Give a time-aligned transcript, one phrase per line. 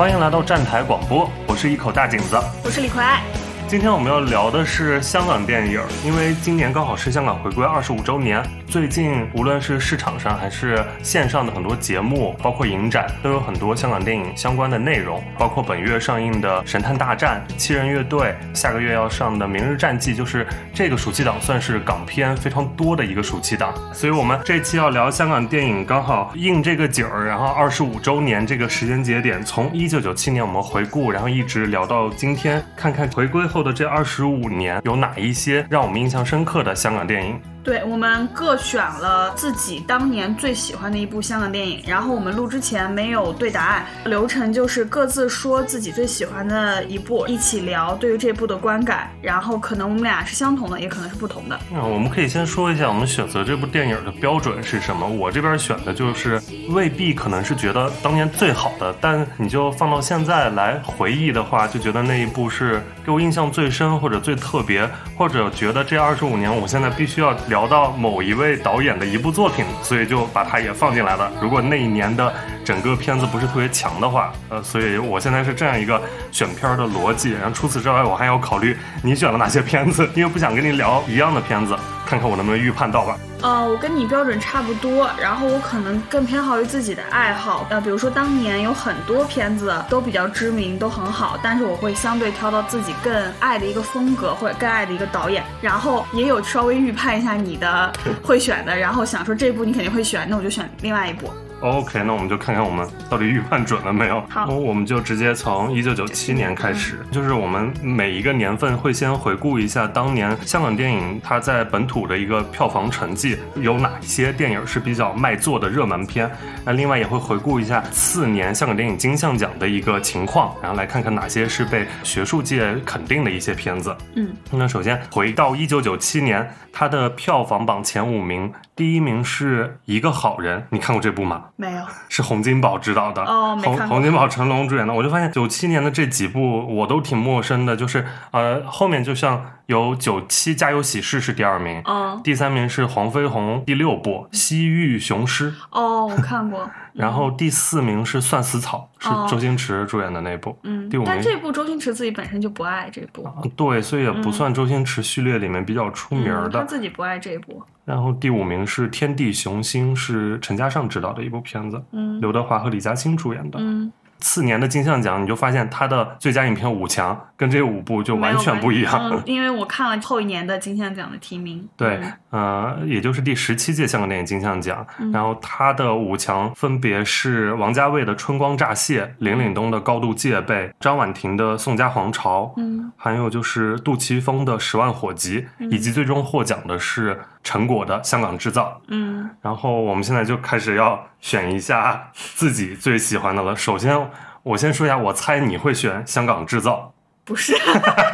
[0.00, 2.34] 欢迎来到站台广播，我是一口大井子，
[2.64, 3.20] 我是李逵。
[3.68, 8.42] 今天我们要聊的是香港电影，因为今年刚好是香港回归二十五周年。
[8.70, 23.74] 最近无论是市场上还是线上的很多节目，包括影展，都有很多香港电影相关的内容，包括本月上映的《神探大战》《七人乐队》，下个月要上的《明日战记》，就是这个暑期档算是港片非常多的一个暑期档。
[23.92, 37.36] 所以我们这期要聊香港电影，刚好应这个景儿，然后二十五周年这个时间节点，从一九九七年我们回顾，然后一直聊到今天，看看回归后的这二十五年有哪一些让我们印象深刻的香港电影。
[37.62, 51.60] 对我们各选了自己当年最喜欢的一部香港电影，然后我们录之前没有对答案，流程就是各自说自己最喜欢的一部，一起聊对于这部的观感，然后可能我们俩是相同的，也可能是不同的。
[51.72, 55.06] 嗯，我们可以先说一下我们选择这部电影的标准是什么。
[55.06, 67.34] 我这边选的就是未必可能是觉得当年最好的，但你就放到现在来回忆的话，就觉得那一部是给我印象最深或者最特别，或者觉得这二十五年我现在必须要。
[67.48, 71.32] 聊到某一位导演的一部作品，所以就把它也放进来了。
[71.40, 72.32] 如果那一年的
[72.64, 76.00] 整个片子不是特别强的话，呃，所以我现在是这样一个
[76.30, 77.32] 选片的逻辑。
[77.32, 81.76] 然后除此之外，我还要考虑你选了哪些片子，因为不想跟你聊一样的片子。
[82.10, 83.16] 看看我能不能预判到吧。
[83.40, 87.64] 呃，我跟你标准差不多，然后我可能更偏好于自己的爱好。
[87.70, 95.44] 呃，比如说当年有很多片子都比较知名，都很好，但是我会相对挑到自己更爱的一个风格或者更爱的一个导演。
[95.60, 97.92] 然后也有稍微预判一下你的
[98.24, 101.30] 会选的，然后想说这部你肯定会选，那我就选另外一部。
[101.60, 104.22] OK，那我们就看看我们到底预判准了没有。
[104.30, 116.30] 好，我们就直接从一九九七年开始，就是我们每一个年份会先回顾一下当年香港电影它在本土的一个票房成绩，有哪些电影是比较卖座的热门片。
[116.64, 123.94] 那另外也会回顾一下次年香港电影金像奖的一个情况，然后来看看哪些是被学术界肯定的一些片子。
[124.14, 131.44] 嗯，那首先回到一九九七年，它的票房榜前五名，第一名是一个好人，你看过这部吗？
[131.56, 133.22] 没有，是洪金宝执导的。
[133.22, 157.62] 哦，洪洪金宝、成龙主演的，我就发现九七年的这几部我都挺陌生的，就是呃后面就像有九七家有喜事是第二名，嗯，第三名是黄飞鸿第六部西域雄狮，哦，我看过， 然后第四名是算死草，是周星驰主演的那部，嗯，第五名，但这部周星驰自己本身就不爱这部，对，所以也不算周星驰序列里面比较出名的，他自己不爱这部。
[157.84, 163.92] 然后第五名是《天地雄心》，是陈嘉上执导的一部片子，嗯，刘德华和李嘉欣主演的，嗯。
[164.20, 169.22] 次年的金像奖，你就发现他的最佳影片五强跟这五部就完全不一样。
[169.26, 172.00] 因为我看了后一年的金像奖的提名，对，
[172.30, 188.80] 呃，也就是第十七届香港电影金像奖，然后他的五强分别是王家卫的《春光乍泄》，林岭东的《高度戒备》，张婉婷的《宋家皇朝》，嗯，还有就是杜琪峰的《十万火急》，以及最终获奖的是陈果的《香港制造》。
[188.88, 193.56] 嗯，然后我们现在就开始要选一下自己最喜欢的了。
[193.56, 194.10] 首先。
[194.42, 196.94] 我先说一下，我猜你会选《香港制造》，
[197.28, 197.52] 不是，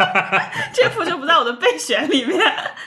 [0.75, 2.37] 这部就不在我的备选里面。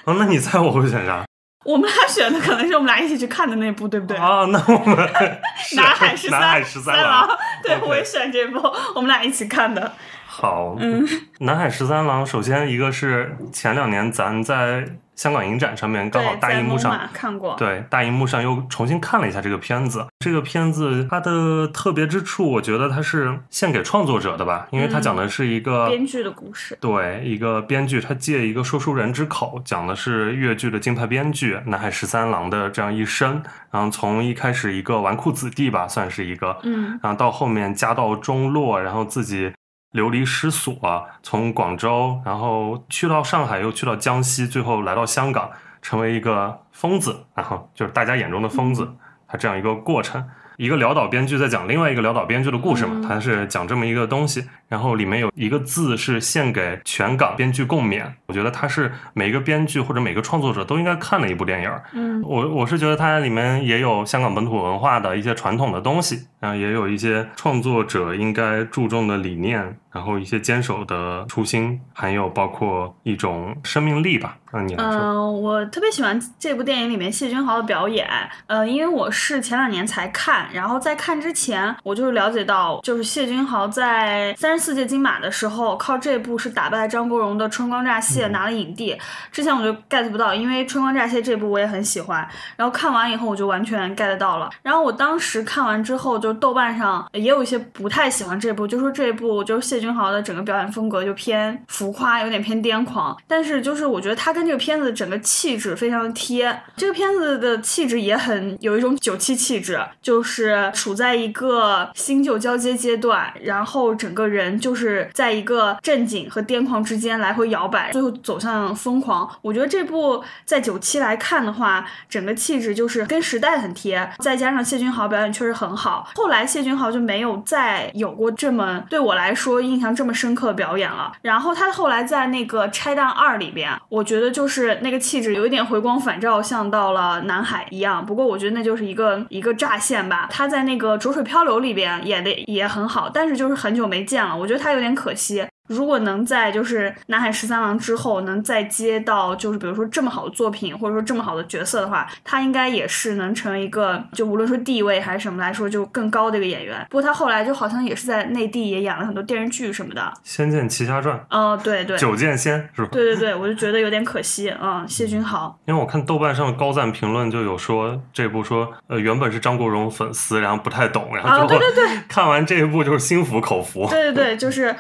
[0.04, 1.24] 哦，那你猜我会选啥？
[1.64, 4.18] 我们俩选的可能是我们俩一起去看的那部，对不对？
[4.18, 4.98] 啊，那我们
[5.78, 7.30] 南海十三，南海十三郎，
[7.64, 8.60] 对，我也选这部，
[8.94, 9.94] 我们俩一起看的。
[10.40, 11.06] 好，嗯，
[11.40, 14.86] 南海十三郎，首先一个是前两年咱在。
[15.20, 20.06] 香港影展上面刚好大荧幕上看过，对大荧幕上又重新看了一下这个片子。
[20.20, 26.78] 这个片子它的特别之处，我觉得它是献给创作者的吧，因为它讲的是一个编剧的故事。
[26.80, 33.44] 对，一个编剧他借一个说书人之口，讲的是越剧的金牌编剧南海十三郎的这样一生。
[33.72, 39.52] 然后从一开始一个纨绔子弟吧，算是一个，嗯，然后到后面家道中落，然后自己。
[39.92, 45.50] 流离失所，从广州，然后去到上海，又去到江西，最后来到香港，
[45.82, 48.96] 成为一个疯子，然后就是大家眼中的疯子，
[49.28, 50.24] 他这样一个过程。
[50.60, 61.72] 一个潦倒编剧在讲另外一个潦倒编剧的故事嘛，他是讲这么一个东西，然后里面有一个字是献给全港编剧共勉，我觉得他是每一个编剧或者每个创作者都应该看的一部电影。
[61.94, 69.78] 嗯，我我是觉得它里面也有香港本土文化的一些传统的东西，然后也有一些创作者应该注重的理念。
[69.92, 74.38] 然后一些坚守的初心，还有包括一种生命力吧。
[74.52, 78.08] 嗯，你嗯，我特别喜欢这部电影里面谢君豪的表演。
[78.46, 88.98] 呃，因为我是前两年才看，然后在看之前，我就是了解到，就是谢君豪在三十四届金马的时候，靠这部是打败张国荣的《春光乍泄》拿了影帝。
[89.32, 94.50] 之前我就 get 不到，因为《春光乍泄》这部我也很喜欢，然后看完以后我就完全 get 到了。
[94.62, 103.16] 然后我当时看完之后，就豆瓣上也有一些不太喜欢这部，就说这部就是谢君豪的整个表演风格就偏浮夸，有点偏癫狂。
[103.28, 119.30] 但是就是我觉得他跟这个片子整个气质非常的贴，这个片子的气质也很有一种九七气质，就是是处在一个新旧交接阶段，然后整个人就是在一个正经和癫狂之间来回摇摆，最后走向疯狂。
[119.42, 126.08] 我觉得这部在九七来看的话，整个气质就是跟时代很贴，再加上谢君豪表演确实很好。
[126.16, 131.12] 后来谢君豪就没有再有过这么对我来说印象这么深刻的表演了。
[131.22, 138.06] 然后他后来在那个《拆弹二》里边，我觉得就是那个气质有一点回光返照，像到了南海一样。
[138.06, 140.19] 不过我觉得那就是一个一个乍现吧。
[140.28, 145.46] 他在那个《浊水漂流》里边演的也很好，但是就是很久没见了，我觉得他有点可惜。
[145.70, 156.86] 如果能在就是《南海十三郎》之后能再接到就是比如说这么好的作品或者说这么好的角色的话，他应该也是能成为一个就无论说地位还是什么来说就更高的一个演员。
[156.90, 162.90] 不过他后来就好像也是在内地也演了很多电视剧什么的，《仙剑奇侠传》哦，对对，九剑仙是吧？
[162.92, 165.58] 对对对，我就觉得有点可惜啊，谢君豪。
[165.66, 173.88] 因为我看豆瓣上的高赞评论就有说这部说呃原本是张国荣粉丝，然后不太懂，然后啊，对对对， 看完这一部就是心服口服。
[173.90, 174.76] 对对对，就是啊，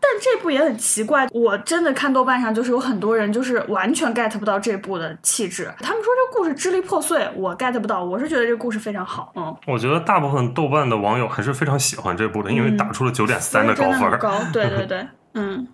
[0.00, 1.26] 但这部也很奇怪。
[1.32, 5.72] 我真的看豆瓣上，就是有很多人就是完全 get 不到这部的气质。
[5.80, 8.02] 他们说这故事支离破碎，我 get 不到。
[8.04, 9.54] 我是觉得这个故事非常好，嗯。
[9.66, 14.02] 我觉得大部分豆瓣的网友还是非常喜欢这部的，因为打出了九点三的高分。
[14.02, 15.66] 嗯高，对对 对，嗯。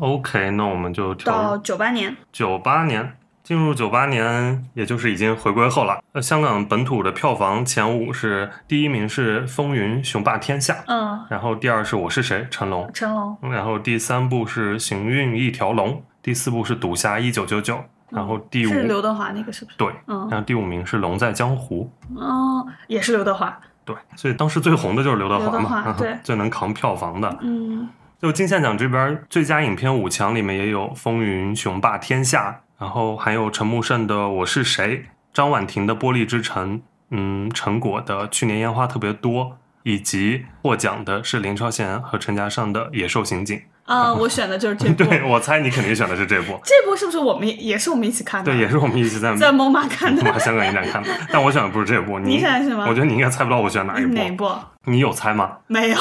[0.00, 2.16] OK，那我们就到九八年。
[2.32, 6.00] 九八年进入九八年，也就是已经回归后了。
[6.12, 15.90] 呃，香港本土的票房前五是第一名是《风云雄霸天下》，嗯，然后第二是我是谁成龙，成龙，然后第三部是《行运一条龙》，
[16.22, 17.74] 第四部是《赌侠一九九九》，
[18.10, 19.76] 然后第五是刘德华那个是不是？
[19.76, 21.90] 对，嗯，然后第五名是《龙在江湖》，
[22.20, 27.38] 哦，也是刘德华，对，所以当时最红的就是刘德华刘德华嘛，对 最能扛票房的。
[27.40, 27.88] 嗯，
[28.20, 32.50] 就金像奖这边最佳影片五强里面也有《风云雄霸天下》，
[32.82, 34.96] 然后还有陈木胜的《我是谁》，
[35.32, 36.78] 张婉婷的《玻璃之城》，
[37.10, 39.44] 嗯，陈果的《去年烟花特别多》，
[39.84, 43.56] 以及获奖的是林超贤和陈嘉上的《野兽刑警》。
[43.84, 45.04] 啊，我选的就是这 部。
[45.04, 46.58] 对，我猜你肯定选的是这部。
[46.64, 48.50] 这部是不是我们也是我们一起看的？
[48.50, 51.08] 对，也是我们一起在在蒙马看的， 香港影展看的。
[51.32, 52.84] 但我选的不是这部， 你选的是吗？
[52.88, 54.12] 我觉得你应该猜不到我选哪一部。
[54.14, 54.50] 哪一部？
[54.86, 55.52] 你有猜吗？
[55.68, 55.96] 没有。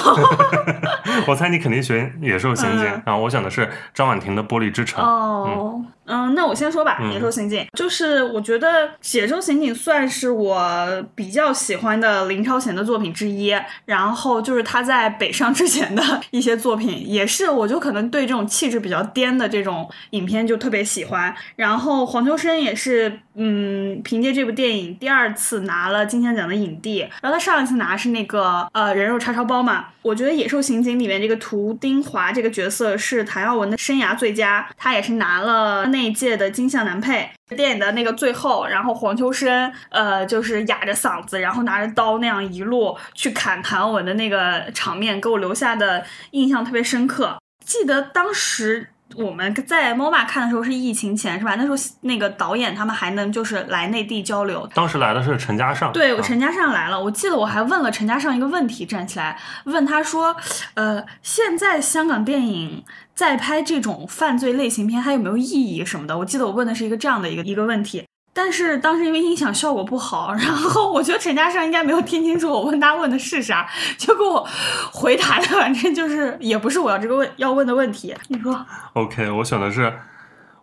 [1.27, 5.03] 我猜你肯定选《野兽刑警》，嗯然后我选的是张婉婷的《玻璃之城》。
[5.07, 5.79] 哦，
[6.11, 8.67] 嗯，那我先说吧，嗯《野兽刑警》就是我觉得
[9.17, 13.55] 《野兽刑警》算是我比较喜欢的林超贤的作品之一。
[13.85, 21.33] 然后就是他在北上之前的一些作品，也是我就可能对这种气质比较颠的这种影片就特别喜欢。
[21.55, 26.99] 然后黄秋生也是，嗯，凭借这部电影第二次拿了金像奖的影帝。
[27.21, 29.85] 然后他上一次拿是那个呃人肉叉烧包嘛。
[30.01, 37.29] 我觉得《野兽刑警》里面这个涂丁华这个角色是谭耀文的生涯最佳，他也是拿了那一届的金像男配。
[37.55, 47.37] 电影的那个最后，然后黄秋生呃就是哑着嗓子，然后拿着刀那样一路去砍谭文的那个场面，给我留下的印象特别深刻。
[47.65, 48.89] 记得当时。
[49.15, 51.55] 我们在 MoMA 看的时候是疫情前是吧？
[51.55, 54.67] 那时候那个导演他们还能就是来内地交流。
[54.73, 57.01] 当时来的是陈嘉上，对，我啊陈嘉上来了。
[57.01, 60.35] 我记得我还问了陈嘉上一个问题，站起来问他说
[60.75, 68.03] ：“呃，现在香港电影在拍这种犯罪类型片还有没有意义什么的？”我记得我问的是一个这样的一个一个问题。
[68.33, 74.47] 但是当时因为音响效果不好， 然后我觉得陈嘉上应该没有听清楚我问他问的是啥， 就给我
[74.93, 78.15] 回答的，反正就是也不是我要这个问要问的问题。
[78.29, 79.93] 你说 OK，我选的是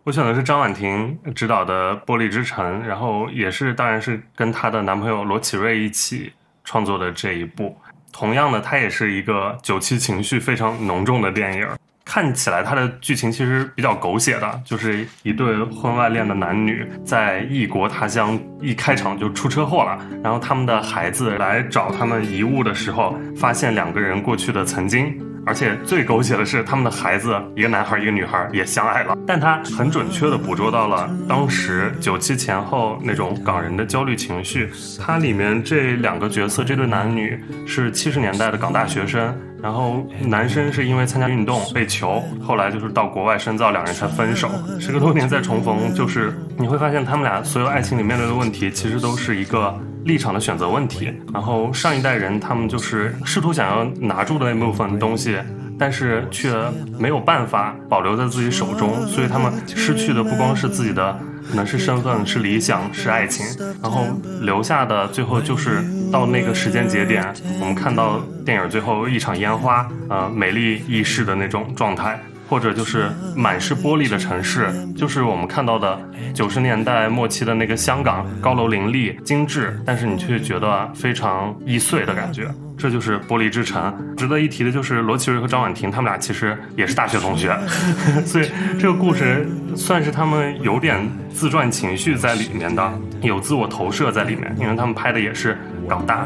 [0.03, 6.33] 我选的是张婉婷执导的《玻璃之城》，然后也是当然是跟她的男朋友罗启瑞一起
[6.63, 7.77] 创作的这一部。
[8.11, 11.67] 同样的，它也是一个九七情绪非常浓重的电影。
[12.11, 25.15] 看起来它的剧情其实比较狗血的，就是一对婚外恋的男女在异国他乡一开场就出车祸了，然后他们的孩子来找他们遗物的时候，发现两个人过去的曾经。
[25.45, 34.69] 而且最狗血的是，他们的孩子一个男孩一个女孩也相爱了，但他很准确地捕捉到了当时九七前后那种港人的焦虑情绪。
[34.99, 44.49] 它里面这两个角色，这对男女是七十年代的港大学生，然后男生是因为参加运动被囚，后来就是到国外深造，两人才分手。
[44.79, 49.73] 时隔多年再重逢，就是你会发现他们俩所有爱情里面对的问题，其实都是一个
[50.09, 51.13] 立场的选择问题。
[51.31, 55.37] 然后上一代人他们就是试图想要拿住的那部分东西，
[55.77, 56.51] 但是却
[56.97, 63.45] 没有办法保留在自己手中，所以他们失去的不光是自己的，可能是身份、是理想、是爱情，
[63.83, 64.07] 然后
[64.41, 67.23] 留下的最后就是到那个时间节点，
[67.61, 72.19] 我们看到电影最后一场烟花，呃，美丽易逝的那种状态。
[72.49, 76.01] 或者就是满是玻璃的城市，就是我们看到的
[76.33, 82.47] 九十年代末期的那个香港，高楼林立、精致，但是你却觉得非常易碎的感觉。
[82.75, 83.93] 这就是玻璃之城。
[84.15, 87.55] 值得一提的就是罗琦瑞和张婉婷，他们俩其实也是大学同学，
[88.25, 90.97] 所以这个故事算是他们有点
[91.29, 92.91] 自传情绪在里面的，
[93.21, 96.25] 有自我投射在里面，因为他们拍的也是港大。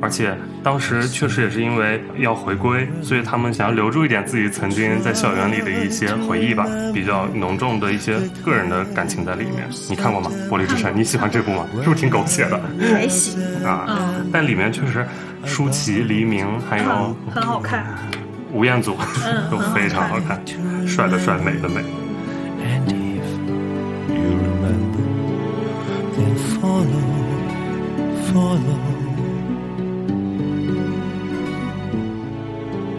[0.00, 9.68] 而且当时确实也是因为要回归，所以他们想要留住一点自己曾经在校园里的一些回忆吧，比较浓重的一些个人的感情在里面。
[9.88, 10.30] 你看过吗？
[10.48, 11.66] 《玻璃之城》，你喜欢这部吗？
[11.82, 12.60] 是不是挺狗血的？
[12.94, 15.04] 还行啊，但里面确实
[15.44, 17.84] 舒淇、黎明还有很好看，
[18.52, 18.96] 吴彦祖
[19.50, 20.40] 都非常好看，
[20.86, 21.82] 帅的帅，美的美。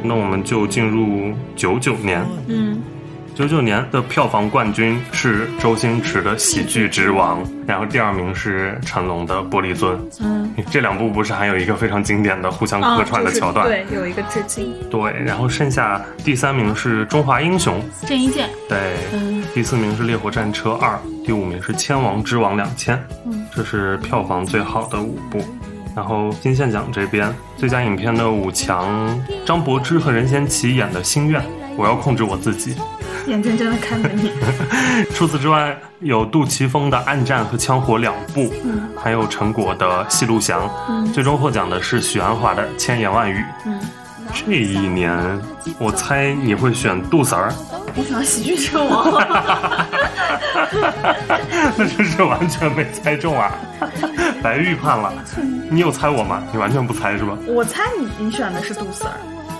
[0.09, 2.81] 那我们就进入九九年，嗯，
[3.35, 13.67] 九九年的票房冠军是周星驰的《喜剧之王》，然后第二名是成龙的《玻璃樽》，嗯，这两部不是还有一个非常经典的互相客串的桥段？
[13.67, 14.73] 对，有一个致敬。
[14.89, 22.97] 对，然后剩下第三名是《中华英雄》，郑伊健，对，嗯，第四名是《烈火战车二》，第五名是《千王之王两千》，
[23.27, 25.39] 嗯，这是票房最好的五部。
[25.95, 31.41] 然后金像奖这边最佳影片的五强，张柏芝和任贤齐演的《心愿》，
[31.75, 32.75] 我要控制我自己，
[33.27, 34.31] 眼睁睁的看着你。
[35.13, 43.79] 除此之外，有杜琪峰的《暗战》和《枪火》两部，嗯，还有陈果的《戏路祥》，嗯，最终获奖的是许鞍华的《千言万语》，嗯，
[44.33, 45.11] 这一年
[45.79, 47.51] 我猜你会选杜 Sir，
[47.95, 49.11] 我选喜剧之王，
[51.77, 53.51] 那真是完全没猜中啊，
[54.41, 55.11] 白预判了。
[55.69, 56.41] 你有猜我吗？
[56.51, 57.37] 你完全不猜是吧？
[57.47, 59.09] 我猜你你选的是杜 Sir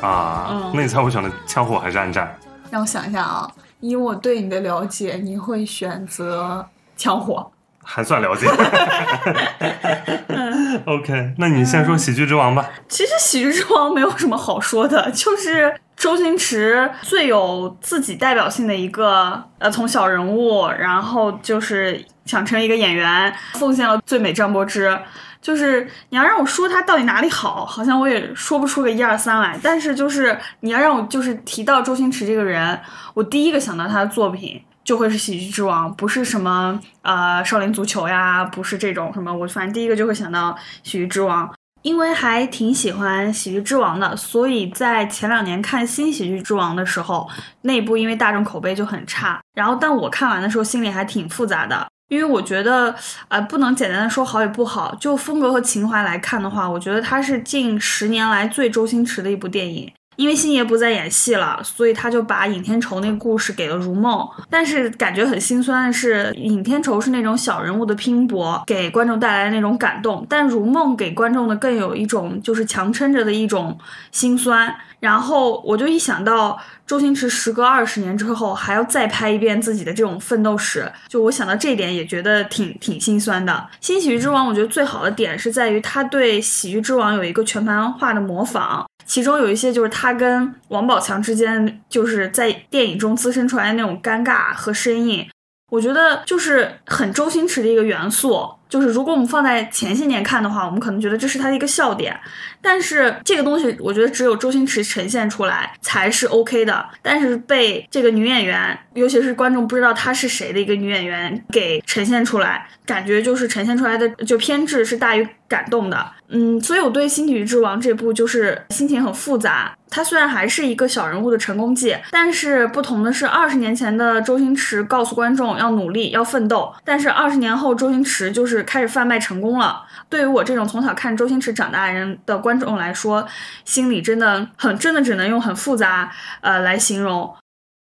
[0.01, 2.33] 啊，那你猜我选的枪火还是暗战？
[2.71, 3.49] 让我想一下啊，
[3.79, 7.49] 以我对你的了解，你会选择枪火？
[7.83, 8.47] 还算了解。
[10.85, 12.69] OK，那你先说喜剧之王吧。
[12.87, 24.97] 其实喜剧之王没有什么好说的，就是周星驰最有自己代表性的一个，呃，从小人物，然后就是想成一个演员，奉献了最美张柏芝。
[25.41, 29.57] 就是你要让我说他到底哪里好，好像我也说不出个一二三来。
[29.63, 32.77] 但是就是你要让我就是提到周星驰这个人，
[33.13, 41.47] 我第一个想到他的作品就会是《喜剧之王》，不是什么呃少林足球呀，不是这种什么，我反正第一个就会想到《喜剧之王》，
[41.83, 47.29] 因为还挺喜欢《喜剧之王》的，所以在前两年看新《喜剧之王》的时候，
[47.61, 51.87] 那部因为大众口碑就很差，然后但我看完的时候心里还挺复杂的。
[52.07, 52.95] 因为我觉得，
[53.27, 54.95] 呃，不能简单的说好与不好。
[54.95, 59.93] 就风格和情怀来看的话，我觉得它是近十年来最周星驰的一部电影。
[60.19, 64.27] 因为星爷不再演戏了，所以他就把尹天仇那个故事给了如梦。
[64.49, 73.79] 但是感觉很心酸的是，尹天仇是那种小人物的拼搏，给观众带来的那种感动；但如梦给观众的更有一种就是强撑着的一种
[74.11, 74.75] 心酸。
[74.99, 83.65] 然后我就一想到周星驰时隔二十年之后还要再拍一遍自己的这种奋斗史，就我想到这一点也觉得挺挺心酸的。
[83.79, 88.85] 新喜剧之王，我觉得最好的点是在于他对喜剧之王有一个全盘化的模仿。
[89.09, 95.27] 其中有一些就是他跟王宝强之间，就是在电影中滋生出来那种尴尬和生硬，
[95.71, 98.47] 我觉得就是很周星驰的一个元素。
[98.69, 102.17] 就是如果我们放在前些年看的话，我们可能觉得这是他的一个笑点，
[102.61, 106.85] 但是这个东西我觉得只有周星驰呈现出来才是 OK 的。
[107.01, 116.05] 但是被这个女演员，尤其是观众不知道她是谁的一个女演员给呈现出来，感觉就是呈现出来的就偏执是大于感动的。
[116.31, 119.75] 嗯，所以我对《新喜剧之王》这部就是心情很复杂。
[119.91, 129.83] 他虽然还是一个小人物的成功记，但是不同的是，二十年前的周星驰告诉观众要努力要奋斗，但是二十年后周星驰就是开始贩卖成功了。
[130.09, 133.27] 对于我这种从小看周星驰长大人的观众来说，
[133.65, 136.11] 心里真的很真的只能用很复杂
[136.41, 137.35] 呃来形容。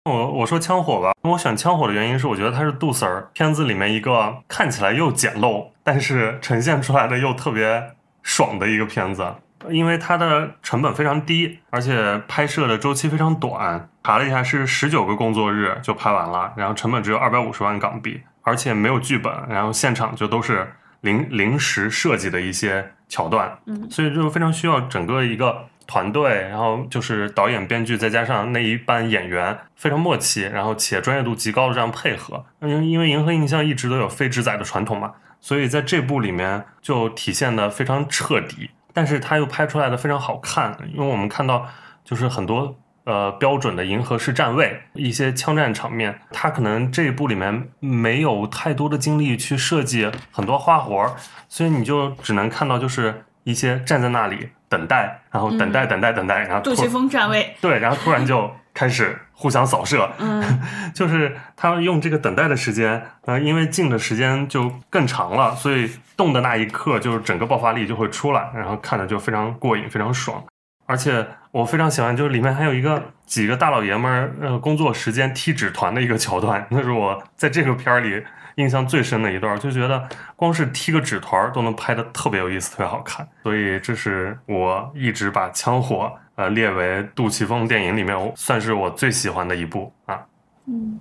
[0.04, 7.92] 我我说枪火吧，我选枪火的原因是我觉得它是杜 Sir 片子里面一个看起来又简陋，但是呈现出来的又特别
[8.22, 9.34] 爽的一个片子。
[9.70, 32.44] 因为它的成本非常低，而且拍摄的周期非常短，查了一下是十九个工作日就拍完了，然后成本只有二百五十万港币，而且没有剧本，然后现场就都是临临时设计的一些桥段，嗯所以就非常需要整个一个团队，然后就是导演、编剧再加上那一班演员非常默契，然后且专业度极高的这样配合。
[32.60, 41.66] 因因为银河印象一直都有非直载的传统嘛，所以在这部里面就体现的非常彻底，但是它又拍出来的非常好看，因为我们看到
[42.04, 42.78] 就是很多。
[43.06, 51.12] 呃，标准的银河式站位，一些枪战场面，他可能这一部里面没有太多的精力去设计很多花活儿，
[51.48, 60.42] 所以你就只能看到就是一些站在那里等待，然后等待等待等待，然后杜琪峰站位， 对，然后突然就开始互相扫射，嗯。
[60.92, 70.42] 就是他用这个等待的时间，呃，因为静的时间就更长了，所以动的那一刻，就是整个爆发力就会出来，然后看着就非常过瘾，非常爽。
[70.86, 78.24] 而且我非常喜欢，就是里面还有一个几个大老爷们儿，呃，工作时间踢纸团的一个桥段，那是我在这个片儿里
[78.54, 83.26] 印象最深的一段，就觉得光是踢个纸团儿都能拍的特别有意思，特别好看。
[83.42, 86.04] 所以这是我一直把《枪火》
[86.36, 90.24] 呃列为杜琪峰电影里面算是我最喜欢的一部啊。
[90.66, 91.00] 嗯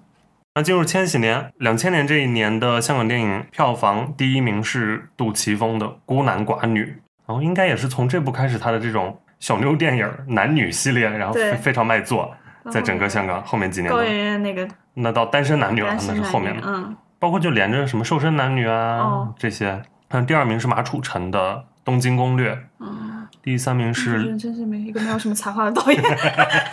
[0.58, 6.84] 那进入千禧年，两千年这一年的香港电影票房第一名是杜琪峰的《孤男寡女》，
[7.28, 12.36] 然后应该也是从这部开始，他的这种小妞电影男女系列，然后非非常卖座，
[12.72, 19.82] 在整个香港后面几年高的，圆圆那个那到单身男女了，那是后面的，女嗯包括就连着什么瘦身男女啊、哦这些。
[20.10, 26.02] 嗯，第二名是马楚成的《东京攻略》，嗯，第三名是真真是没一个没有什么才华的导演。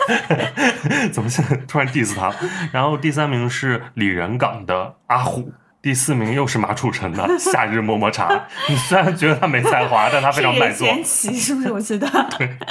[1.11, 2.31] 怎么现在突然 diss 他？
[2.71, 5.41] 然后第三名是李仁港的《阿虎》，
[5.83, 8.29] 第四名又是马楚成的《夏日么么茶》。
[8.71, 10.87] 你虽然觉得他没才华，但他非常卖座。
[10.87, 11.71] 任贤齐是不是？
[11.73, 12.07] 我记得。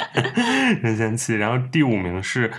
[0.81, 1.35] 任贤齐。
[1.35, 2.51] 然后第五名是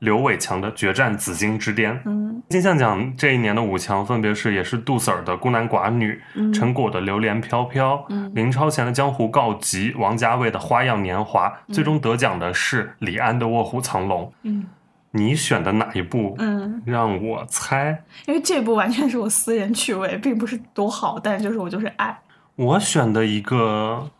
[0.00, 1.94] 刘伟强的《决战紫禁之巅》。
[2.04, 14.24] 嗯金像奖这一年的五强分别是，也是杜 Sir 的《孤男寡女》，嗯陈果的《榴莲飘飘》，嗯林超贤的《江湖告急》，王家卫的《花样年华》，最终得奖的是李安的《卧虎藏龙》。
[14.42, 14.66] 嗯
[15.12, 16.34] 你选的哪一部？
[16.38, 22.18] 嗯，让我猜，因为这部完全是我私人趣味，并不是多好，但是就是我就是爱。
[22.56, 24.10] 我选的一个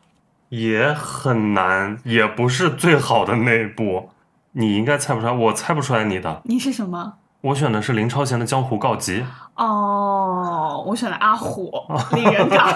[0.50, 4.10] 也很难，也不是最好的那部，
[4.52, 6.42] 你应该猜不出来，我猜不出来你的。
[6.44, 7.14] 你是什么？
[7.40, 9.20] 我选的是林超贤的《江湖告急》，
[9.56, 11.72] 哦，我选的阿虎，
[12.12, 12.72] 李仁港。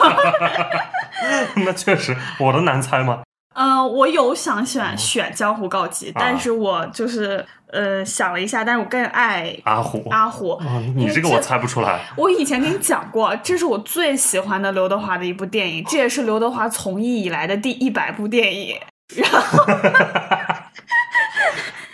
[1.64, 3.22] 那确实，我的难猜吗？
[3.56, 10.50] 嗯、我有想选选江湖告急，啊但是我就是呃想了一下，但是我更爱阿虎，阿虎。
[10.56, 12.00] 啊，你这个我猜不出来。
[12.16, 18.76] 我以前跟你讲过，这是我最喜欢的刘德华的一部电影，这也是刘德华从艺以来的第一百部电影。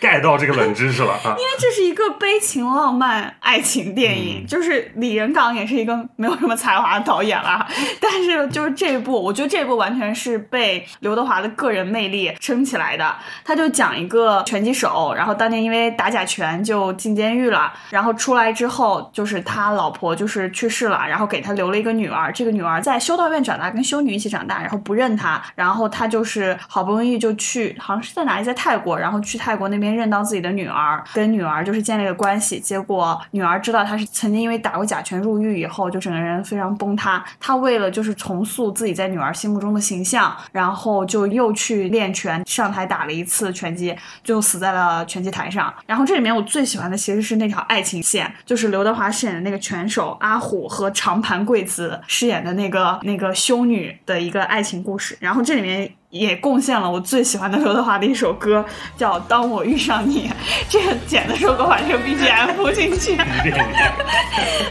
[0.02, 1.36] get 到这个冷知识了啊！
[1.38, 7.66] 因为这是一个悲情浪漫爱情电影，嗯就是李仁港也是一个没有什么才华的导演啦，
[8.00, 13.14] 但是就是这一部，我觉得这一部完全是被刘德华的个人魅力撑起来的。
[13.44, 37.24] 他就讲一个拳击手，然后当年因为打假拳就进监狱了，然后出来之后就是他老婆就是去世了，然后给他留了一个女儿，这个女儿在修道院长大，跟修女一起长大，然后不认他，然后他就是好不容易就去，好像是在哪里，在泰国，然后去泰国那边认到自己的女儿，跟女儿就是建立了关系，结果女儿知道他是曾经因为打过假拳入狱以后，就整个人非常崩塌。
[37.40, 45.72] 他为了就是重塑自己在女儿心目中的形象，然后就又去练拳，上台打了一次拳击，最后死在了拳击台上。
[45.87, 55.16] 然后这里面我最喜欢的其实是那条爱情线，就是刘德华饰演的那个拳手阿虎和长盘贵子饰演的那个那个修女的一个爱情故事。
[55.20, 55.90] 然后这里面。
[56.12, 58.62] 也贡献了我最喜欢的刘德华的一首歌，
[58.98, 60.29] 叫《当我遇上你》。
[60.68, 63.16] 这个剪的时候给我把这个 BGM 铺 进去。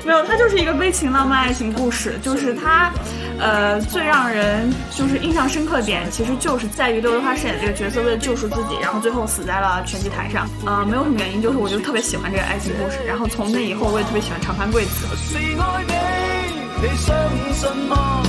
[0.05, 2.93] 没有，它就是一个悲情浪漫爱情故事，就是它，
[3.39, 10.47] 呃，最让人就是印象深刻的点，其实就是在于刘德华饰演的这个角色为了救赎自己，然后最后死在了拳击台上。
[10.67, 12.99] 呃，没有什么原因，就是我就特别喜欢这个爱情故事。
[13.07, 15.07] 然后从那以后，我也特别喜欢长盘贵子。
[15.15, 17.15] 是爱你，你相
[17.51, 18.21] 信吗？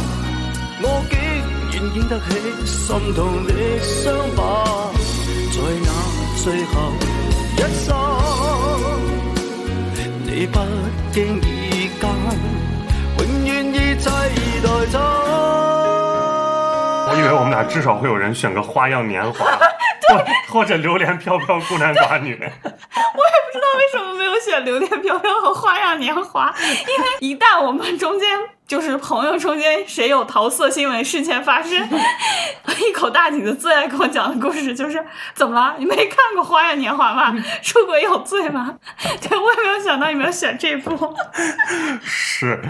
[0.84, 1.04] 我
[1.82, 2.24] 竟然經得起
[2.64, 4.92] 心痛的傷疤，
[5.50, 5.90] 在那
[6.36, 6.92] 最後
[7.56, 7.96] 一生，
[10.24, 10.60] 你不
[11.12, 12.08] 經意間，
[13.18, 14.94] 永遠已替代他。
[17.08, 19.44] 我以為我們俩至少會有人選個《花樣年華》，
[20.08, 22.36] 或或者《榴蓮飄飄》《孤男寡女》。
[22.38, 28.28] 我也不知道为什么没有选《榴莲飘飘》和《花样年华》，因为一旦我们中间
[28.72, 31.70] 就是朋友中间谁有桃色新闻事件发生，
[32.88, 34.98] 一口大井子最爱跟我讲的故事就是
[35.34, 35.74] 怎么了？
[35.78, 37.34] 你没看过《花样年华》吗？
[37.60, 38.74] 出轨有罪吗？
[39.20, 41.14] 对，我也没有想到你们要选这部。
[42.00, 42.62] 是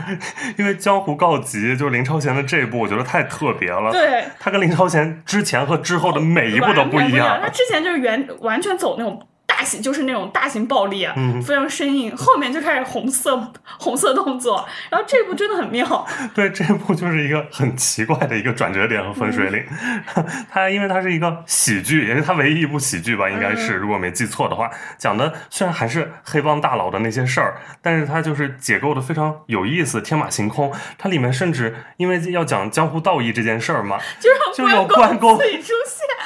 [0.58, 3.92] 因为《江湖告急》就是林超贤的这一部，我觉得太特别了。
[3.92, 7.38] 对，他跟林超贤之前和之后的每一部都不一样。
[7.40, 9.24] 他之前就是原完全走那种。
[9.52, 11.06] 大型就是那种大型暴力
[11.46, 12.16] 非常生硬。
[12.16, 16.06] 后面就开始红色红色动作，然后这部真的很妙。
[16.34, 19.62] 对，这部就是一个很奇怪的一个转折点和分水岭。
[20.50, 30.72] 它因为它是一个喜剧，也是它唯一一部喜剧吧，应该是，如果没记错的话，讲的虽然还是黑帮大佬的那些事儿，但是它就是解构的非常有意思，天马行空。
[30.96, 33.98] 它里面甚至因为要讲江湖道义这件事儿嘛，
[34.54, 36.21] 就让关公自己出现，就是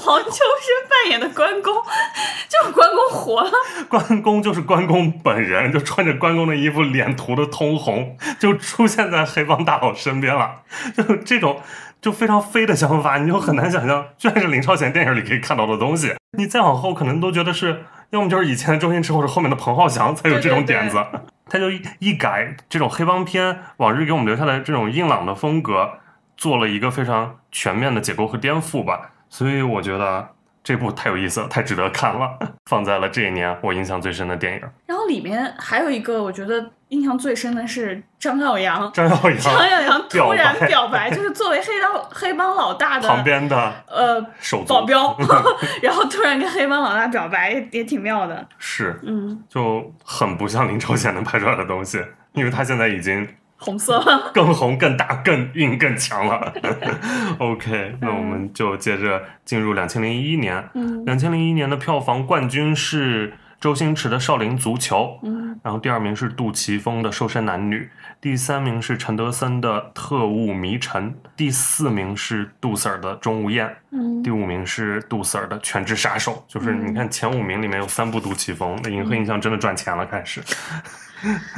[0.00, 1.74] 黄秋生扮演的关公，
[2.48, 3.50] 就是关公活了。
[3.88, 10.62] 关公就是关公本人，就穿着关公的衣服，脸涂的通红，就出现在黑帮大佬身边了。
[10.96, 11.60] 就这种
[12.00, 16.14] 就非常飞的想法，你就很难想象，居然是林超贤电影里可以看到的东西。
[16.38, 21.04] 你再往后，可能都觉得是，要么就是以前的周星驰，或者后面的彭浩翔才有这种点子。
[21.48, 25.90] 他就一一改这种黑帮片往日给我们留下的这种硬朗的风格，
[26.36, 29.09] 做了一个非常全面的解构和颠覆吧。
[29.30, 30.28] 所以我觉得
[30.62, 32.38] 这部太有意思了，太值得看了，
[32.68, 34.60] 放在了这一年我印象最深的电影。
[34.86, 43.72] 然后里面还有一个我觉得印象最深的是张耀扬，张耀扬，张耀扬突然表白，就是作为黑帮黑帮老大的旁边的。
[43.88, 45.16] 呃手保镖，
[45.80, 48.46] 然后突然跟黑帮老大表白，也也挺妙的。
[48.58, 53.26] 是，嗯，就很不像林超贤能拍出来的东西，因为他现在已经
[53.60, 54.30] 红色了。
[54.34, 56.52] 更红、更大、更硬、更强了。
[57.38, 60.68] OK，那我们就接着进入两千零一年。
[60.74, 67.80] 嗯两千零一年的票房冠军是周星驰的《少林足球》，嗯然后第二名是杜琪峰的《瘦身男女》，
[68.18, 76.42] 第三名是陈德森的《特务迷城》，第四名是杜 Sir 的《钟无艳》，嗯第五名是杜 Sir 的《全职杀手》。
[76.52, 80.42] 就是你看前五名里面有三部杜琪峰，那银河印象真的赚钱了，开始。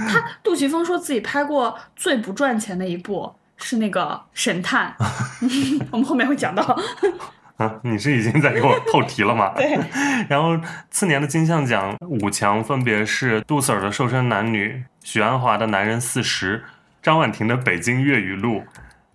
[0.09, 4.93] 他杜琪峰说自己拍过最不赚钱的一部是那个《神探》，
[5.93, 6.77] 我们后面会讲到。
[7.57, 9.53] 啊，你是已经在给我透题了吗？
[9.57, 9.79] 对。
[10.29, 10.59] 然后
[10.91, 14.69] 次年的金像奖五强分别是杜 Sir 的《瘦身男女》、
[15.03, 16.59] 许鞍华的《男人四十》、
[17.03, 18.59] 张婉婷的《北京粤语录》、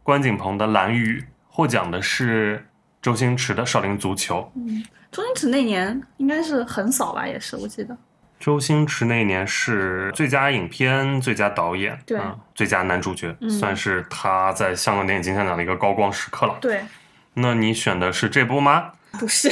[0.04, 1.22] 关锦鹏的《蓝雨》。
[1.50, 2.64] 获奖的是
[3.02, 4.52] 周星驰的《少林足球》。
[4.60, 7.98] 嗯周星驰那年应该是横扫吧，也是我记得。
[8.40, 16.56] 周星驰那年是最佳影片、最佳导演，对啊最佳男主角，嗯算是他在香港电影金像奖的一个高光时刻了。
[16.62, 16.82] 对，
[17.40, 18.92] 那你选的是这部吗？
[19.20, 19.50] 不是。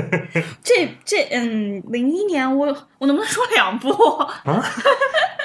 [0.64, 2.66] 这这嗯，零一年我
[2.98, 4.62] 我能不能说两部啊？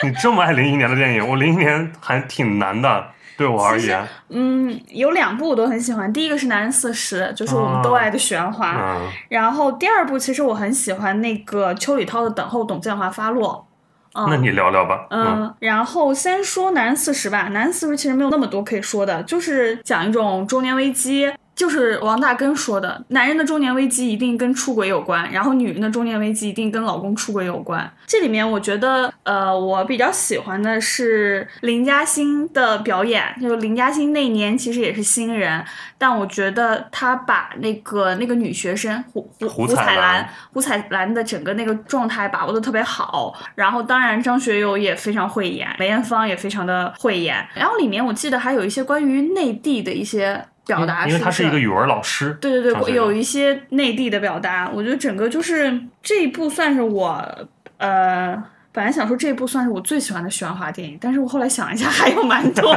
[0.03, 4.05] 你这么爱零一年的电影，我零一年还挺难的，对我而言。
[4.29, 6.11] 嗯，有两部我都很喜欢。
[6.11, 8.75] 第一个是《男人四十》，就是我们都爱的许鞍华。
[8.77, 13.67] 嗯，然后第二部其实我很喜欢那个邱礼涛的《等候董建华发落》。
[14.15, 15.07] 嗯那你聊聊吧。
[15.09, 17.47] 嗯，然后先说男人四十吧。
[17.49, 21.33] 男人四十其实没有那么多可以说的，就是讲一种中年危机。
[21.55, 27.91] 就是王大根说的，男人的中年危机一定跟出轨有关，然后女人的中年危机一定跟老公出轨有关。
[28.07, 35.63] 这里面我觉得，呃，我比较喜欢的是林嘉欣的表演，就林嘉欣那年其实也是新人，
[35.97, 52.37] 但我觉得她把那个那个女学生胡胡胡彩兰彩兰胡彩兰的整个那个状态把握的特别好，然后当然张学友也非常会演，梅艳芳也非常的会演，然后里面我记得还有一些关于内地的一些表达，因为他是一个语文老师。
[52.41, 57.47] 对对对，有一些内地的表达，我觉得整个就是这一部算是我
[57.77, 58.43] 呃。
[58.73, 62.75] 本来想说这一部算是我最喜欢的许鞍华电影，但是我后来想一下，还有蛮多，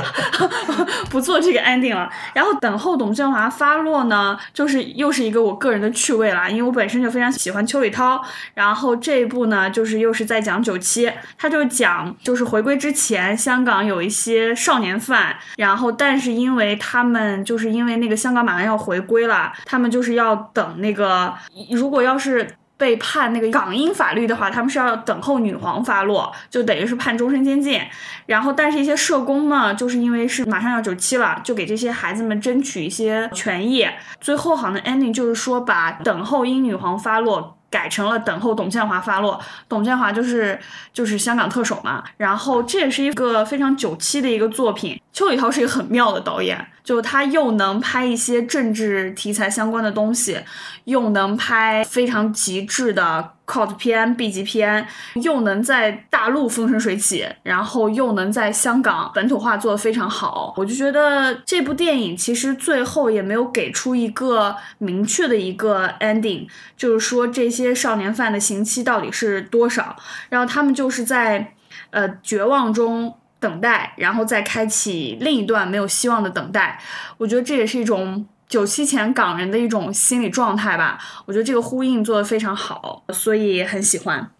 [1.08, 2.06] 不做这个 ending 了。
[2.34, 8.22] 然后等候董建华发落呢，就是又是一个我个人的趣味啦，因为我本身就非常喜欢邱礼涛。
[8.52, 21.32] 然后这一部呢，就是又是在讲九七，他就讲就是回归之前，香港有一些少年犯，然后但是因为他们就是因为那个香港马上要回归了，他们就是要等那个
[21.70, 22.46] 如果要是。
[22.80, 27.78] 被判那个港英法律的话，他们是要等候女皇发落，就等于是判终身监禁。
[28.24, 33.86] 然后，但是一些社工呢，就是因为是马上要九七了，就给这些孩子们争取一些权益。
[34.18, 37.58] 最后好像 ending 就是说，把等候英女皇发落。
[37.70, 40.58] 改成了等候董建华发落，董建华就是
[40.92, 45.00] 就是香港特首嘛，然后这也是一个非常九七的一个作品。
[45.12, 50.40] 邱礼涛是一个很妙的导演，就他又能拍一些政治题材相关的东西，
[50.84, 60.54] 又能拍非常极致的 cult 片、B 级片，又能在大陆风生水起，然后又能在香港本土化做得非常好。
[60.56, 69.96] 我就觉得这部电影其实最后也没有给出一个明确的一个 ending，就是说这些少年犯的刑期到底是多少，
[70.28, 71.54] 然后他们就是在
[71.90, 73.12] 呃绝望中。
[73.40, 76.78] 等待，然后再开启另一段没有希望的等待。
[77.16, 80.98] 我觉得这也是一种九七前港人的一种心理状态吧。
[81.24, 84.30] 我觉得这个呼应做的非常好，所以很喜欢。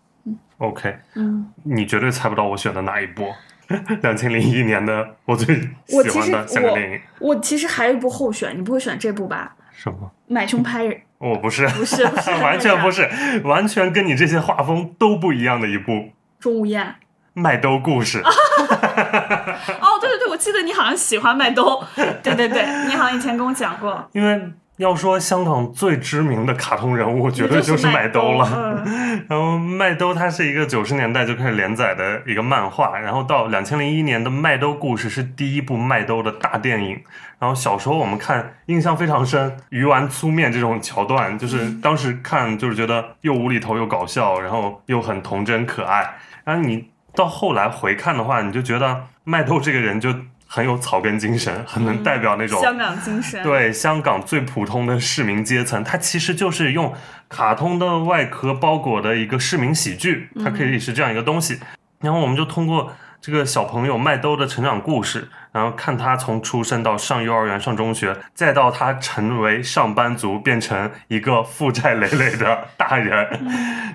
[0.59, 3.33] OK，嗯，你绝对猜不到我选的哪一部。
[4.03, 5.55] 两千零一年的我最
[5.87, 9.55] 喜欢的香港电影我其实还有一部候选，你不会选这部吧？
[9.73, 10.11] 什么？
[10.27, 13.09] 买凶拍人， 我不是，不是不是 完全不是，
[13.45, 16.97] 完全跟你这些画风都不一样的一部钟无艳。
[17.35, 18.23] 麦兜故事。
[18.27, 21.83] 哦，对对对，我记得你好像喜欢麦兜，
[22.23, 24.09] 对对对，你好像以前跟我讲过。
[24.13, 28.83] 因为要说香港最知名的卡通人物，绝对就是麦兜了。
[28.87, 37.01] 嗯 然后麦兜它是一个九十年代就开始连载的一个漫画，然后到两千零一年的《麦兜故事》是第一部麦兜的大电影。
[37.39, 46.17] 然后小时候我们看印象非常深，鱼丸粗面这种桥段，就是当时看就是觉得又无厘头又搞笑，然后又很童真可爱。
[46.45, 50.15] 然后你到后来回看的话，你就觉得麦兜这个人就
[50.47, 53.43] 很有草根精神，很能代表那种、香港精神。
[53.43, 56.93] 对香港最普通的市民阶层，他其实就是用
[57.29, 61.61] 卡通的外壳包裹的一个市民喜剧，它可以是这样一个东西。
[62.01, 73.47] 然后我们就通过这个小朋友麦兜的成长故事，然后看他从出生到上幼儿园、上中学，再到他成为上班族，变成一个负债累累的大人，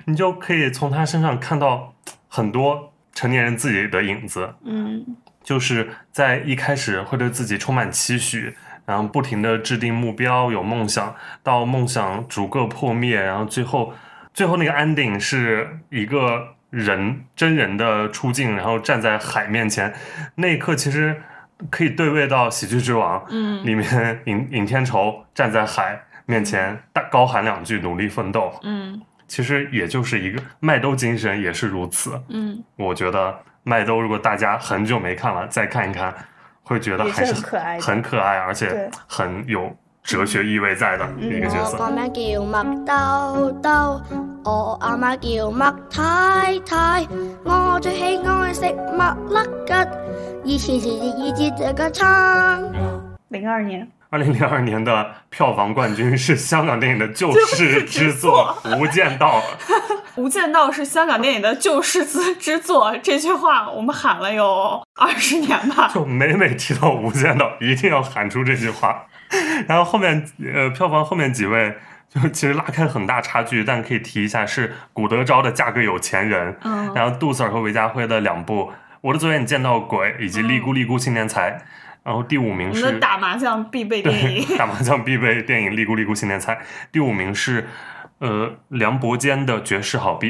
[0.06, 1.92] 你就可以从他身上看到
[2.28, 4.54] 很多成年人自己的影子。
[4.64, 5.04] 嗯
[5.42, 8.52] 就是在一开始会对自己充满期许，
[8.84, 13.94] 然后不停的制定目标，有梦想，到梦想逐个破灭，然后最后
[14.34, 19.94] 最后那个 ending 是一个人真人的出镜，然后站在海面前，
[20.34, 21.22] 那一刻其实
[21.70, 32.20] 可以对位到《喜剧之王》嗯里面尹尹天仇站在海面前大高喊两句努力奋斗，嗯其实也就是一个麦兜精神也是如此。
[32.28, 36.14] 嗯，我觉得麦兜，如果大家很久没看了，再看一看，
[36.62, 41.76] 会觉得还是很可爱很可爱，而且很有哲学意味在的一个角色。
[41.76, 44.02] 我個名叫麥兜兜，
[44.44, 47.06] 我阿妈叫麦太太，
[47.44, 48.60] 我最喜愛食
[48.96, 49.74] 麥粒吉，
[50.44, 52.72] 以前是以節這個餐。
[53.28, 53.88] 零二年。
[54.16, 59.42] 二零零二年的票房冠军是香港电影的救世之作《无间道》。
[60.22, 65.90] 《无间道》是香港电影的救世之之作，这句话我们喊了有二十年吧。
[65.92, 69.04] 就每每提到《无间道》，一定要喊出这句话。
[69.68, 70.24] 然后后面
[70.54, 71.76] 呃，票房后面几位
[72.08, 78.62] 就其实拉开很大差距，但可以提一下是古德昭的《嫁个有钱人》，嗯然后杜 Sir 和韦家辉的两部
[79.02, 81.50] 《我的左眼见到鬼》以及《利姑利姑青年才》，
[82.06, 84.46] 然后第五名是打麻将必备电影。
[84.56, 86.54] 打麻将必备电影《利姑利姑新年菜》，
[86.92, 87.66] 第五名是
[88.20, 90.28] 呃梁伯坚的《绝世好币》。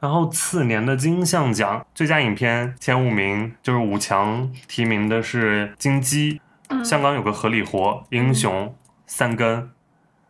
[0.00, 6.32] 然后次年的金像奖最佳影片前五名就是五强提名的是《金鸡》，
[6.70, 7.78] 嗯香港有个合理活、
[8.10, 8.66] 《英雄》、
[9.06, 9.70] 三根，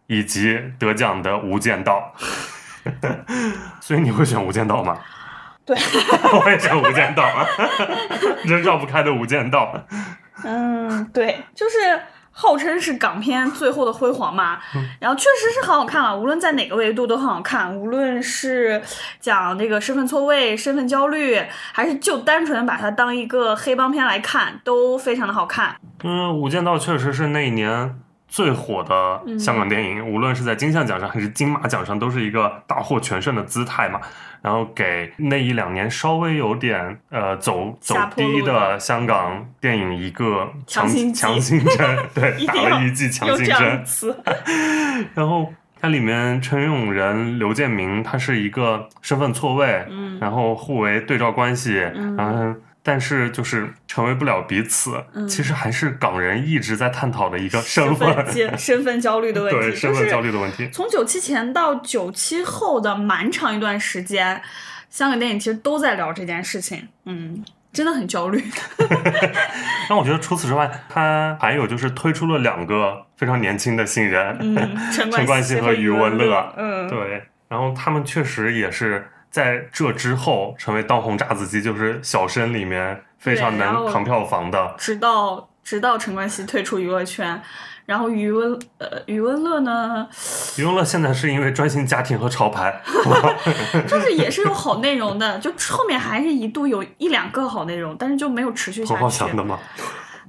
[0.09, 2.12] 以及得奖的《无间道》。
[3.81, 4.98] 所以你会选《无间道》吗？
[5.64, 5.74] 对，
[6.44, 7.24] 我也选《无间道》，
[8.46, 9.72] 这绕不开的《无间道》。
[10.45, 14.59] 嗯，对，就是号称是港片最后的辉煌嘛。
[14.75, 18.81] 嗯然后确实是很好看了，无论在哪个维度都很好看，无论是
[19.21, 21.42] 讲这个身份错位、身份焦虑，
[21.73, 25.77] 还是就单纯把它当一个黑帮片来看，都非常的好看。
[26.05, 34.01] 嗯，《无间道》确实是那一年最火的香港电影，无论是在金像奖上还是金马奖上，都是一个大获全胜的姿态嘛。
[34.42, 43.85] 然后给那一两年稍微有点呃走走低的香港电影一个强强心针， 对，打了一剂强心针。
[45.14, 50.18] 然后它里面陈永仁、刘建明，他是一个身份错位，嗯。
[50.20, 52.16] 然后互为对照关系，嗯。
[52.16, 55.03] 然后但是就是成为不了彼此。
[55.14, 60.68] 嗯其实还是港人一直在探讨的一个身身份，身份焦虑的问题， 对身份焦虑的问题。
[60.73, 64.42] 从九七前到九七后的蛮长一段时间，
[64.90, 68.42] 香港电影其实都在聊这件事情，嗯，真的很焦虑。
[69.88, 74.38] 但我觉得除此之外，他还有就是推出了两个非常年轻的新人，
[74.92, 84.75] 陈冠 希和余文乐，嗯，对，然后他们确实也是在这之后成为当红炸子鸡，就是小生里面非常能扛票房的。
[84.79, 87.42] 直到直到陈冠希退出娱乐圈。
[87.85, 90.07] 然后余文呃余文乐呢，
[90.57, 92.81] 余文乐现在是因为专心家庭和潮牌，
[93.88, 99.03] 就是也是有好内容的，就后面还是一度有一两个好内容，但是就没有持续下侯去。
[99.03, 99.59] 浩翔的吗？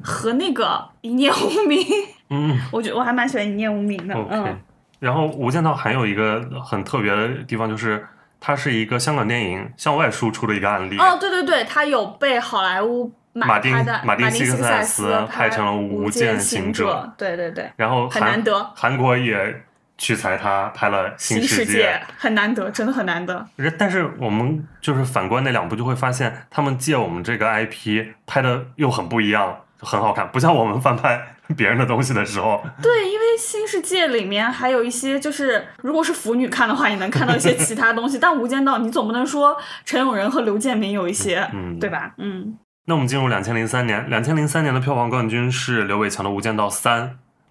[0.02, 1.86] 和那个一念无名，
[2.32, 4.16] 嗯我觉得我还蛮喜欢一念无名的。
[4.32, 4.60] 嗯。。
[5.00, 8.04] 然后《无间道》还有一个很特别的地方，就是
[8.45, 10.97] 它是一个香港电影向外输出的一个案例。
[10.97, 19.63] 哦，对对对，它有被好莱坞马丁马丁西西克塞斯斯拍成了《无间间行者者》，对对对，然后韩很难得韩国也
[19.97, 23.47] 取材他拍了《新世界很难得，真的很难得。
[23.79, 31.22] 但是我们就是反观那两部，就会发现他们借我们这个 IP 拍的又很不一样，很好看，不像我们翻拍
[31.56, 38.17] 别人的东西的时候， 对，因为新世界里面还有一些，就是如果是腐女看的话，也能看到一些其他东西。
[38.22, 42.13] 但《无间道》，你总不能说陈永仁和刘建明有一些，嗯对吧？
[42.17, 47.04] 嗯，那我们进入两千零三年，两千零三年的票房冠军是刘伟强的《无间道三》，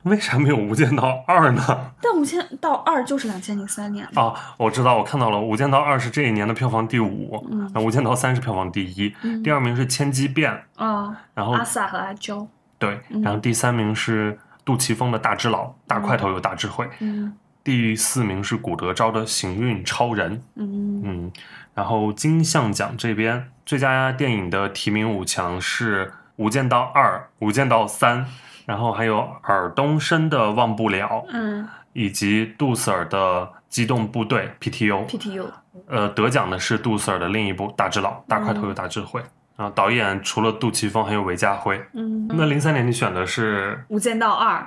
[0.05, 1.93] 为啥没有《无间道二》呢？
[2.01, 4.07] 但《无间道二》就是两千零三年。
[4.15, 10.53] 啊，我知道，我看到了，《无间道二》是这一年的票房第五，嗯那《无间道三》是票房第一，嗯第二名是《千机变》，
[10.85, 12.47] 啊，然后阿萨和阿娇。
[12.79, 17.33] 对，嗯然后第三名是杜琪峰的《大智老》，大块头有大智慧，嗯
[17.65, 21.33] 第四名是古德昭的《行运超人》，嗯嗯，
[21.75, 28.25] 然后金像奖这边最佳电影的提名五强是《无间道二》《无间道三》，
[28.66, 35.07] 然后还有尔冬升的《忘不了》，嗯以及杜 Sir 的《机动部队》PTU。
[35.07, 35.44] ，PTU。
[35.88, 39.22] 呃，得奖的是杜 Sir 的另一部《大智老》，大块头有大智慧。
[39.57, 41.79] 然后导演除了杜琪峰，还有韦家辉。
[41.92, 44.59] 嗯，那零三年你选的是，《无间道二》。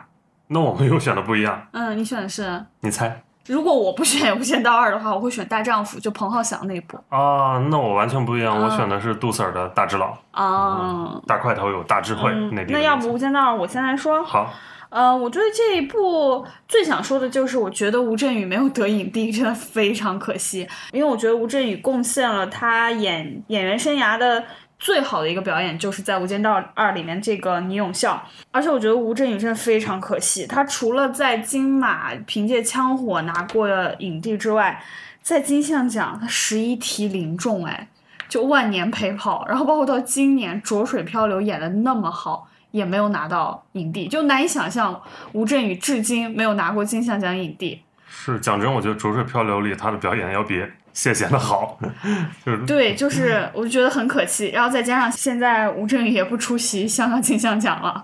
[0.47, 2.63] 那我们又选的不一样，嗯，你选的是？
[2.81, 3.23] 你猜？
[3.47, 6.97] 如果我不选《无间道二》的话，我会选《大丈夫》，就彭浩翔那一部。
[7.09, 12.31] 啊，那我完全不一样，我嗯选的是杜 Sir 的《大智老》，啊，大块头有大智慧。
[12.31, 14.23] 嗯内地的那要不《无间道二》我先来说。
[14.23, 14.51] 好，
[14.89, 20.67] 呃，我对这一部最想说的就是，我觉得吴镇宇没有得影帝，真的非常可惜。
[20.91, 24.43] 因为我觉得吴镇宇贡献了他演演员生涯的
[24.85, 28.23] 最好的一个表演，就是在《无间道二》里面这个倪永孝。
[28.51, 33.67] 而且我觉得吴镇宇真的非常可惜，他除了在金马凭借《枪火》拿过
[33.97, 34.79] 影帝之外，
[35.23, 37.87] 在金像奖他十一题零中，哎，
[38.29, 39.43] 就万年陪跑。
[39.47, 42.47] 然后包括到今年《浊水漂流》演的那么好。
[42.69, 47.81] 也没有拿到影帝，就难以想象吴镇宇至今没有拿过金像奖影帝。
[48.05, 50.61] 是讲真，我觉得《浊水漂流》里他的表演要比
[50.95, 51.77] 谢贤的好，
[52.43, 54.47] 就是对，就是我就觉得很可惜。
[54.47, 58.03] 然后再加上现在吴镇宇也不出席香港金像奖了。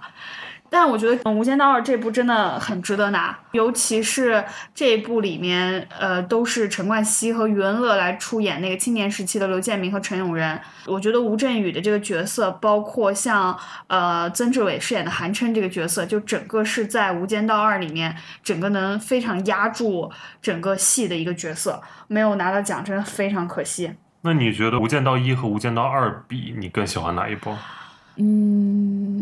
[0.74, 4.42] 但我觉得《无间道二》这部真的很值得拿，尤其是
[4.74, 10.58] 这一部里面，呃，都是陈冠希和余文乐来出演那个青年时期的刘建明和陈永仁。
[10.88, 20.10] 我觉得吴镇宇的这个角色，包括像呃曾志伟饰演的韩琛这个角色，就整个是在《无间道二》里面整个能非常压住
[20.42, 23.92] 整个戏的一个角色，没有拿到奖，真的非常可惜。
[24.22, 27.54] 那你觉得《无间道一》和《无间道二》比，你更喜欢哪一部？
[28.18, 29.21] 嗯，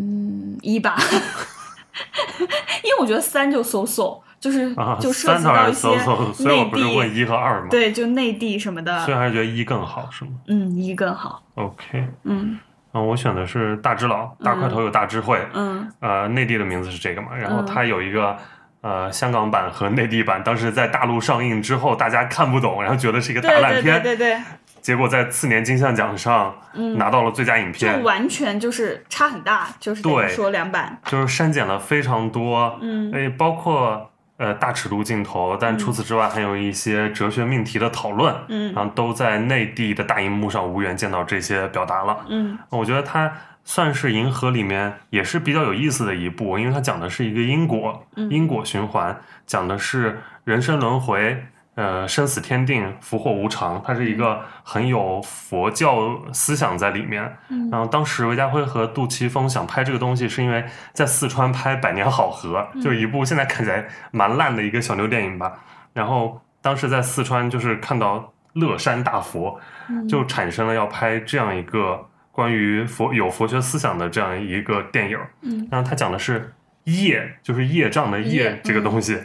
[0.61, 0.95] 一吧，
[2.83, 5.97] 因为我觉得三就 so so，就是、啊，就涉及到一些
[6.33, 12.57] 所以我内不是问，一和二吗？，对，就内地什么的所以，还是觉得一更好，是吗嗯，一更好，？OK，嗯
[12.93, 18.37] 嗯，我选的是大智老，大块头有大智慧，嗯呃，内地的名字是这个嘛，然后嗯它有一个。
[18.81, 24.41] 呃，香港版和内地版当时在大陆上映之后，大家看不懂，然后觉得是一个大烂片，对对对，
[24.81, 26.97] 结果在次年金像奖上嗯。
[26.97, 27.93] 拿到了最佳影片。
[27.93, 30.27] 就片，完全就是差很大，就是对。
[30.29, 33.11] 说两版，就是删减了非常多，嗯。
[33.11, 38.73] 诶，包括呃大尺度镜头，但除此之外还有一些哲学命题的讨论，嗯。
[38.73, 42.17] 然后都在内地的大荧幕上无缘见到这些表达了。
[42.29, 42.57] 嗯。
[42.69, 43.31] 我觉得它
[43.63, 48.29] 算是银河里面也是比较有意思的一部，因为它讲的是一个因果，嗯。
[48.29, 51.43] 因果循环，讲的是人生轮回。
[51.79, 57.37] 呃，生死天定，福祸无常，它是一个很有佛教思想在里面。
[57.47, 65.53] 嗯然后当时韦家辉和杜琪峰想拍这个东西，是因为在四川拍《百年好合》，就是一部现在看起来蛮烂的一个小妞电影吧。
[65.93, 75.17] 然后当时在四川就是看到乐山大佛，嗯就产生了要拍这样一个关于佛有佛学思想的这样一个电影。
[75.43, 79.17] 嗯然后他讲的是业，就是业障的业业这个东西，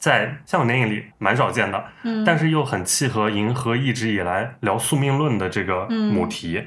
[0.00, 1.84] 在香港电影里蛮少见的。
[2.02, 6.66] 嗯，但是又很契合银河一直以来聊宿命论的这个嗯母题，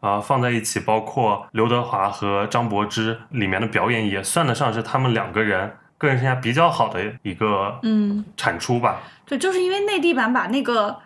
[0.00, 8.24] 啊、放在一起，包括刘德华和张柏芝里面的表演，也算得上是他们两个人个人生涯比较好的一个嗯。
[8.36, 9.00] 产出吧。
[9.26, 10.96] 对，就是因为内地版把那个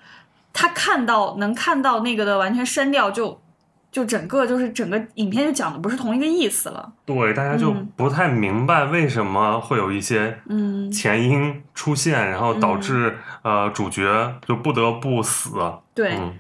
[0.53, 3.41] 他看到能看到那个的完全删掉，就
[3.93, 6.93] 就整个就是整个影片就讲的不是同一个意思了。
[7.05, 15.51] 对，大家就嗯不太明白为什么会有一些嗯，前因出现，然后导致、呃主角就不得不死。
[15.95, 16.33] 对，嗯，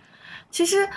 [0.50, 0.88] 其实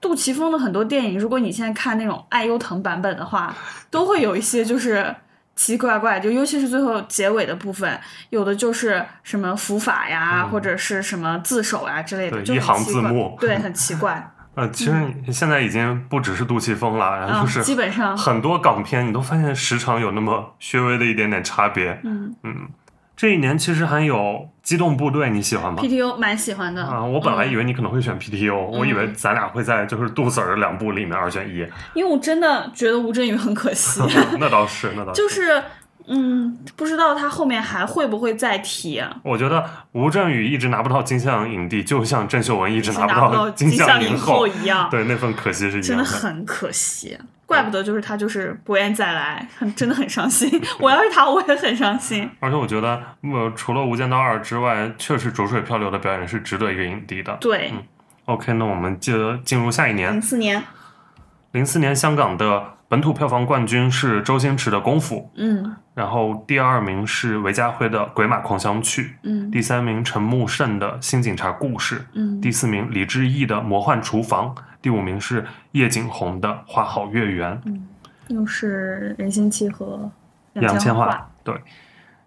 [0.00, 3.54] 杜琪峰的很多电影，如果你现在看那种爱优腾版本的话，
[3.90, 5.14] 都会有一些就是。
[5.56, 8.00] 奇奇怪怪，就尤其是最后结尾的部分，
[8.30, 21.98] 有的就是什么伏法呀，嗯或者是什么自首呀之类的，就对一行字幕对，很奇怪呃，其实现在已经不只是杜琪峰了，然后啊就，是基本上，很多港片，你都发现时长有那么略微的一点点差别。
[22.04, 22.68] 嗯嗯，
[23.16, 24.16] 这一年其实还有
[24.62, 31.58] 《机动部队》，你喜欢吗？，PTO 蛮喜欢的啊，我本来以为，你可能会选 PTO，、我以为嗯咱俩会在就是杜 Sir 两部里面二选一。
[31.94, 34.00] 因为我真的觉得吴镇宇很可惜，
[34.38, 35.20] 那倒是，那倒是。
[35.20, 35.62] 就是
[36.06, 39.16] 嗯，不知道他后面还会不会再提、啊。
[39.22, 46.10] 我觉得吴镇宇一直拿不到金像影帝，就像郑秀文一直拿拿不到金像影后后一样，对，那份可惜是一真样的。
[46.10, 47.18] 的很可惜。
[47.46, 50.50] 怪不得就是他就是不愿再来，很真的很伤心。
[50.80, 52.28] 我要是他，我也很伤心。
[52.40, 57.36] 而且我觉得，呃，除了《无间道二》之外，确实浊水漂流的表演是值得一个影帝的。
[57.42, 57.82] 对，嗯
[58.24, 60.62] OK，那我们就进入下一年零，四年，
[61.52, 77.52] 零四年香港的本土票房冠军是周星驰的《功夫》，嗯然后第二名是韦家辉的《鬼马狂想曲》，嗯第三名陈木胜的《新警察故事》，嗯，第四名李志毅的《魔幻厨房》，第五名是叶景洪的《花好月圆》。
[77.64, 77.88] 嗯
[78.28, 80.10] 又是人心齐和
[80.54, 81.06] 杨千嬅。
[81.10, 81.54] 嬅对。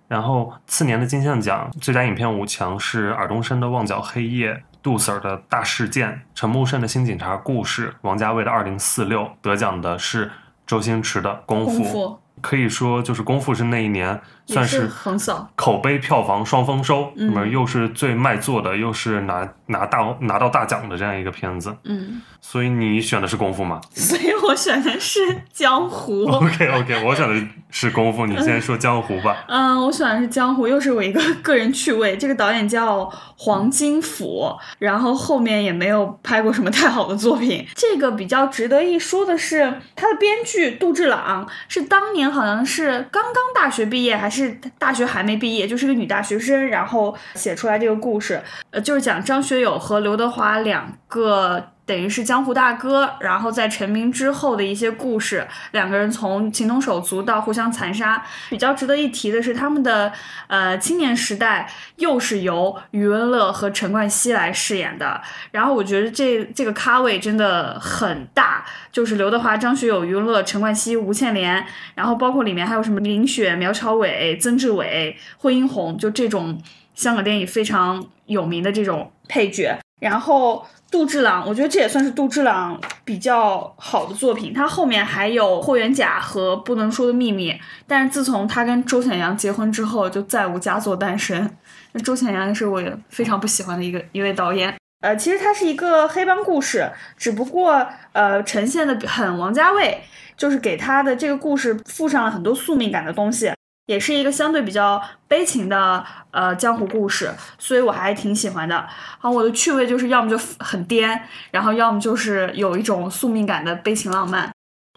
[0.08, 10.32] 然后次年的金像奖最佳影片五强是尔冬升的《旺角黑夜》、杜 Sir 的《大事件》、陈木胜的《新警察故事》、王家卫的《二零四六》，得奖的是
[10.68, 11.72] 周星驰的《功夫》。
[11.76, 21.76] 功夫可以说，就是《功夫》是那一年算是横扫，口碑票房双丰收，嗯那么又是最卖座的，又是拿拿大拿到大奖的这样一个片子。
[21.84, 25.20] 嗯，所以你选的是功夫吗 所以我选的是
[25.52, 26.24] 江湖。
[26.26, 29.44] ？OK OK，我选的是功夫，你先说江湖吧。
[29.48, 32.16] 嗯，我选的是江湖，又是我一个个人趣味。
[32.18, 37.68] 这个导演叫黄金甫，然后后面也没有拍过什么太好的作品。
[37.76, 51.72] 这个比较值得一说的是，他的编剧杜志朗是当年好像是刚刚大学毕业，还是是大学还没毕业，就是个女大学生，然后写出来这个故事，呃，就是讲张学友和刘德华两个。
[51.88, 58.22] 等于是江湖大哥，然后在成名之后的一些故事，两个人从情同手足到互相残杀。
[58.50, 60.12] 比较值得一提的是，他们的
[60.48, 65.22] 呃青年时代又是由余文乐和陈冠希来饰演的。
[65.52, 71.66] 然后我觉得这这个咖位真的很大，就是刘德华、张学友、余文乐、陈冠希、吴倩莲，
[71.96, 76.62] 然后包括里面还有什么林雪、苗侨伟、曾志伟、惠英红，就这种
[76.94, 79.80] 香港电影非常有名的这种配角。
[80.00, 84.54] 然后杜志朗，我觉得这也算是杜志朗比较好的作品。
[84.54, 87.52] 他后面还有《霍元甲》和《不能说的秘密》，
[87.86, 91.50] 但是自从他跟周显阳结婚之后，就再无佳作诞生。
[91.92, 94.74] 那周显阳是我也非常不喜欢的一个一位导演。
[95.02, 100.02] 呃，其实它是一个黑帮故事，只不过呃呈现的很王家卫，
[100.36, 103.52] 就是给他的这个故事附上了很多宿命感的东西。
[103.88, 108.86] 也是一个相对比较悲情的呃江湖故事，所以我还挺喜欢的。
[109.18, 111.20] 好，我的趣味就是要么就很颠，
[111.52, 114.52] 然后要么就是有一种宿命感的悲情浪漫。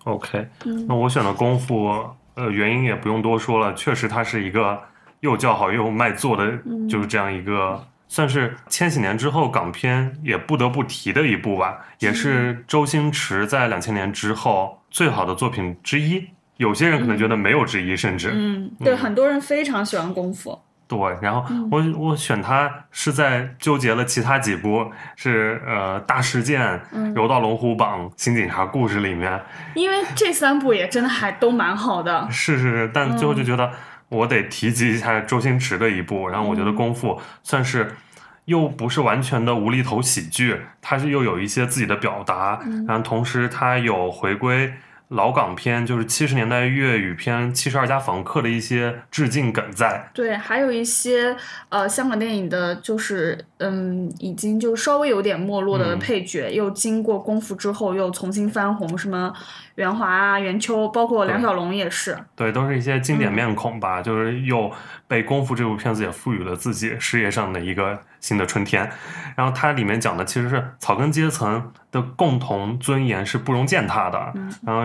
[0.05, 1.89] OK，嗯那我选的功夫，
[2.35, 4.81] 呃，原因也不用多说了，确实它是一个
[5.21, 16.27] 又叫好又卖座的，嗯就是这样一个，算是千禧年之后港片也不得不提的一部吧，也是周星驰在两千年之后最好的作品之一。
[16.61, 18.31] 有些人可能觉得没有之一，甚至。
[18.35, 20.61] 嗯，对，很多人非常喜欢功夫。
[20.87, 29.41] 对，然后我我选它是在纠结了其他几部是呃大事件、嗯柔道龙虎榜、新警察故事里面，
[29.75, 32.29] 因为这三部也真的还都蛮好的。
[32.31, 33.71] 是是是，但最后就觉得
[34.11, 37.97] 我得提及一下周星驰的一部，然后我觉得《功夫》算是
[38.45, 44.71] 又不是完全的无厘头喜剧，它是又有一些自己的表达，然后同时它有回归。
[45.11, 51.37] 老港片就是七十年代粤语片《七十二家房客》的一些致敬梗在，对，还有一些
[51.69, 55.99] 呃香港电影的，就是嗯，已经就稍微有点没落的嗯。
[55.99, 59.33] 配角，又经过功夫之后又重新翻红，什么
[59.77, 62.19] 袁华啊、袁秋，包括梁小龙也是。
[62.35, 64.71] 对，都是一些经典嗯面孔吧，就是又
[65.07, 68.91] 被《功夫》这部片子也赋予了自己事业上的一个新的春天。
[69.37, 74.83] 然后它里面讲的其实是草根阶层的共同尊严是不容践踏的，嗯然后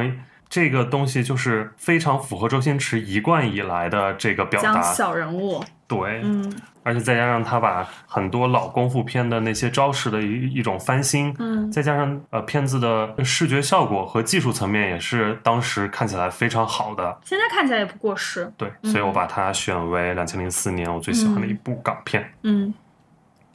[0.47, 4.81] 这个东西就是非常符合周星驰一贯以来的这个表讲达。
[4.81, 6.55] 小人物，对，嗯
[6.85, 18.51] 而且再加上他把很多老功夫片的那些招式的一一种翻新，嗯再加上呃片子的视觉效果和技术层面也是当时看起来非常好的，现在看起来也不过时。
[18.55, 22.23] 对，所以我把它选为两千零四年我最喜欢的一部港片。
[22.43, 22.71] 嗯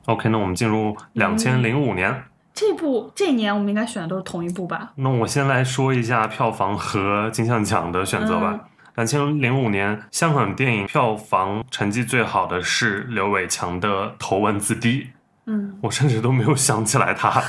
[0.07, 2.24] ，OK，那我们进入两千零五年。
[2.53, 4.91] 这部这一年我们应该选的都是同一部吧？
[4.97, 8.59] 那我先来说一下票房和金像奖的选择吧。
[9.01, 13.88] 两千零五年香港电影票房成绩最好的是刘伟强的
[14.18, 15.05] 《头文字 D》，
[15.46, 17.40] 嗯，我甚至都没有想起来他。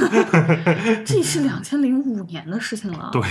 [1.06, 3.10] 这是两千零五年的事情了。
[3.12, 3.22] 对，，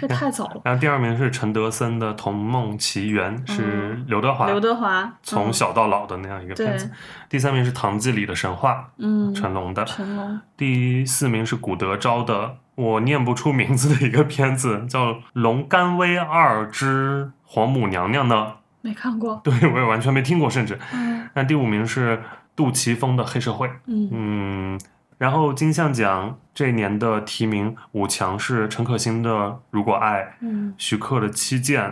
[0.00, 0.62] 这太早了。
[0.64, 6.86] 然后第二名是陈德森的《童梦奇缘》，是刘德华嗯刘德华从小到老的那样一个片子。
[6.86, 6.92] 对
[7.28, 9.84] 第三名是唐季礼的《神话》，嗯成龙的。
[9.84, 18.54] 成龙第四名是古德昭的，我念不出名字的一个片子，叫《龙甘威二之皇母娘娘》呢。
[18.82, 19.40] 没看过。
[19.42, 20.78] 对我也完全没听过，甚至。
[20.92, 22.22] 嗯那第五名是
[22.54, 23.66] 杜琪峰的《黑社会》。
[23.86, 24.80] 嗯嗯，
[25.18, 29.30] 然后金像奖这一年的提名五强是陈可辛的
[29.70, 31.82] 《如果爱》，嗯徐克的《七剑》，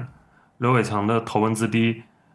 [0.59, 1.95] 刘伟强的《头文字 D》，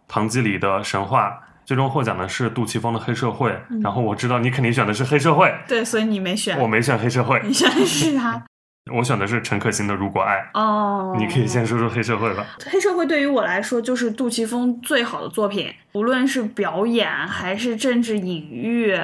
[0.10, 1.30] 唐季礼的《神话》。
[1.72, 8.44] 最终获奖的是杜琪峰的《黑社会》，嗯然后我知道你肯定选的是《黑社会》，对，所以你没选我，没选《黑社会》，你选的是啥。
[8.94, 10.36] 我选的是陈可辛的《如果爱》。
[10.60, 12.46] 哦，你可以先说说《黑社会》吧。
[12.70, 19.00] 黑社会对于我来说就是杜琪峰最好的作品，无论是表演还是政治隐喻，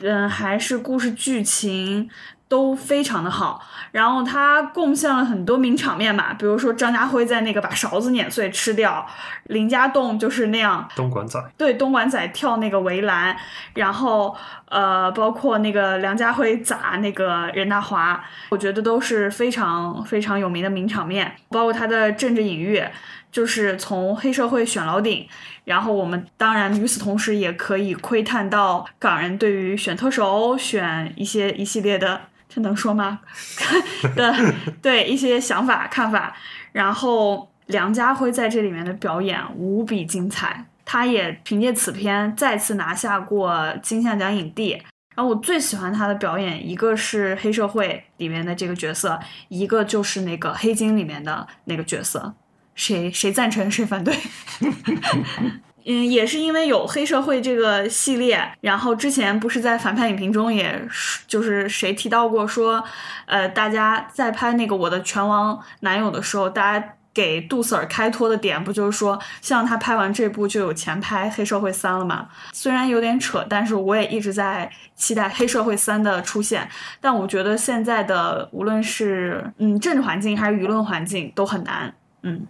[0.00, 2.08] 嗯，还是故事剧情。
[2.48, 9.06] 都非常的好，然后他贡献了很多名场面嘛，比如说张家辉在那个把勺子碾碎吃掉，
[9.44, 13.36] 林家栋就是那样东莞仔，对东莞仔跳那个围栏，
[13.74, 14.34] 然后
[14.70, 22.82] 呃，包括那个梁家辉砸那个任达华，我觉得都是非常非常有名的名场面，包括他的政治隐喻，
[23.30, 25.28] 就是从黑社会选老顶，
[25.64, 32.22] 然后我们当然与此同时也可以窥探到港人对于选特首、选一些一系列的。
[32.48, 33.20] 这能说吗？
[34.16, 36.34] 的 对一些想法看法，
[36.72, 44.82] 然后梁家辉在这里面的表演无比精彩，他也凭借此片再次拿下过金像奖影帝。
[45.14, 49.18] 然后我最喜欢他的表演，一个是黑社会里面的这个角色，
[49.48, 52.34] 一个就是那个黑金里面的那个角色。
[52.76, 54.16] 谁谁赞成谁反对？
[55.90, 60.86] 嗯，也是因为有黑社会这个系列，然后之前不是在反派影评中也
[61.26, 62.84] 就是谁提到过说，
[63.24, 72.28] 呃，大家在拍那个我的拳王男友的时候，大家给杜 Sir 开脱的点不就是说，像他拍完这部就有钱拍黑社会三了吗？
[72.52, 76.68] 虽然有点扯，但是我也一直在期待黑社会三的出现。
[77.00, 82.46] 但我觉得现在的无论是嗯政治环境还是舆论环境都很难，嗯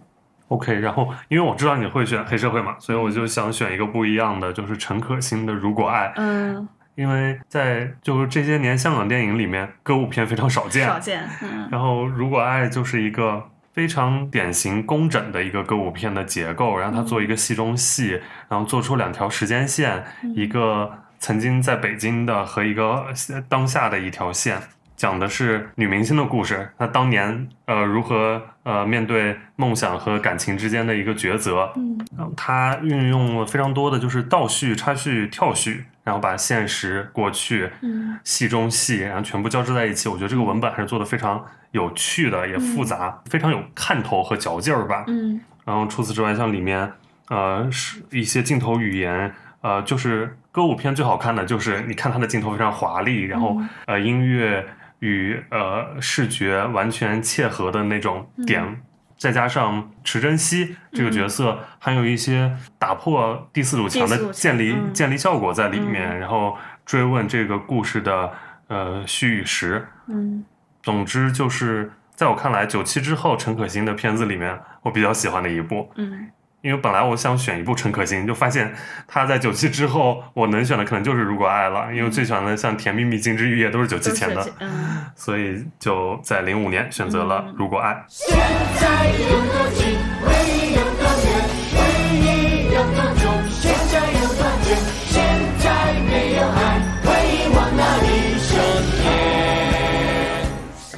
[0.49, 11.67] OK， 然后因为我知道你会选黑社会嘛，所以我就想选一个不一样的，就是陈可辛的《如果爱》，嗯，因为在就是这些年香港电影里面，歌舞片非常少见，少见，嗯。
[11.71, 13.43] 然后《如果爱》就是一个
[13.73, 18.19] 非常典型工整的一个歌舞片的结构，然后它做一个戏中戏，
[18.49, 20.03] 然后做出两条时间线，
[20.35, 23.05] 一个曾经在北京的和一个
[23.47, 24.57] 当下的一条线。
[24.99, 31.71] 讲的是女明星的故事，她当年呃如何呃面对梦想和感情之间的一个抉择。
[31.77, 40.09] 嗯然后它运用了非常多的就是倒叙、插叙、跳叙，然后把现实、过去、嗯戏中戏，然后全部交织在一起。
[40.09, 45.05] 我觉得这个文本还是做的非常有趣的，也复杂，非常有看头和嚼劲儿吧。
[45.07, 46.91] 嗯然后除此之外，像里面
[47.29, 54.65] 呃是一些镜头语言，呃就是歌舞片最好看的就是你看它的镜头非常华丽，然后、呃音乐
[54.99, 58.81] 与呃视觉完全切合的那种点。
[59.17, 68.31] 再加上池珍熙这个角色，还有一些打破第四堵墙的建立、嗯建立效果在里面，嗯然后追问这个故事的
[68.67, 69.85] 呃虚与实。
[70.07, 70.45] 嗯
[70.81, 75.91] 总之，就是在我看来，九七之后陈可辛的片子里面，我比较喜欢的一部。
[75.97, 76.31] 嗯
[76.61, 78.73] 因为本来我想选一部陈可辛，就发现
[79.07, 87.93] 他在九七之后，我能选的可能就是《如果爱》了，因为最喜欢的像《甜蜜蜜》《金枝玉叶》都是九七前的，嗯 所以就在零五年选择了《如果爱》。
[88.09, 88.35] 现
[88.75, 91.31] 在有多近，回忆有多远，
[91.71, 91.79] 回
[92.19, 94.75] 忆有多重，现在有多远，
[95.07, 95.23] 现
[95.59, 98.07] 在没有爱，回忆往哪里
[98.37, 98.59] 升
[99.01, 99.07] 天？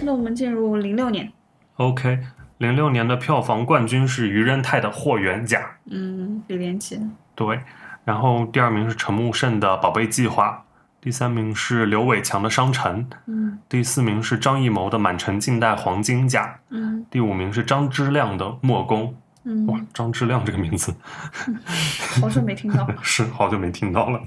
[0.04, 1.32] 那我们进入零六年
[1.76, 2.18] ，OK，
[2.62, 5.60] 零六年的票房冠军是于仁泰的《霍元甲》，
[5.90, 7.02] 嗯，李连杰，
[7.34, 7.60] 对，
[8.06, 10.64] 然后第二名是陈木胜的《宝贝计划》，
[11.04, 19.08] 第三名是刘伟强的《商城》，嗯第四名是张艺谋的《满城尽带黄金甲》，嗯第五名是张之亮的《墨攻》，
[19.46, 20.94] 嗯，哇，张之亮这个名字
[22.22, 22.96] 好久没听到了。
[23.02, 24.22] 是好久没听到了。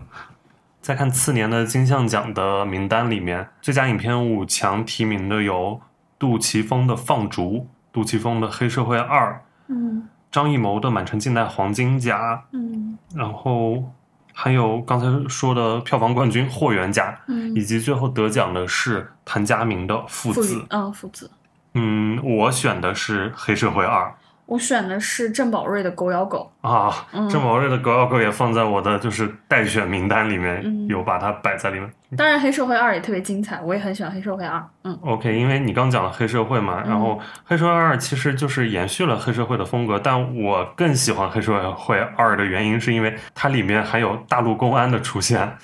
[0.80, 5.80] 再看次年的金像奖的名单里面，最佳影片五强提名的有
[6.18, 7.58] 杜琪峰的《放逐》、
[7.94, 9.32] 杜琪峰的《黑社会二》、
[9.68, 13.84] 嗯张艺谋的《满城尽带黄金甲》，嗯然后
[14.32, 20.66] 还有刚才说的票房冠军《霍元甲》，嗯，以及最后得奖的是谭家明的《父子。
[20.70, 21.30] 嗯父子。
[21.74, 24.12] 嗯，我选的是《黑社会二
[24.46, 34.58] 我选的是郑宝瑞的《狗咬狗啊，嗯郑宝瑞的《狗咬狗》也放在我的就是待选名单里面，嗯有把它摆在里面。》，当然《黑社会二》也特别精彩，我也很喜欢《黑社会二》。
[34.84, 45.56] 嗯 OK，因为你刚讲了黑社会嘛，然后黑社会二其实就是延续了黑社会的风格，但我更喜欢黑社会二的原因是因为它里面还有大陆公安的出现。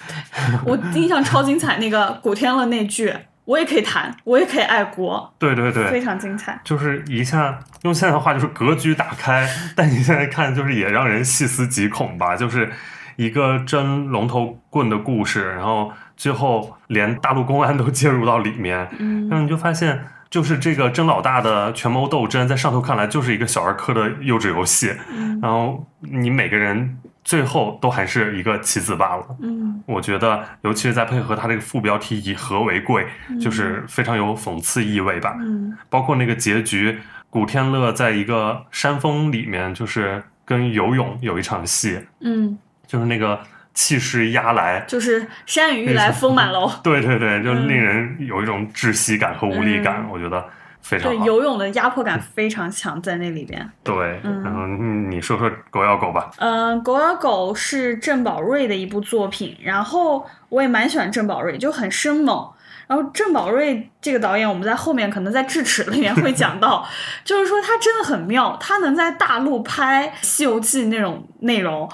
[0.65, 3.13] 我印象超精彩，那个古天乐那句
[3.51, 5.35] “我也可以谈，我也可以爱国。
[5.37, 6.61] 对对对”，非，常精彩。
[6.63, 9.45] 就是一下用现在的话就是格局打开，
[9.75, 12.71] 但你现在看就是也让人细思极恐吧，就是
[13.17, 19.29] 一个真龙头棍的故事，然后最后连大陆公安都介入到里面，嗯。
[19.29, 24.95] 然后你就发现，就是这个争老大的权谋斗争，在上头看来就是一个小儿科的幼稚游戏。
[25.13, 25.41] 嗯。
[25.43, 29.25] 然后你每个人最后都还是一个棋子罢了。
[29.41, 33.07] 嗯我觉得，尤其是在配合它这个副标题“以和为贵”，
[33.41, 35.37] 就是非常有讽刺意味吧。
[35.41, 36.99] 嗯包括那个结局，
[37.29, 43.41] 古天乐在一个山峰里面，就是跟游泳有一场戏，嗯，就是那个
[43.75, 44.85] 气势压来。
[44.87, 46.71] 就是山雨欲来风满楼。
[46.83, 50.45] 对对对，就嗯令人有一种窒息感和无力感，嗯我觉得
[50.83, 53.71] 非常对，游泳的压迫感非常强，在那里边。
[53.83, 56.31] 对，嗯然后嗯你说说狗咬狗吧。
[56.39, 62.51] 嗯，《狗咬狗》是郑宝瑞的一部作品，然后我也蛮喜欢郑宝瑞，就很生猛。
[62.87, 66.85] 然后郑宝瑞这个导演，我们在后面可能在智齿里面会讲到，
[67.25, 71.89] 就是说他真的很妙，他能在大陆拍《西游记》那种内容，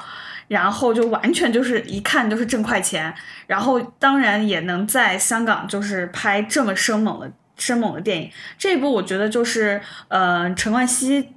[0.48, 3.14] 然后就完全就是一看就是挣快钱，
[3.46, 8.30] 然后当然也能在香港就是拍这么生猛的生猛的电影。
[8.58, 11.28] 这一部我觉得就是呃陈冠希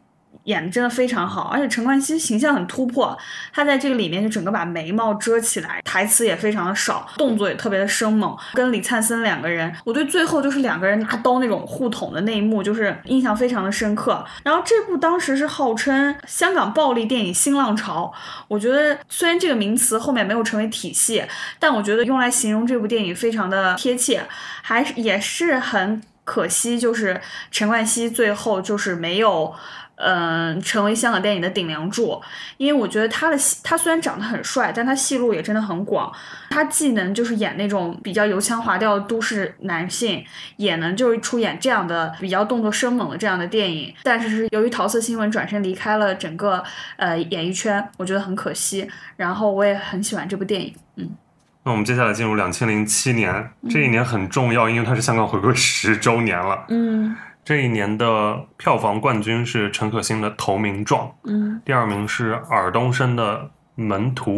[0.50, 3.18] 演的真的非常好，而且陈冠希形象很突破，
[3.54, 8.36] 他在这个里面就整个把眉毛遮起来，台词也非常的少，动作也特别的生猛。
[8.54, 14.26] 跟李灿森两个人，我对最后就是两个人拿刀那种互捅的那一幕，就是印象非常的深刻。
[14.44, 18.12] 然后这部当时是号称香港暴力电影新浪潮，
[18.48, 21.24] 我觉得虽然这个名词后面没有成为体系，
[21.60, 24.26] 但我觉得用来形容这部电影非常的贴切，
[24.64, 27.20] 还是也是很可惜，就是
[27.50, 29.54] 陈冠希最后就是没有。
[30.02, 32.22] 嗯，成为香港电影的顶梁柱，
[32.56, 36.10] 因为我觉得他的戏，他虽然长得很帅，但他戏路也真的很广。
[36.50, 40.24] 他既能就是演那种比较油腔滑调的都市男性，
[40.56, 43.94] 也能就是出演这样的比较动作生猛的这样的电影。
[44.02, 46.64] 但是是由于桃色新闻转身离开了整个
[46.96, 48.90] 呃演艺圈，我觉得很可惜。
[49.18, 51.10] 然后我也很喜欢这部电影，嗯
[51.70, 56.66] 那我们接下来进入两千零七年，这一年很重要，因为它是香港回归十周年了。
[56.70, 57.16] 嗯
[57.46, 63.38] 这一年的票房冠军是陈可辛的《投名状》，嗯第二名是尔冬升的
[63.76, 64.32] 《门徒》，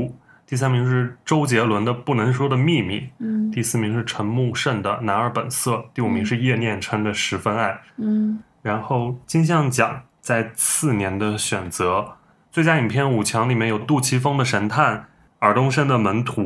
[0.46, 7.70] 第三名是周杰伦的《不能说的秘密》，嗯第四名是陈木胜的《男儿本色》，第五名是叶念琛的《十分爱》。
[7.98, 12.18] 嗯然后金像奖在次年的选择，
[12.52, 14.98] 最佳影片五强里面有杜琪峰的《神探》，
[15.40, 16.42] 尔冬升的《门徒》，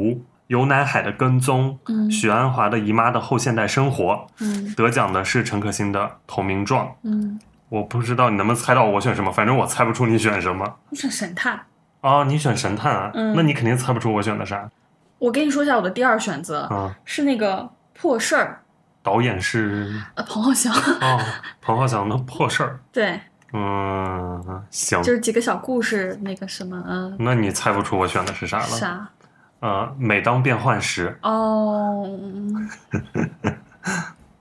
[0.48, 4.14] 游乃海的《跟踪》，嗯许鞍华的《姨妈的后现代生活》。
[4.40, 6.86] 嗯得奖的是陈可辛的《投名状》。
[7.04, 7.40] 嗯，
[7.70, 10.78] 我不知道你能不能猜到我选什么，反正我猜不出你选什么。
[10.90, 11.60] 我选神探。
[12.02, 13.12] 啊，你选神探啊？
[13.16, 14.70] 嗯那你肯定猜不出我选的啥
[15.18, 16.96] 我跟你说一下我的第二选择，啊？
[17.06, 18.62] 是那个破事儿，
[19.02, 20.72] 导演是呃，彭浩翔。
[20.74, 21.20] 哦，
[21.62, 22.80] 彭浩翔的破事儿。
[22.92, 23.20] 对，
[23.54, 28.68] 嗯，行，就是几个小故事，那个什么，嗯、那你猜不出我选的是啥了？
[28.68, 29.10] 啥？
[29.60, 32.70] 呃，每当变换时，哦，嗯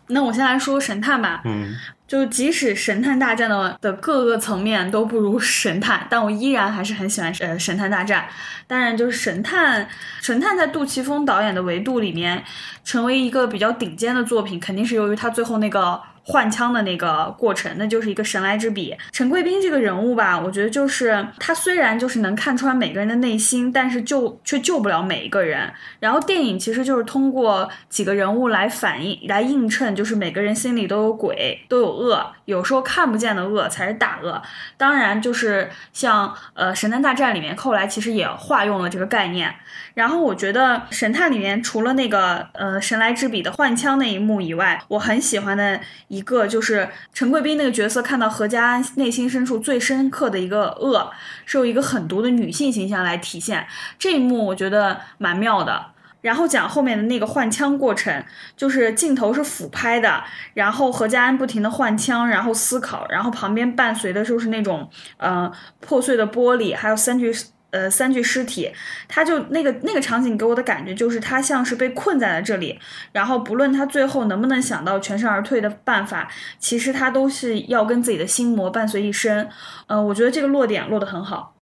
[0.09, 1.41] 那我先来说神探吧。
[1.45, 1.75] 嗯
[2.07, 8.27] 就即使神探大战的的各个层面都不如神探，但我依然还是很喜欢呃神探大战。
[8.67, 9.89] 当然，就是神探，
[10.21, 12.45] 神探在杜琪峰导演的维度里面，
[12.85, 18.97] 成为一个比较顶尖的作品，肯定是由于他最后那个换枪的那个过程，那就是一个神来之笔。
[19.13, 25.73] 陈贵斌这个人物吧，我觉得就是他虽然就是能看穿每个人的内心，但是救却救不了每一个人。
[26.01, 34.41] 然后电影其实就是通过几个人物来反映、来映衬，就是每个人心里都有鬼，都有恶，有时候看不见的恶才是大恶。
[34.77, 39.55] 当然，就是像呃《神探大战》里面，后来其实也化用了这个概念。
[39.95, 51.11] 然后我觉得《神探》里面除了那个呃神来之笔的换枪那一幕以外，我很喜欢的一个就是陈贵斌那个角色看到何家安内心深处最深刻的一个恶，
[51.47, 53.67] 是由一个狠毒的女性形象来体现。
[53.99, 55.87] 这一幕我觉得蛮妙的。
[56.21, 58.25] 然后讲后面的那个换枪过程，
[58.57, 60.25] 就是镜头是俯拍的，
[60.55, 64.89] 然后何家安不停的换枪，然后思考，然后旁边伴随的就是那种
[65.19, 67.31] 呃破碎的玻璃，还有三具
[67.75, 68.71] 呃三具尸体，
[69.09, 72.79] 他就那个那个场景给我的感觉就是他像是被困在了这里，
[73.11, 76.29] 然后不论他最后能不能想到全身而退的办法，
[76.61, 79.49] 其实他都是要跟自己的心魔伴随一生。
[79.89, 81.57] 呃，我觉得这个落点落得很好。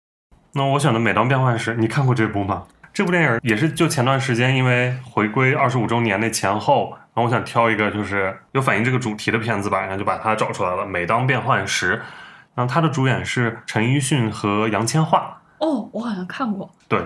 [0.54, 2.64] 那我选的《每当变幻时》，你看过这部吗？
[2.92, 10.82] 这部电影也是就前段时间因为回归二十五周年那前后，然后我想挑一个就是有反映这个主题的片子吧，然后就把它找出来了。
[10.86, 11.92] 《每当变幻时》，
[12.56, 15.22] 然后它的主演是陈奕迅和杨千嬅。
[15.60, 16.68] 哦，我好像看过。
[16.88, 17.00] 对，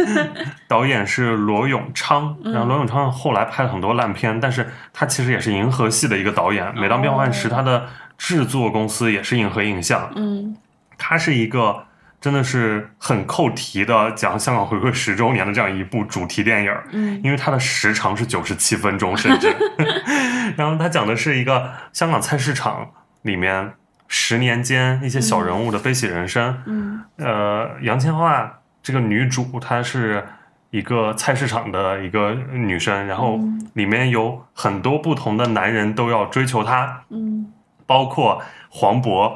[0.66, 6.66] 导演是罗永昌，然后罗永昌后来拍了很多烂片，但是他其实也是银河系的一个导演。
[6.74, 7.86] 《每当变幻时》他的
[8.18, 10.56] 制作公司也是银河影像，嗯。
[10.98, 11.84] 他是一个
[12.20, 17.20] 真的是很扣题的讲香港回归十周年的这样一部主题电影，嗯。
[17.22, 19.54] 因为它的时长是九十七分钟，甚至，
[20.56, 22.88] 然后它讲的是一个香港菜市场
[23.22, 23.74] 里面
[24.14, 27.02] 十年间一些小人物的悲喜人生，嗯。
[27.16, 28.46] 呃，杨千嬅
[28.82, 30.22] 这个女主，她是
[30.68, 33.66] 一个菜市场的一个女生，然后嗯。
[33.72, 37.50] 里面有很多不同的男人都要追求她，嗯。
[37.86, 39.32] 包括黄渤，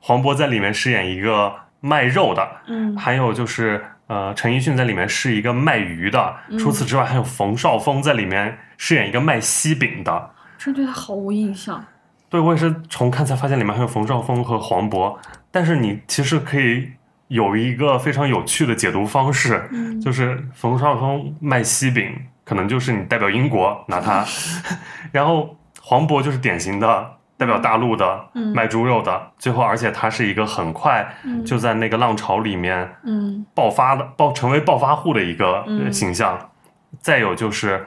[0.00, 2.96] 黄渤在里面饰演一个卖肉的，嗯。
[2.96, 6.58] 还有就是呃，陈奕迅在里面是一个卖鱼的，嗯。
[6.58, 10.30] 除此之外还有冯绍峰在里面饰演一个卖西饼的。
[10.58, 11.84] 真对他毫无印象。
[12.28, 15.16] 对我也是重看才发现里面还有冯绍峰和黄渤，
[15.50, 16.88] 但是你其实可以
[17.28, 22.12] 有一个非常有趣的解读方式，嗯就是冯绍峰卖西饼，
[22.44, 24.24] 可能就是你代表英国拿他，
[25.12, 36.50] 然后黄渤就是典型的代表大陆的嗯卖猪肉的，最后而且他是一个很快嗯就在那个浪潮里面嗯爆发的爆成为暴发户的一个形象，
[37.00, 37.86] 再有就是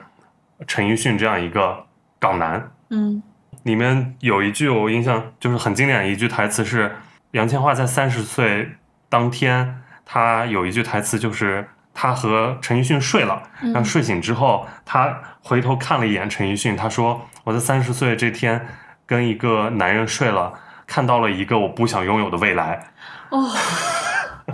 [0.66, 1.84] 陈奕迅这样一个
[2.18, 3.22] 港男，嗯
[3.62, 6.96] 里面有一句我印象就是很经典的一句台词是
[7.32, 8.70] 杨千嬅在三十岁
[9.08, 18.66] 当天，她有一句台词就是她和陈奕迅睡了，然后睡醒之后，她回头看了一眼陈奕迅，她说我在三十岁这天
[19.06, 20.54] 跟一个男人睡了，
[20.86, 22.86] 看到了一个我不想拥有的未来。
[23.30, 23.48] 哦，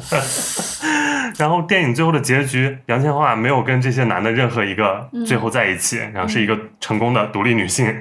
[1.39, 7.95] 然后电影最后的结局，杨千嬅没有跟这些男的任何一个嗯最后在一起，然后是一个成功的独立女性。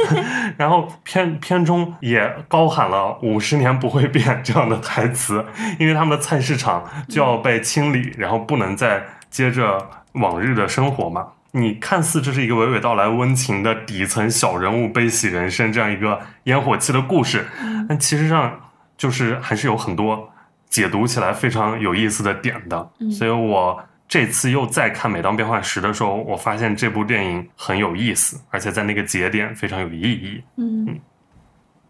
[0.56, 5.44] 然后片片中也高喊了“五十年不会变”这样的台词，
[5.78, 11.28] 因为他们的菜市场就要被清理，然后不能再接着往日的生活嘛。
[11.52, 17.46] 你看似这是一个娓娓道来、温情的底层小人物悲喜人生这样一个烟火气的故事，
[17.88, 18.58] 但其实上
[18.96, 20.30] 就是还是有很多
[20.70, 22.90] 解读起来非常有意思的点的。
[23.00, 23.10] 嗯。
[23.10, 30.42] 所以我这次又再看《每当变幻时》的时候，我发现这部电影很有意思，而且在那个节点非常有意义。
[30.56, 30.98] 嗯，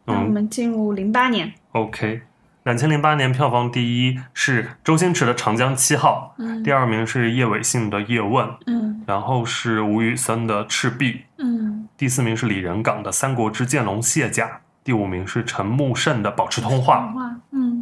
[0.05, 1.53] 那我嗯们进入零八年。
[1.73, 2.23] OK，
[2.65, 6.63] 两千零八年票房第一是周星驰的《长江七号》，嗯。
[6.63, 9.03] 第二名是叶伟信的《叶问》，嗯。
[9.07, 11.89] 然后是吴宇森的《赤壁》，嗯。
[11.97, 14.47] 第四名是李仁港的《三国之剑龙卸甲》，
[14.85, 17.11] 第五名是陈木胜的《保持通话》。
[17.15, 17.80] 话，嗯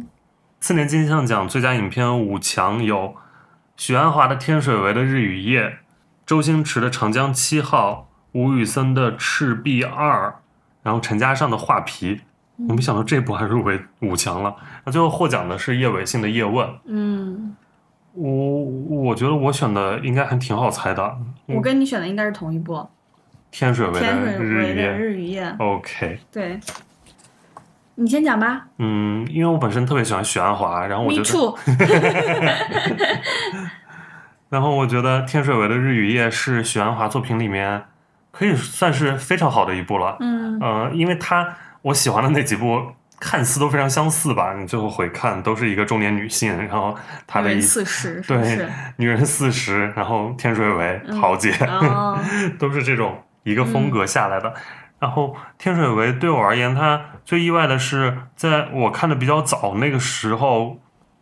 [0.59, 3.15] 次年金像奖最佳影片五强有
[3.77, 5.63] 许鞍华的《天水围的日与夜》，
[6.25, 10.27] 周星驰的《长江七号》，吴宇森的《赤壁二》，
[10.83, 12.15] 然后陈嘉上的《画皮》。
[12.67, 14.53] 我没想到这部还入围五强了。
[14.83, 16.67] 那最后获奖的是叶伟信的《叶问》。
[16.87, 17.55] 嗯，
[18.11, 18.63] 我
[19.05, 22.85] 我觉得我选的应该还挺好猜的，我跟你选的应该是同一部，
[23.49, 24.43] 天水围的。
[24.43, 25.55] 日与夜。
[25.57, 26.59] OK，对，
[27.99, 28.65] 你先讲吧。
[28.77, 31.23] 嗯，因为我本身特别喜欢许鞍华，然后我觉得。
[34.49, 37.83] 然后我觉得《天水围的日与夜》是许鞍华作品里面
[38.31, 40.17] 可以算是非常好的一部了。
[40.21, 42.81] 嗯呃，因为他我喜欢的那几部
[43.19, 46.95] 看似都非常相似吧，你最后回看都是一个中年女性，然后
[47.27, 48.67] 她的四十对？
[48.95, 52.17] 女人四十，然后天水围、桃姐、哦，
[52.57, 54.51] 都是这种一个风格下来的。
[54.99, 60.79] 然后天水围对我而言，它最意外的是，在我看的比较早那个时候，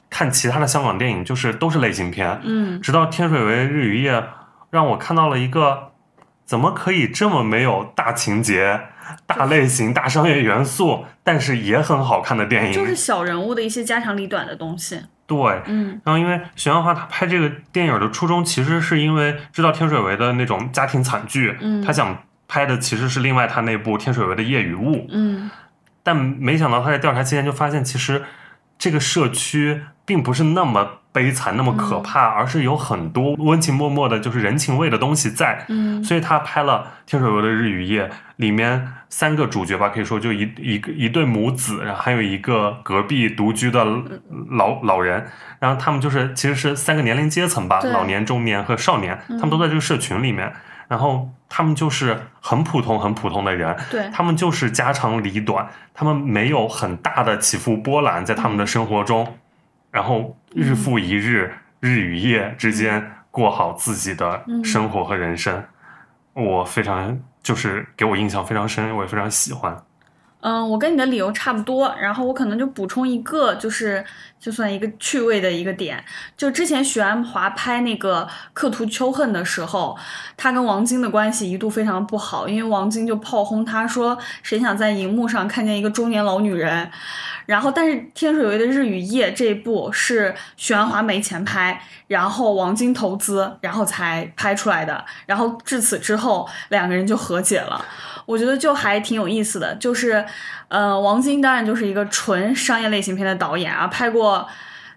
[0.09, 4.13] 看其他的香港电影就是都是类型片，嗯直到《天水围日与夜》，
[4.69, 5.91] 让我看到了一个
[6.45, 8.81] 怎么可以这么没有大情节、
[9.25, 12.73] 大类型、大商业元素，但是也很好看的电影。
[12.73, 14.99] 就是小人物的一些家长里短的东西。
[15.27, 22.17] 对，嗯然后因为许鞍华他拍这个电影的初衷，其实是因为知道天水围的那种家庭惨剧，嗯他想
[22.47, 25.49] 拍拍的其实是另外他那部天水围的夜与雾，嗯
[26.01, 28.23] 但没想到他在调查期间就发现，其实
[28.79, 35.65] 这个社区并不是那么悲惨、那么可怕，而是有很多温情脉脉的，就是人情味的东西在。
[35.67, 43.85] 嗯所以他拍了《天水围的日与夜》，里面三个主角吧，可以说就一一个一对母子，然后还有一个隔壁独居的
[44.51, 45.27] 老老人，
[45.59, 50.53] 然后他们就是其实是三个年龄阶层吧，老年、中年和少年，他们都在这个社群里面。
[50.87, 59.35] 然后他们就是很普通、很普通的人，对他们就是家长里短，他们没有很大的起伏波澜在他们的生活中，
[59.91, 65.63] 然后日复一日、日与夜之间过好自己的生活和人生。
[66.33, 69.75] 我非常就是给我印象非常深，我也非常喜欢。
[70.41, 74.05] 嗯，我跟你的理由差不多，然后我可能就补充一个，就是
[74.39, 76.03] 就算一个趣味的一个点，
[76.37, 79.97] 就之前许鞍华拍那个《刻图秋恨》的时候，
[80.35, 86.89] 他跟王晶的关系一度非常不好，因为王晶就炮轰他说，谁想在荧幕上看见一个中年老女人？
[87.45, 95.05] 然后，但是《天水围的日与夜》这一部是许鞍华没钱拍，然后王晶投资，然后才拍出来的。
[95.25, 97.83] 然后至此之后，两个人就和解了。
[98.25, 100.25] 我觉得就还挺有意思的，就是，
[100.69, 104.47] 呃，王晶当然就是一个纯商业类型片的导演啊，拍过，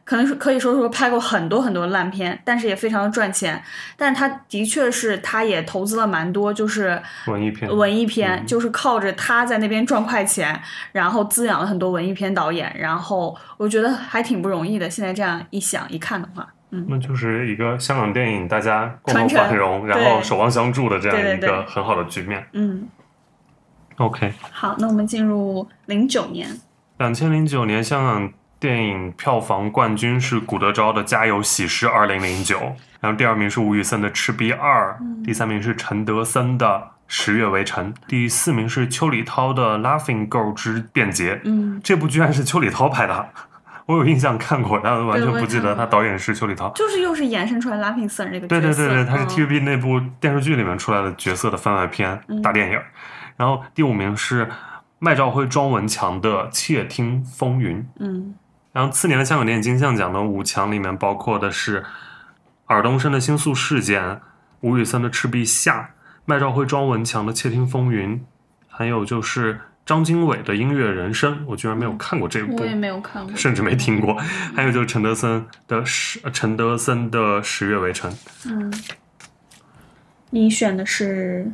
[0.04, 3.62] 可能是可以说说拍过很多很多烂片，但是也非常的赚钱。
[3.96, 10.60] 但他的确是，他也投资了蛮多，就是文艺片，文艺片，嗯就是靠着他在那边赚快钱，
[10.92, 14.90] 然后滋养了很多文艺片导演，然后我觉得还挺不容易的。
[14.90, 22.44] 现在这样一想一看的话，嗯那就是一个香港电影大家共同繁荣，然后守望相助的这样一个很好的局面。
[22.52, 22.88] 嗯，
[24.00, 26.48] OK，好，那我们进入零九年，
[26.96, 32.58] 两千零九年香港电影票房冠军是古德昭的《家有喜事二零零九》，
[33.00, 36.66] 然后第二名是吴宇森的《赤壁二》，第三名是陈德森的
[37.08, 41.34] 《十月围城》，第四名是邱礼涛的《Laughing Girl 之便捷》。
[41.44, 43.28] 嗯，这部居然是邱礼涛拍的，
[43.84, 46.72] 我有印象看过，但完全不记得他导演是邱礼涛。
[46.74, 52.78] 就是又是衍生出来 Laughing Son 这个角对色，对对对，他是嗯 TVB 那部电视剧里面出来的角色的番外篇、大电影。
[53.40, 54.50] 然后第五名是
[54.98, 57.78] 麦兆辉、庄文强的《窃听风云》。
[57.98, 58.34] 嗯
[58.70, 61.82] 然后次年的香港电影金像奖的五强里面包括的是
[62.66, 64.02] 尔冬升的《星宿事件》、
[64.60, 65.80] 吴宇森的《赤壁下》、
[66.26, 68.18] 麦兆辉、庄文强的《窃听风云》，
[68.68, 74.14] 还有就是张经纬的《音乐人生》，我居然没有看过这部我，也没有看过，甚至没听过。
[74.54, 78.12] 还有就是陈德森的十呃陈德森的《十月围城》。
[78.44, 78.70] 嗯，
[80.28, 81.50] 你选的是，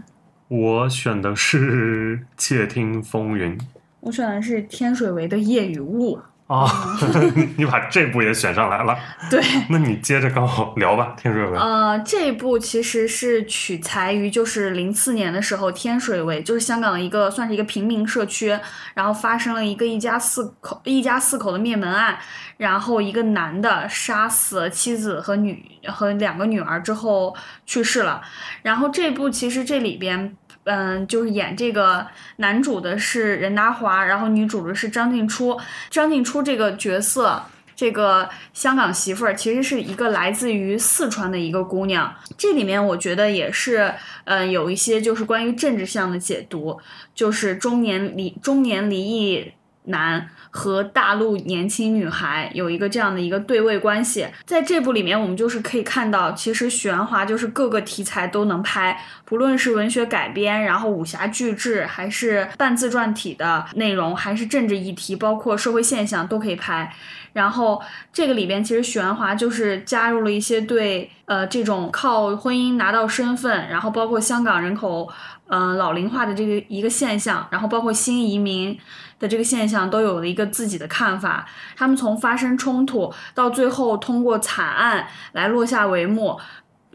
[0.48, 3.58] 我选的是《窃听风云》
[3.98, 6.96] 我选的是天水围的夜与雾，啊，
[7.58, 8.96] 你把这部也选上来了，
[9.28, 9.42] 对。
[9.68, 11.58] 那你接着刚好聊吧，《天水围》。
[11.60, 18.56] 呃，这一部其实是取材于就是零四年的时候，天水围就是香港的一个算是一个平民社区，
[18.94, 22.16] 然后发生了一个一家四口一家四口的灭门案，
[22.58, 27.34] 然后一个男的杀死了妻子和女和两个女儿之后
[27.64, 28.22] 去世了，
[28.62, 30.36] 然后这部其实这里边。
[30.66, 32.06] 嗯，就是演这个
[32.36, 35.56] 男主的是任达华，然后女主的是张静初。
[35.88, 37.40] 张静初这个角色，
[37.76, 42.12] 这个香港媳妇儿其实是一个来自于四川的一个姑娘。
[42.36, 43.94] 这里面我觉得也是，
[44.24, 46.80] 嗯、有一些就是关于政治上的解读，
[47.14, 49.52] 就是中年离中年离异
[49.86, 54.26] 男和大陆年轻女孩有一个这样的一个对位关系。
[54.44, 66.92] 在这部里面，我们就是可以看到，其实许鞍华就是各个题材都能拍，不论是文学改编，然后武侠巨制，还是半自传体的内容，还是政治议题，包括社会现象都可以拍。
[67.32, 67.82] 然后
[68.14, 75.08] 这个里边其实许鞍华就是加入了一些对呃这种靠婚姻拿到身份，然后包括香港人口
[75.48, 78.76] 嗯、老龄化的这个一个现象，然后包括新移民
[79.18, 81.46] 的这个现象都有了一个自己的看法。
[81.76, 86.38] 他们从发生冲突到最后通过惨案来落下帷幕。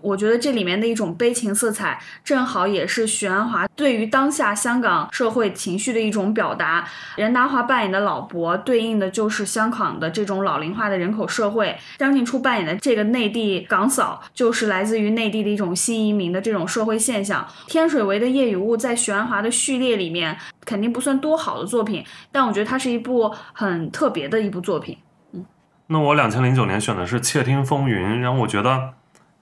[0.02, 6.88] 我觉得这里面的一种悲情色彩，正好也是许鞍华对于当下香港社会情绪的一种表达。
[7.16, 17.48] 任达华扮演的老伯，对应的就是香港的这种老龄化的人口社会；张静初扮演的这个内地港嫂，就是来自于内地的一种新移民的这种社会现象。
[17.68, 24.98] 天水围的夜与雾在许鞍华的序列里面，肯定不算多好的作品，但我觉得它是一部很特别的一部作品。
[25.34, 25.46] 嗯
[25.88, 28.94] 那我两千零九年选的是《窃听风云》，然后我觉得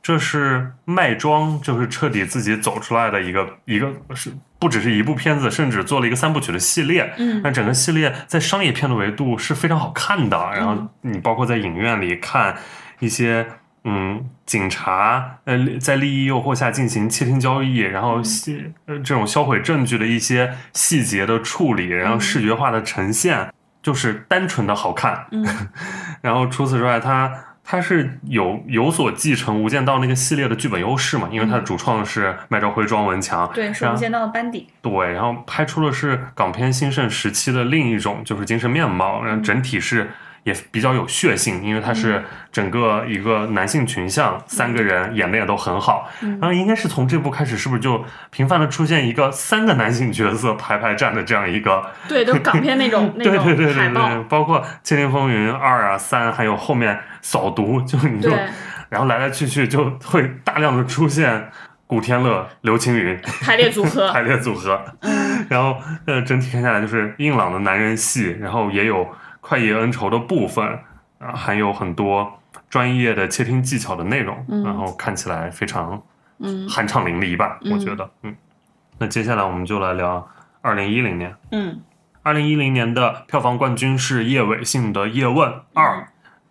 [0.02, 7.14] 这是麦庄就是彻底自己走出来的一个一个是不只是一部片子，甚至做了一个三部曲的系列。
[7.18, 12.56] 嗯那整个系列在商业片的维度是非常好看的，然后你包括在影院里看
[13.00, 13.46] 一些
[13.86, 23.50] 嗯，警察呃在利益诱惑下进行窃听交易，然后细呃这种销毁证据的一些细节的处理，然后视觉化的呈现，
[23.82, 25.28] 就是单纯的好看。
[25.32, 25.46] 嗯
[26.22, 27.32] 然后除此之外，它
[27.72, 34.68] 它是有有所继承《无间道》那个系列的剧本优势嘛，因为它的主创是麦兆辉、庄文强，对，是无间道的班底。
[34.82, 40.10] 对，然后拍出的是港片兴盛时期的另一种就是精神面貌，然后整体是
[40.50, 46.10] 也比较有血性，因为他是整个一个男性群像，三个人演的也都很好。
[46.22, 51.86] 然后应该是从这部开始，是不是就频繁的出现一个三个男性角色排排站的这样一个？
[52.08, 54.24] 对，都是港片那种 那对种对对对对。
[54.28, 58.32] 包括《窃听风云》二啊、三，还有后面扫毒，就你就，
[58.90, 61.50] 然后来来去去就会大量的出现
[61.86, 63.20] 古天乐、刘青云。
[63.42, 64.10] 排列组合。
[64.14, 64.80] 排列组合，
[65.50, 69.08] 然后呃，整体看下来就是硬朗的男人戏，然后也有
[69.50, 70.64] 快意恩仇的部分，
[71.18, 72.40] 啊，还有很多
[72.70, 76.00] 专业的窃听技巧的内容，然后看起来非常
[76.38, 76.68] 嗯。
[76.68, 78.36] 酣畅淋漓吧，我觉得，嗯。
[79.00, 80.30] 那接下来我们就来聊
[80.62, 81.80] 二零一零年，嗯。
[82.22, 85.98] 二零一零年的票房冠军是叶伟信的《叶问二》，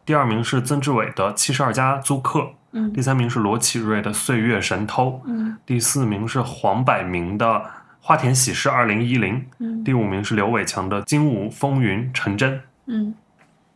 [0.05, 2.41] 第二名是曾志伟的《七十二家租客》，
[2.73, 2.93] 嗯。
[2.93, 5.57] 第三名是罗启瑞的《岁月神偷》，嗯。
[5.65, 7.47] 第四名是黄百鸣的
[8.01, 9.85] 《花田喜事二零一零》，嗯。
[9.85, 12.55] 第五名是刘伟强的《精武风云成真》。
[12.89, 13.15] 嗯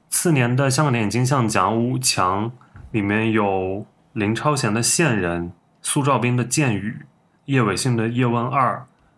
[0.08, 2.50] 次年的香港电影金像奖五强
[2.90, 5.44] 里面有林超贤的《线人》，
[5.80, 6.98] 苏兆斌的《剑雨》，
[7.46, 8.76] 叶伟信的《叶问二》，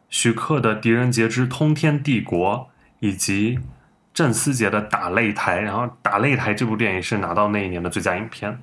[0.09, 2.57] 徐克的《狄仁杰之通天帝国》，
[3.01, 3.59] 以及
[4.13, 5.59] 郑思杰的《打擂台》。
[5.61, 8.59] 然后《打擂台》这部电影是拿到那一年的最佳影片。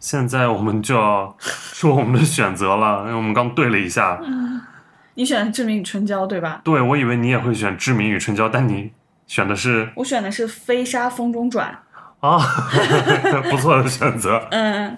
[0.00, 4.60] 现在我们就要说我们的选择了，因为我们刚对了一下，嗯
[5.14, 6.60] 你选的《志明与春娇》对吧？
[6.64, 8.92] 对我以为你也会选《志明与春娇》，但你
[9.26, 11.78] 选的是我选的是《飞沙风中转
[12.20, 12.38] 啊，
[13.50, 14.38] 不错的选择》。。
[14.50, 14.96] 嗯，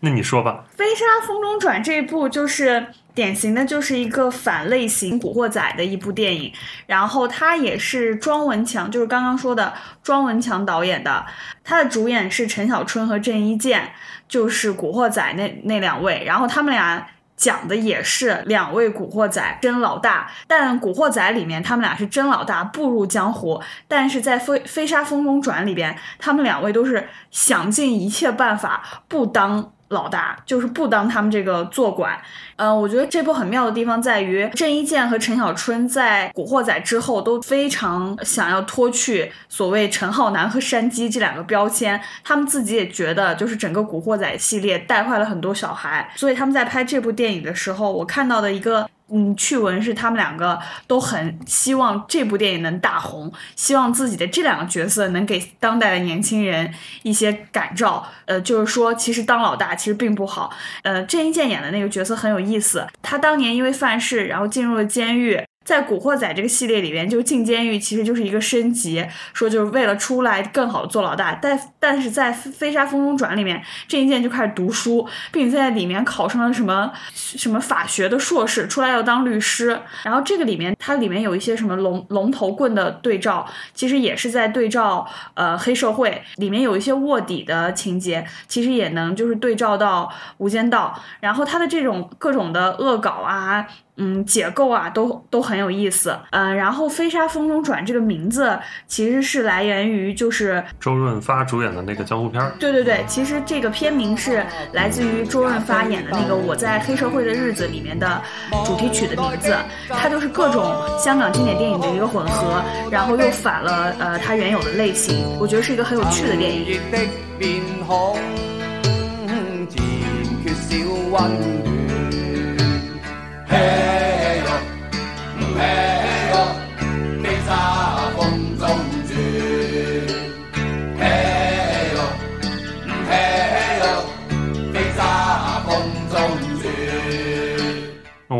[0.00, 0.64] 那你说吧。
[0.76, 6.52] 《飞沙风中转》这一部就是典型的，就是一个反类型古惑仔的一部电影。
[6.86, 9.72] 然后它也是庄文强，就是刚刚说的
[10.02, 11.26] 庄文强导演的。
[11.64, 13.92] 他的主演是陈小春和郑伊健，
[14.28, 16.22] 就是古惑仔那那两位。
[16.24, 17.06] 然后他们俩。
[17.40, 32.20] 讲的也是两位古惑仔真老大，但古惑仔里面他们俩是真老大步入江湖，但是在飞飞沙风中转里边，他们两位都是想尽一切办法不当老大，就是不当他们这个坐馆。
[32.56, 48.88] 嗯、我觉得这部很妙的地方在于，郑伊健和陈小春在《古惑仔》之后都非常想要脱去所谓陈浩南和山鸡这两个标签，他们自己也觉得就是整个《古惑仔》系列带坏了很多小孩，所以他们在拍这部电影的时候，我看到的一个。
[49.12, 58.06] 嗯，趣闻是他们两个都很希望这部电影能大红，希望自己的这两个角色能给当代的年轻人一些感召。
[58.26, 60.50] 呃，就是说，其实当老大其实并不好。
[60.82, 65.42] 呃，郑伊健演的那个角色很有意思，他当年因为犯事，然后进入了监狱。
[65.70, 71.38] 在《古惑仔》这个系列里边，就进监狱其实就是一个升级，说就是为了出来更好的做老大。
[71.40, 79.80] 但但是在《飞沙风中转》里面，郑伊健就开始读书，并且在里面考上了什么什么法学的硕士，出来要当律师。
[80.02, 90.92] 然后这个里面，它里面有一些什么龙龙头棍的对照，其实也是在对照呃黑社会里面有一些卧底的情节，其实也能就是对照到《无间道》。
[91.20, 93.64] 然后他的这种各种的恶搞啊。
[93.96, 96.18] 嗯，解构啊，都都很有意思。
[96.30, 108.22] 嗯，然后《飞沙风中转》这个名字其实是来源于就是周润发主演的那个江湖片儿，对对对，其实这个片名是来自于周润发演的那个《我在黑社会的日子》里面的
[108.64, 109.54] 主题曲的名字，
[109.88, 110.64] 它就是各种
[110.98, 116.80] 香港经典电影的一个混合，然后又反了呃它原有的类型，我觉得是一个很有趣的电影。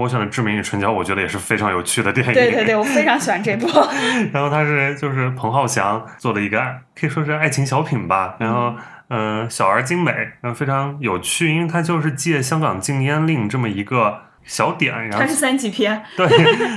[0.01, 2.33] 我选的《志明与春娇》，我觉得也是非常有趣的电影。
[2.33, 3.69] 对对对，我非常喜欢这部。
[4.33, 8.35] 然后它是就是彭浩翔做的一个爱可以说是爱情小品吧。
[8.41, 8.75] 然后
[9.09, 16.29] 嗯、呃小而精美，然后非常有趣，因为它就是借香港禁烟令这么一个小点，然后它是三级片， 对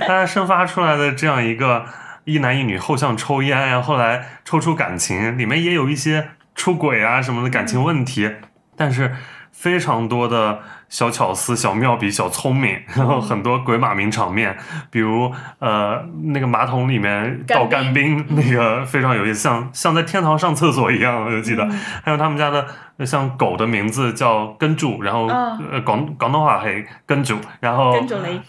[0.08, 1.86] 它生发出来的这样一个
[2.26, 8.32] 一男一女后巷抽烟，然后后来抽出感情，里面也有一些出轨啊什么的感情问题，
[8.76, 9.16] 但是
[9.52, 10.62] 非常多的
[10.94, 14.56] 小巧思、小妙笔、小聪明，然后很多鬼马名场面，
[14.92, 21.68] 比如呃那个马桶里面倒干干冰，那个非常有意思，像像在天堂上厕所一样，我就记得。
[22.04, 22.64] 还有他们家的
[23.04, 28.00] 像狗的名字叫根柱，然后、嗯呃广广东话还根柱，然后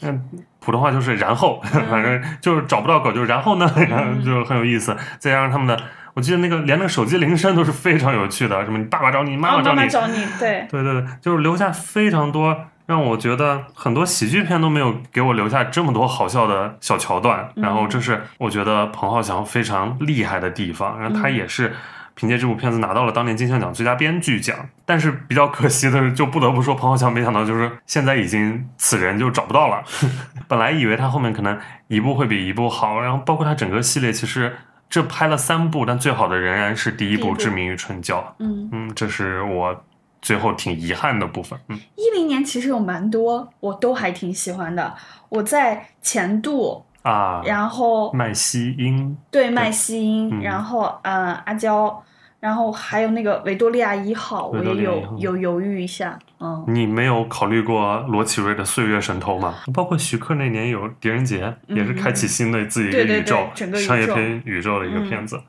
[0.02, 0.28] 嗯，
[0.60, 4.94] 普通话就是然后， 反正就是找不到狗，就是然后呢，然后 就很有意思。
[5.18, 5.82] 再加上他们的，
[6.14, 12.56] 我记得那个连那个手机铃声都是非常有趣的，什么你爸爸找你，妈哦，找你，妈妈找你，对， 对对对，就是留下非常多
[12.86, 17.48] 让我觉得很多喜剧片都没有给我留下这么多好笑的小桥段。
[17.56, 21.74] 然后这是我觉得彭浩翔非常厉害的地方，然后他也是。
[22.16, 24.56] 凭借这部片子拿到了当年金像奖最佳编剧奖，
[24.86, 29.82] 但是比较可惜的是，就不得不说彭浩翔，没想到就是现在已经此人就找不到了。
[30.46, 31.58] 本来以为他后面可能
[31.88, 34.56] 一部会比一部好，然后包括他整个系列，其实
[34.94, 38.20] 这拍了三部，但最好的仍然是第一部《第一部志明与春娇》。
[38.38, 39.84] 嗯，嗯，这是我
[40.22, 41.58] 最后挺遗憾的部分。
[41.68, 44.94] 嗯，一零年其实有蛮多我都还挺喜欢的。
[45.30, 52.00] 我在前度，啊，然后麦西英对麦西英，嗯然后嗯阿娇，
[52.44, 59.54] 然后还有那个维多利亚一号，我也有有犹豫一下，嗯，你没有考虑过罗启瑞的《岁月神偷》吗？
[59.72, 63.86] 包括徐克那年有《狄仁杰》，也是开启新的自己一个宇宙对，整个宇宙。
[63.86, 65.40] 商业片宇宙的一个片子。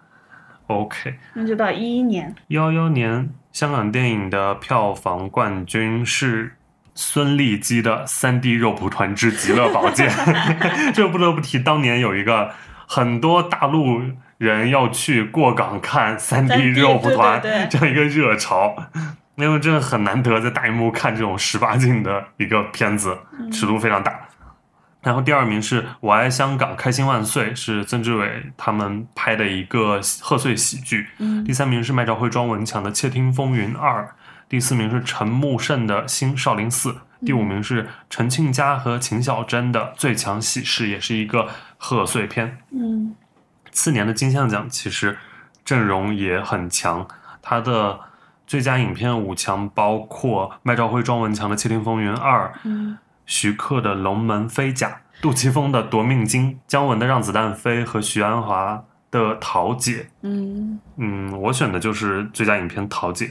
[0.67, 6.53] OK，那就到一一年，幺幺年香港电影的票房冠军是
[6.93, 10.09] 孙立基的《三 D 肉蒲团之极乐宝剑》，
[10.95, 12.51] 这不得不提当年有一个
[12.87, 14.01] 很多大陆
[14.37, 18.75] 人要去过港看三 D 3D 肉蒲团这样一个热潮。
[19.35, 23.17] 因为真的很难得在大荧幕看这种十八禁的一个片子，
[23.51, 24.17] 尺度非常大。
[25.01, 31.07] 然后第二名是我爱香港，开心万岁，是曾志伟他们拍的一个贺岁喜剧。
[31.19, 34.03] 嗯第三名是麦兆辉、庄文强的《窃听风云二》，
[34.47, 36.91] 第四名是陈木胜的《新少林寺》，
[37.25, 42.59] 第五名是陈庆佳和秦小珍的《最强喜事》，也是一个贺岁片。
[42.71, 43.13] 嗯
[43.75, 45.17] 次年的金像奖其实
[45.65, 47.05] 阵容也很强，
[47.41, 47.99] 他的
[48.47, 54.87] 最佳影片五强包括麦兆辉、庄文强的《窃听风云二》，嗯徐克的《龙门飞甲》，
[55.21, 60.03] 杜琪峰的《夺命金》，姜文的《让子弹飞》和徐安华的《桃姐》。
[60.21, 63.25] 嗯，嗯，我选的就是最佳影片《桃姐》。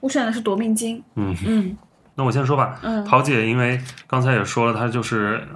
[0.00, 1.76] 我选的是夺命金，嗯，嗯
[2.14, 2.78] 那我先说吧。
[2.82, 5.46] 嗯，桃姐，因为刚才也说了，她就是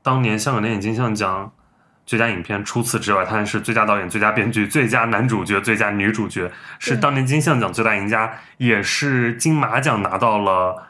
[0.00, 1.50] 当年香港电影金像奖
[2.06, 10.84] 最佳影片，除此之外，他还是最佳导演、最佳编剧、最佳男主角、最佳女主角，是当年金像奖最大赢家，也是金马奖拿到了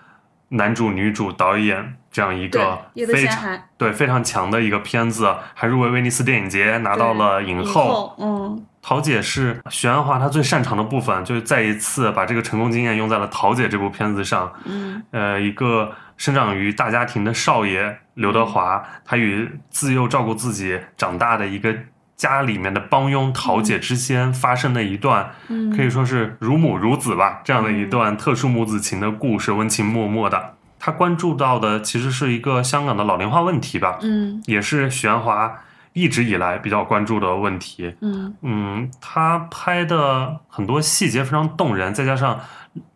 [0.48, 7.84] 男主、女主、导演这样一个，非常对非常强的一个片子，还入围威尼斯电影节，拿到了影后。
[7.84, 14.52] 后，嗯桃姐是许鞍华她最擅长的部分，就是再一次把这个成功经验用在了桃姐这部片子上。
[14.66, 21.74] 嗯呃，一个生长于大家庭的少爷刘德华，他与自幼照顾自己长大的一个
[22.16, 30.54] 家里面的帮佣桃姐之间发生的一段，嗯，可以说是如母如子吧，这样的一段特殊母子情的故事，温情脉脉的。
[30.78, 34.42] 他关注到的其实是一个香港的老龄化问题吧，嗯。
[34.46, 35.60] 也是许鞍华
[35.94, 37.94] 一直以来比较关注的问题。
[38.02, 38.36] 嗯。
[38.42, 42.38] 嗯，他拍的很多细节非常动人，再加上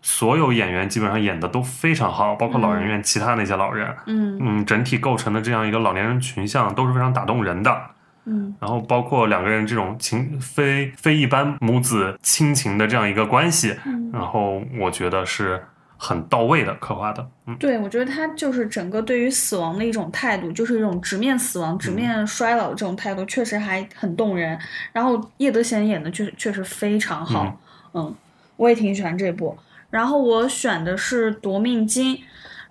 [0.03, 4.39] 所有演员基本上演的都非常好，包括老人院其他那些老人，嗯。
[4.41, 7.81] 嗯，整体构成的这样一个老年人群像都是非常打动人的。
[8.27, 8.55] 嗯。
[8.61, 15.65] 然后包括两个人这种情非非一般母子亲情的这样一个关系，嗯，然后我觉得是
[15.99, 17.29] 很到位的刻画的。
[17.47, 24.59] 嗯，对，我觉得他就是整个对于死亡的一种态度，就是一种直面死亡、直面衰老的这种态度，确实还很动人。
[24.93, 27.61] 然后叶德娴演的确确实非常好，
[27.93, 28.15] 嗯
[28.57, 29.59] 我也挺喜欢这部。
[29.91, 32.17] 然后我选的是《夺命金》，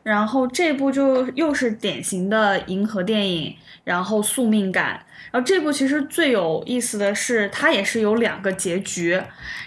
[0.04, 5.02] 然后这部就又是典型的银河电影，然后宿命感。
[5.32, 9.22] 然后这部其实最有意思的是，它也是有两个结局，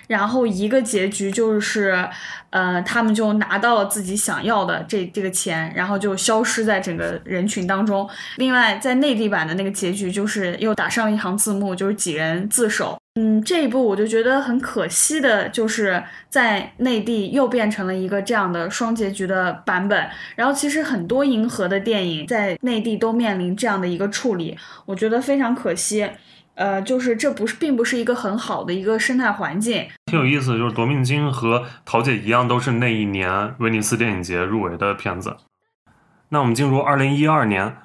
[0.08, 2.08] 然后一个结局就是，
[2.50, 8.08] 呃，他们就拿到了自己想要的这这个钱，然后就消失在整个人群当中。
[8.36, 12.99] 另外，在内地版的那个结局就是又打上了一行字幕，就是几人自首。
[13.16, 20.08] 嗯，这一部我就觉得很可惜的，就是在内地又变成了一个这样的双结局的版本。
[20.36, 24.56] 然后，其实很多银河的电影在内地都面临这样的一个处理，
[24.86, 26.08] 我觉得非常可惜。
[26.54, 29.88] 呃，就是这不是并不是一个很好的一个生态环境。
[30.06, 35.36] 挺有意思，就是《夺命金》和《桃姐》一样，都是那一年威尼斯电影节入围的片子。
[36.28, 37.76] 那我们进入二零一二年，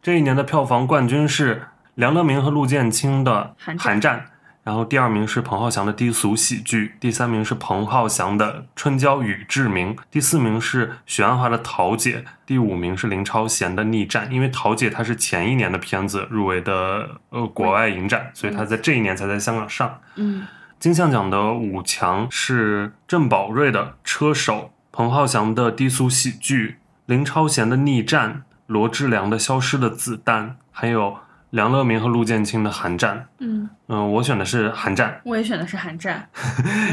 [0.00, 4.18] 这一年的票房冠军是梁德明和陆建清的《寒战寒战》，
[4.64, 14.28] 然后第二名是彭浩翔的低俗喜剧，第三名是彭浩翔的《春娇与志明》，第四名是许鞍华的《桃姐》，第五名是林超贤的《逆战》。
[14.30, 20.00] 因为《桃姐》她是前一年的片子入围的呃国外影展，所以她在这一年才在香港上。
[20.14, 20.46] 嗯
[20.78, 24.54] 金像奖的五强是郑宝瑞的《车手》，
[24.90, 28.30] 彭浩翔的低俗喜剧，林超贤的《逆战》，
[28.66, 31.18] 罗志良的《消失的子弹》，还有
[31.52, 33.16] 梁乐民和陆建清的《寒战》。
[33.40, 36.26] 嗯，嗯，我选的是《寒战我也选的是寒战。》，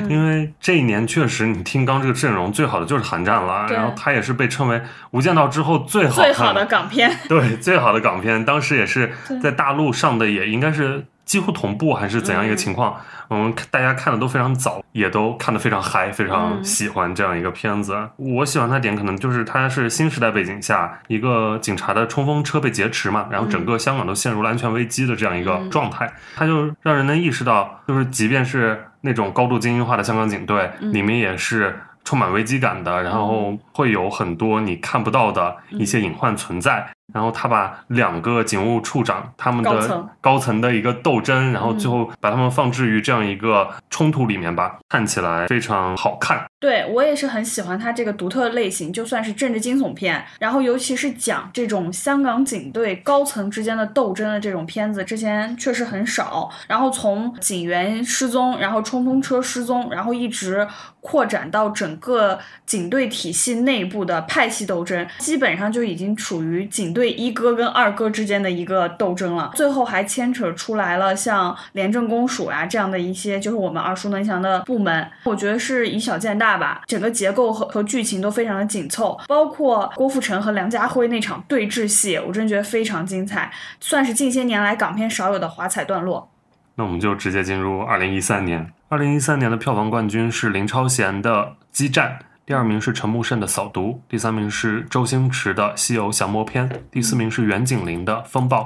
[0.10, 4.78] 因为这一年确实你听刚这个阵容最好的就是《寒战》了，然后它也是被称为
[5.12, 7.10] 《无间道》之后最好最好看的港片。
[7.30, 13.00] 对，最好的港片，当时也是在大陆上的，也应该是几乎同步还是怎样一个情况？
[13.28, 17.96] 我们大家看的都非常早，也都看得非常嗨，非常嗯喜欢这样一个片子。
[18.16, 31.80] 我喜欢它点可能就是它是新时代背景下一个警察的冲锋车被劫持嘛，然后整个香港都陷入了安全危机的这样一个嗯状态，它就让人能意识到，就是即便是那种高度精英化的香港警队，嗯里面也是。
[32.06, 36.84] 充满危机感的，然后会有很多你看不到的一些隐患存在。
[37.14, 46.46] 然后他把两个警务处长他们的高层的一个斗争，然后最后把他们放置于这样一个冲突里面吧，看起来非常好看。
[46.60, 56.50] 对我也是很喜欢它这个独特的类型，就算是政治惊悚片，然后尤其是讲这种香港警队高层之间的斗争的这种片子，之前确实很少。
[56.68, 60.68] 然后从警员失踪，然后冲锋车失踪，然后一直
[61.00, 69.52] 扩展到整个警队体系内部的派系斗争，基本上就已经处于警队一哥跟二哥之间的一个斗争了。
[69.56, 86.32] 最后还牵扯出来了像廉政公署啊这样的一些就是我们耳熟能详的部门，我觉得是以小见大吧，整个结构和和剧情都非常的紧凑，包括郭富城和梁家辉那场对峙戏，我真觉得非常精彩，算是近些年来港片少有的华彩段落。
[86.76, 88.72] 那我们就直接进入二零一三年。
[88.88, 98.64] 二零一三年的票房冠军是林超贤的《激战》，第二名是陈木胜的《扫毒》，第三名是周星驰的《西游降魔篇》，第四名是袁景林的《风暴》，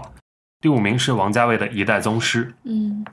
[0.62, 2.46] 第五名是王家卫的《一代宗师》。
[2.64, 3.06] 嗯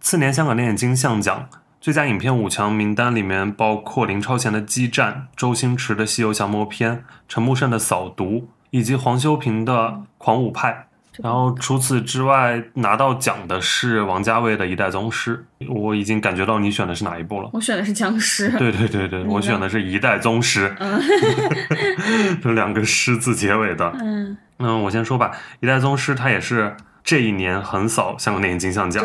[0.00, 1.48] 次年香港电影金像奖
[1.80, 6.96] 最佳影片五强名单里面包括林超贤的《激战》、周星驰的《西游降魔篇》、
[7.28, 8.24] 陈木胜的《扫毒》
[8.70, 9.72] 以及黄修平的
[10.18, 10.70] 《狂舞派》。
[11.22, 15.44] 然后除此之外，拿到奖的是王家卫的《一代宗师》。
[15.72, 17.50] 我已经感觉到你选的是哪一部了。
[17.52, 18.50] 我选的是僵尸。
[18.58, 20.72] 对对对对，我选的是 一代宗师，
[22.42, 23.92] 这两个狮字结尾的。
[24.00, 29.04] 嗯，那，我先说吧，一代宗师它也是这一年横扫香港电影金像奖，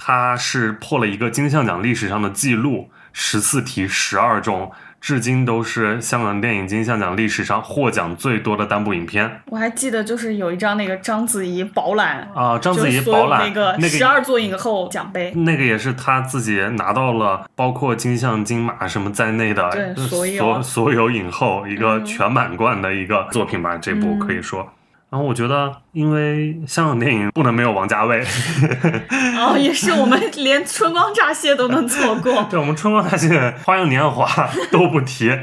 [0.00, 13.88] 对，它是破了一个金像奖历史上的记录，十四题十二中，至今都是香港电影金像奖历史上获奖最多的单部影片我还记得就是有一张那个章子怡饱览，啊、章子怡就是所有饱览那个那个。
[13.88, 15.32] 十二座影后奖杯。
[15.32, 24.70] 那个也是他自己拿到了，包括金像、金马什么在内的所有所有有影后一个嗯全满贯的一个作品吧，这部嗯可以说。
[25.10, 28.24] 然后我觉得，因为香港电影不能没有王家卫，
[29.36, 32.42] 哦，也是我们连春光乍泄都能错过。
[32.48, 35.36] 对我们春光乍泄、花样年华都不提。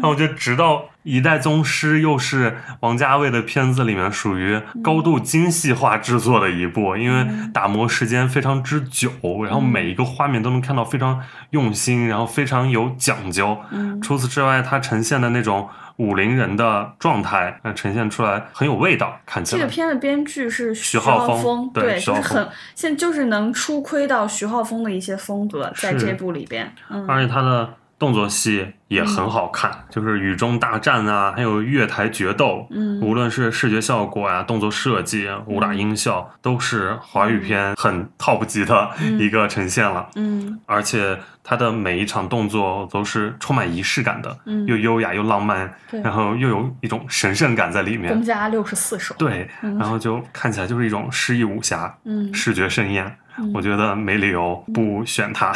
[0.00, 9.10] 那我觉得，直到《一代宗师》又是王家卫的片子里面属于高度精细化制作的一部，因为打磨时间非常之久，
[9.44, 11.20] 然后每一个画面都能看到非常
[11.50, 13.58] 用心，然后非常有讲究。
[13.70, 15.68] 嗯除此之外，它呈现的那种
[16.00, 19.60] 武林人的状态，呃，呈现出来很有味道，看起来。
[19.60, 26.72] 这个片的编剧是徐浩峰峰，对就是很现在就是能出窥到徐浩峰的一些风格，在这部里边。
[26.88, 27.68] 嗯，而且他的
[28.00, 40.08] 动作戏也很好看，就是雨中大战啊，还有月台决斗，嗯无论是视觉效果啊、动作设计、武打音效，都是华语片很 top 级的一个呈现了。
[40.16, 45.70] 嗯而且他的每一场动作都是充满仪式感的，嗯又优雅又浪漫，
[46.02, 48.22] 然后又有一种神圣感在里面公。
[48.22, 49.14] 家六十四手。
[49.18, 53.04] 对，然后就看起来就是一种诗意武侠、嗯视觉盛宴。
[53.04, 55.50] 嗯我觉得没理由不选它。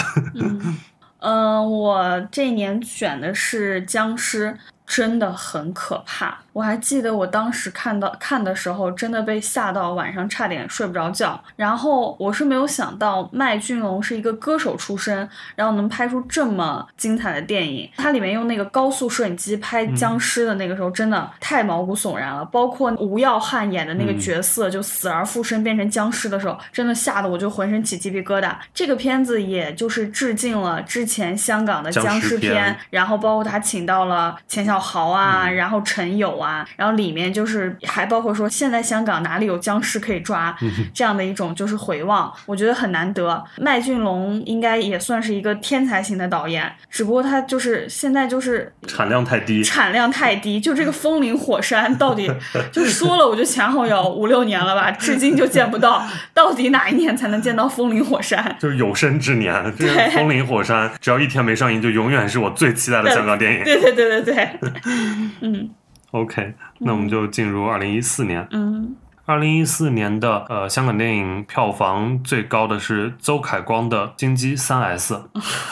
[1.25, 4.55] 嗯，我这一年选的是僵尸，
[4.87, 6.44] 真的很可怕。
[6.55, 11.39] 我还记得我当时看到看的时候，真的被吓到，晚上差点睡不着觉。
[11.57, 17.91] 然后我是没有想到麦浚龙是一个歌手出身，然后能拍出这么精彩的电影。
[17.97, 22.45] 它里面用那个高速摄影机拍僵尸的那个时候，真的太毛骨悚然了。
[22.45, 28.55] 包括吴耀汉演的那个嗯角色，就死而复生变成僵尸的时候，真的吓得我就浑身起鸡皮疙瘩。
[28.73, 36.44] 这个片子也就是致敬了之前香港的僵僵尸尸片，片然后包括他请到了钱小豪啊，嗯然后陈友啊，
[36.77, 40.57] 然后里面就是还包括说现在香港哪里有僵尸可以抓
[40.93, 43.43] 这样的一种就是回望，我觉得很难得。
[43.59, 52.31] 麦浚龙应该也算是一个天才型的导演，只不过他就是现在就是产量太低，产量太低，就这个风林火山到底
[52.73, 58.57] 就说了，我就前后有五六年了吧，至今就见不到， 到底哪一年才能见到风林火山？
[58.61, 63.65] 就是有生之年，这个《风林火山》只要一天没上映，就永远是我最期待的香港电影。
[63.65, 64.49] 对对对对对，
[65.41, 65.71] 嗯
[66.15, 68.47] OK，那我们就进入二零一四年。
[68.53, 68.97] 嗯。
[69.27, 75.15] 二零一四年的呃香港电影票房最高的是邹凯光的《金鸡三 S》，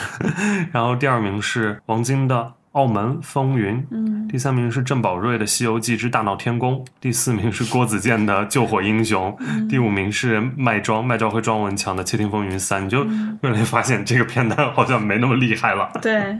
[0.73, 2.35] 然后第二名是王晶的
[2.73, 12.81] 《澳门风云》，嗯第三名是郑宝瑞的《西游记之大闹天宫》，第四名是郭子健的《救火英雄》，嗯第五名是麦庄麦兆辉庄文强的《窃听风云三》。
[12.83, 15.91] 你就嗯越来越发现这个片单好像没那么厉害了。
[16.01, 16.37] 对，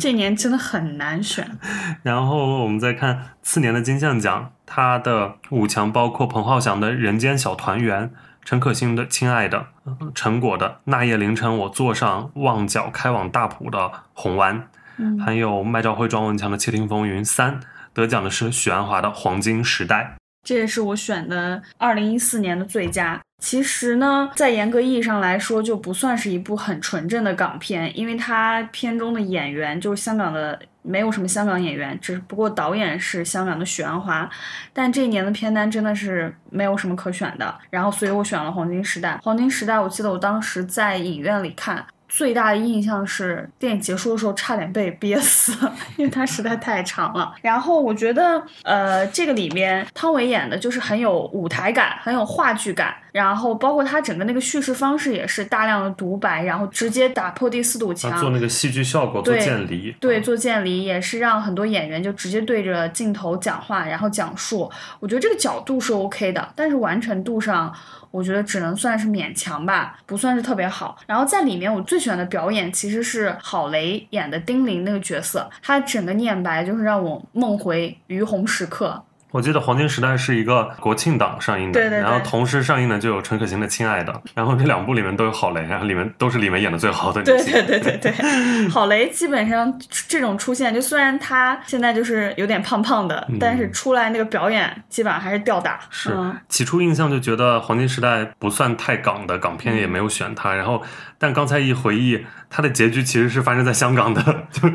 [0.00, 1.58] 这年真的很难选。
[2.04, 8.08] 然后我们再看次年的金像奖，它的五强包括彭浩翔的《人间小团圆》。
[8.44, 14.58] 陈可辛的《亲爱的》，呃陈果的《那夜凌晨我坐上旺角开往大埔的红湾》，
[14.98, 17.60] 嗯还有麦兆辉、庄文强的《窃听风云三》，
[17.92, 23.20] 得奖的是许鞍华的《黄金时代这也是我选的二零一四年的最佳。
[23.38, 34.28] 其实呢，在严格意义上来说，就不算是一部很纯正的港片，因为它片中的演员就是香港的，没有什么香港演员，只不过导演是香港的许鞍华。
[34.72, 39.14] 但这一年的片单真的是没有什么可选的，然后所以我选了《黄金时代》。
[39.22, 41.84] 《黄金时代》，我记得我当时在影院里看。
[42.14, 45.50] 最大的印象是电影结束的时候差点被憋死，
[45.96, 47.34] 因为它实在太长了。
[47.40, 59.90] 然后我觉得，呃，这个里面汤唯演的就是很有舞台感，很有话剧感，然后包括他整个那个叙事方式也是大量的独白，然后直接打破第四堵》，他墙，做那个戏剧效果，做对渐离。
[59.98, 64.70] 对，做渐离也是让很多演员就直接对着镜头讲话，然后讲述。
[65.00, 67.72] 我觉得这个角度是 OK 的，但是完成度上，
[68.12, 70.96] 我觉得只能算是勉强吧，不算是特别好。
[71.06, 79.02] 然后在里面，我最喜欢的表演其实是郝蕾演的丁玲那个角色，她整个念白就是让我梦回于红时刻。
[79.32, 87.22] 我记得《黄金时代》是一个国庆档上映的，对对对然后同时上映的就有陈可辛的《亲爱的》，然后这两部里面都有郝蕾，然后里面都是里面演的最好的。
[87.22, 89.76] 对对对对对，郝蕾基本上
[90.06, 95.80] 这种出现，就虽然她现在就是有点胖胖的，但是出来那个表演基本上还是吊打。
[95.90, 100.52] 是嗯，起初印象就觉得《黄金时代》不算太港的，港片也没有选他。
[100.54, 100.82] 然后，
[101.22, 102.18] 但刚才一回忆，
[102.50, 104.20] 它的结局其实是发生在香港的，
[104.50, 104.68] 就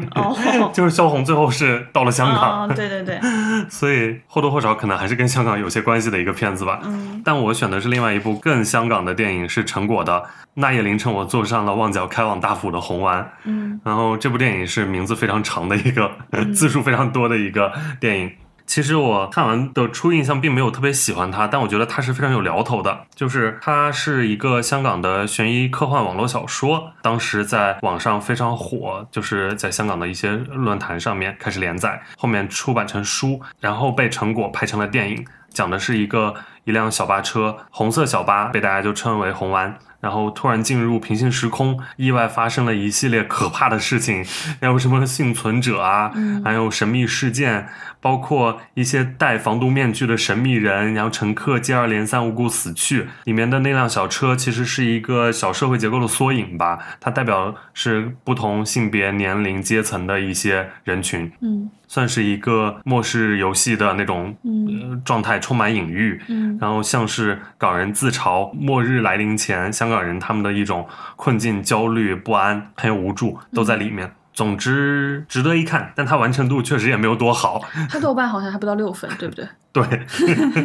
[0.71, 3.19] 就是萧红最后是到了香港，哦，对对对，
[3.69, 6.79] 所以或多或少可能还是跟香港有些关系的一个片子吧。
[6.85, 10.13] 嗯但我选的是另外一部更香港的电影，是陈果的
[10.53, 13.21] 《那夜凌晨我坐上了旺角开往大埔的红湾》。
[13.43, 16.09] 嗯然后这部电影是名字非常长的一个、
[16.55, 17.69] 字数非常多的一个
[17.99, 18.31] 电影。
[18.67, 23.05] 其实我看完的初印象并没有特别喜欢他，但我觉得他是非常有聊头的。
[23.15, 39.77] 就是他是一个香港的悬疑科幻网络小说，当时在网上非常火，就是在香港的一些论坛上面开始连载，后面出版成书，然后被成果拍成了电影，讲的是一个一辆小巴车，红色小巴被大家就称为红丸。
[39.99, 44.23] 然后突然进入平行时空，意外发生了一系列可怕的事情，
[44.61, 46.13] 还有什么幸存者啊，
[46.45, 47.67] 还有神秘事件，
[47.99, 53.07] 包括一些戴防毒面具的神秘人，然后乘客接二连三无故死去。
[53.23, 61.31] 里面的那辆小车其实是一个小社会结构的缩影吧，它代表是不同性别、年龄、阶层的一些人群。
[61.41, 66.21] 嗯算是一个末世游戏的那种、嗯呃、状态，充满隐喻。
[66.27, 74.11] 嗯然后像是港人自嘲末日来临前，香港人他们的一种困境、焦虑、不安还有无助都在里面。
[74.33, 77.59] 总之值得一看，但它完成度确实也没有多好。
[77.89, 79.47] 他豆瓣好像还不到六分，对不对？
[79.85, 80.01] 对，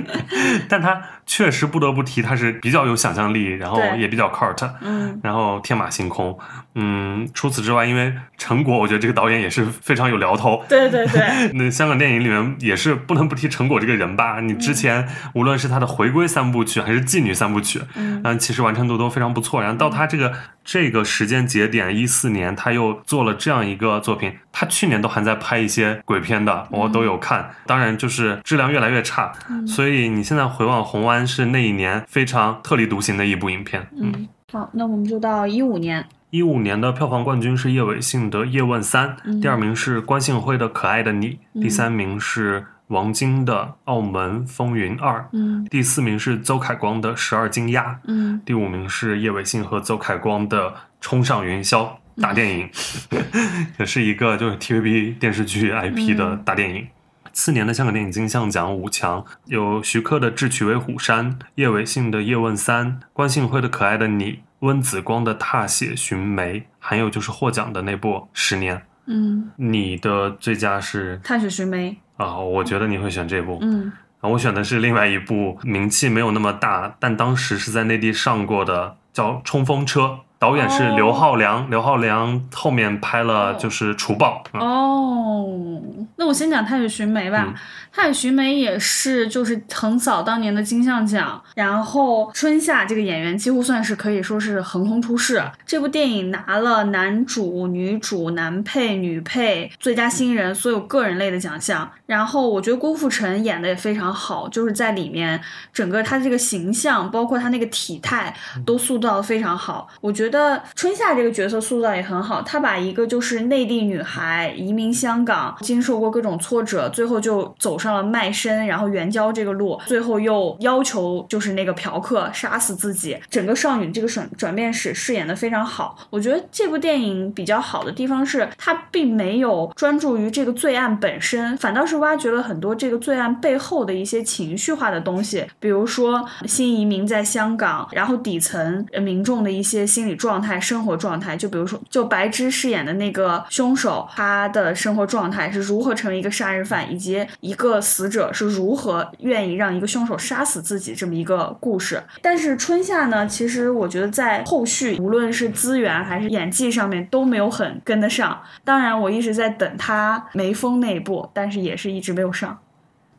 [0.68, 6.38] 但他确实不得不提，他是比较有想象力，然后也比较 cult，嗯然后天马行空。
[6.74, 10.64] 嗯，除此之外，因为陈果，我觉得这个导演也是非常有聊头。
[10.68, 14.40] 对对对， 那香港电影里面也是不能不提陈果这个人吧？
[14.40, 19.60] 你之前无论是他的回归三部曲还是妓女三部曲，嗯嗯，其实完成度都非常不错。
[19.60, 20.32] 然后到他这个
[20.64, 24.32] 这个时间节点，一四年他又做了这样一个作品。
[24.52, 27.50] 他去年都还在拍一些鬼片的，我都有看。
[27.66, 29.32] 当然就是质量越来越差，
[29.66, 33.86] 所以你现在回望《红湾》是那一年非常特立独行的一部影片。
[34.00, 43.54] 嗯，好，那我们就到一五年，一五年的票房冠军是叶伟信的《叶问三》，第二名是关信辉的《可爱的你》，第三名是王晶的
[43.84, 45.64] 《澳门风云二》，嗯。
[45.70, 48.40] 第四名是邹凯光的《十二金鸭》，嗯。
[48.44, 51.86] 第五名是叶伟信和邹凯光的《冲上云霄》
[52.22, 52.68] 大电影，
[53.78, 56.86] 也是一个就是 TVB 电视剧 IP 的大电影。
[57.32, 68.76] 次年的香港电影金像奖五强有徐克的《智取威虎山》，叶伟信的《叶问三》，关信辉的《可爱的你》，温子光的《踏雪寻梅》，还有就是获奖的那部《十年》。
[69.06, 71.18] 嗯，你的最佳是？
[71.24, 71.96] 踏雪寻梅，
[72.26, 72.38] 啊？
[72.38, 73.58] 我觉得你会选这部。
[73.62, 80.00] 嗯啊，我选的是另外一部名气没有那么大，但当时是在内地上过的，叫《冲锋车》，
[80.42, 81.70] 导演是刘浩良。
[81.70, 85.80] 刘浩良后面拍了就是《除暴》啊哦，
[86.16, 87.44] 那我先讲《踏雪寻梅》吧。
[87.46, 87.54] 嗯
[87.94, 95.44] 踏雪寻梅》也是就是横扫当年的金像奖，然后春夏这个演员几乎算是可以说是横空出世。
[95.66, 101.86] 这部电影拿了男主、女主、男配、女配、最佳新人所有个人类的奖项。
[102.06, 105.38] 然后我觉得郭富城演的也非常好，就是在里面
[105.70, 109.86] 整个他这个形象，包括他那个体态都塑造的非常好。
[110.00, 125.96] 我觉得的春夏这个角色塑造也很好，她把一个就是内地女孩移民香港，经受过各种挫折，最后就走上了卖身然后援交这个路，最后又要求就是那个嫖客杀死自己，整个少女这个转转变史饰演的非常好。
[126.08, 152.00] 我觉得这部电影比较好的地方是，它并没有专注于这个罪案本身，反倒是挖掘了很多这个罪案背后的一些情绪化的东西，比如说新移民在香港，然后底层民众的一些心理状态、生活状态，就比如说就白芝饰演的那个凶手，他的生活状态是如何成为一个杀人犯，以及一个死者是如何愿意让一个凶手杀死自己这么一个故事。
[152.20, 158.40] 但是春夏呢，其实我觉得在后续无论是资源还是演技上面都没有很跟得上。
[158.62, 162.56] 当然，我一直在等他眉峰那一部，但是也是一直没有上。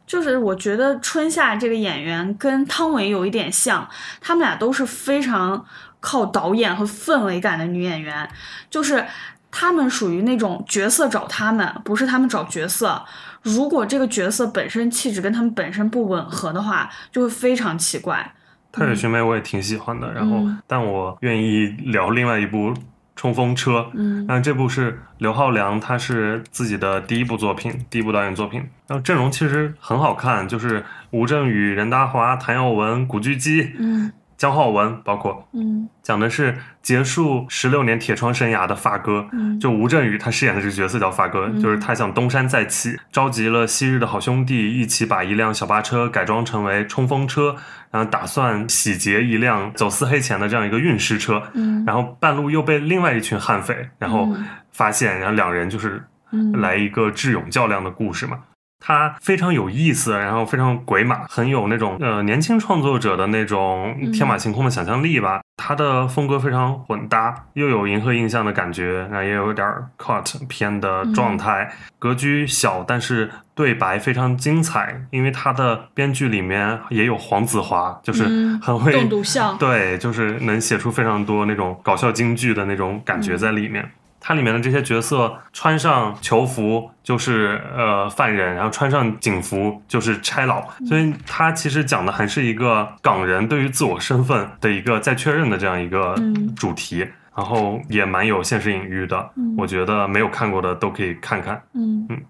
[0.05, 3.87] 就是我觉得春夏这个演员跟汤唯有一点像，
[4.19, 5.65] 他们俩都是非常
[6.03, 8.29] 靠导演和氛围感的女演员，
[8.69, 9.05] 就是
[9.49, 13.05] 她们属于那种角色找他们，不是他们找角色。
[13.41, 18.33] 如果这个角色本身气质跟他们本身不吻合的话，就会非常奇怪。
[18.77, 22.71] 《踏雪寻梅》我也挺喜欢的，然后、嗯但我愿意聊另外一部
[23.15, 23.79] 《冲锋车》。
[23.93, 28.59] 嗯那这部是刘浩良，他是自己的第一部作品，第一部导演作品。
[28.87, 34.11] 然后阵容其实很好看，就是吴镇宇、任达华、谭耀文、古巨基、嗯
[34.43, 35.87] 姜浩文，包括嗯。
[36.01, 39.25] 讲的是结束十六年铁窗生涯的发哥。
[39.31, 39.57] 嗯。
[39.57, 47.55] 就吴镇宇他饰演的这个角色叫发哥，就是他想东山再起，召集了昔日的好兄弟一起把一辆小巴车改装成为冲锋车，
[47.89, 51.85] 然后打算洗劫一辆走私黑钱的这样一个运尸车，嗯。
[51.87, 54.43] 然后半路又被另外一群悍匪然后嗯。
[54.73, 56.03] 发现，然后两人就是
[56.33, 56.51] 嗯。
[56.59, 58.39] 来一个智勇较量的故事嘛。
[58.85, 65.41] 它非常有意思，然后非常鬼马，很有那种呃年轻创作者的那种天马行空的想象力吧。
[65.55, 71.71] 它的风格非常混搭，又有银河印象的感觉，然后也有点儿 cut 片的状态。
[71.97, 83.89] 格局小，但是对白非常精彩，因为它的编剧里面也有黄子华，就是嗯很会栋笃笑对，就是能写出非常多那种搞笑京剧的那种感觉在里面。
[84.25, 96.55] 它里面的这些角色穿上囚服就是呃犯人，然后穿上警服就是差佬，所以它其实讲的还是一个港人对于自我身份的一个再确认的这样一个嗯。
[96.55, 97.05] 主题，
[97.35, 99.29] 然后也蛮有现实隐喻的。
[99.35, 99.53] 嗯。
[99.57, 101.61] 我觉得没有看过的都可以看看。
[101.73, 102.05] 嗯。
[102.09, 102.21] 嗯，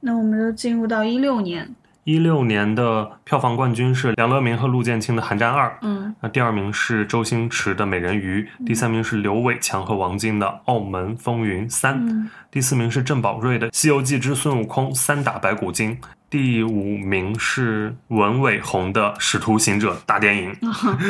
[0.00, 1.72] 那我们就进入到一六年，
[2.06, 6.14] 一六年的票房冠军是梁乐民和陆建清的《寒战二》，嗯。
[6.20, 12.30] 那第二名是周星驰的《美人鱼》，第三名是刘伟强和王晶的《澳门风云三》，嗯。
[12.48, 15.96] 第四名是郑宝瑞的《西游记之孙悟空三打白骨精》，
[16.30, 20.56] 第五名是文伟鸿的《使徒行者》大电影，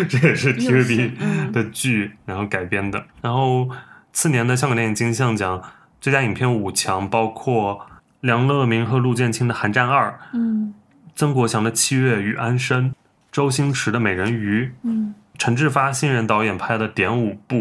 [0.09, 1.53] 这也是 TVB 嗯。
[1.53, 3.05] 的剧然后改编的。
[3.21, 3.69] 然后
[4.15, 5.63] 次年的香港电影金像奖
[6.01, 7.87] 最佳影片五强包括
[8.23, 10.73] 梁乐民和陆建清的《寒战二》，嗯
[11.17, 12.91] 曾国祥的《七月与安生》，
[13.33, 17.57] 周星驰的《美人鱼》，嗯陈志发新人导演拍的《点五步》，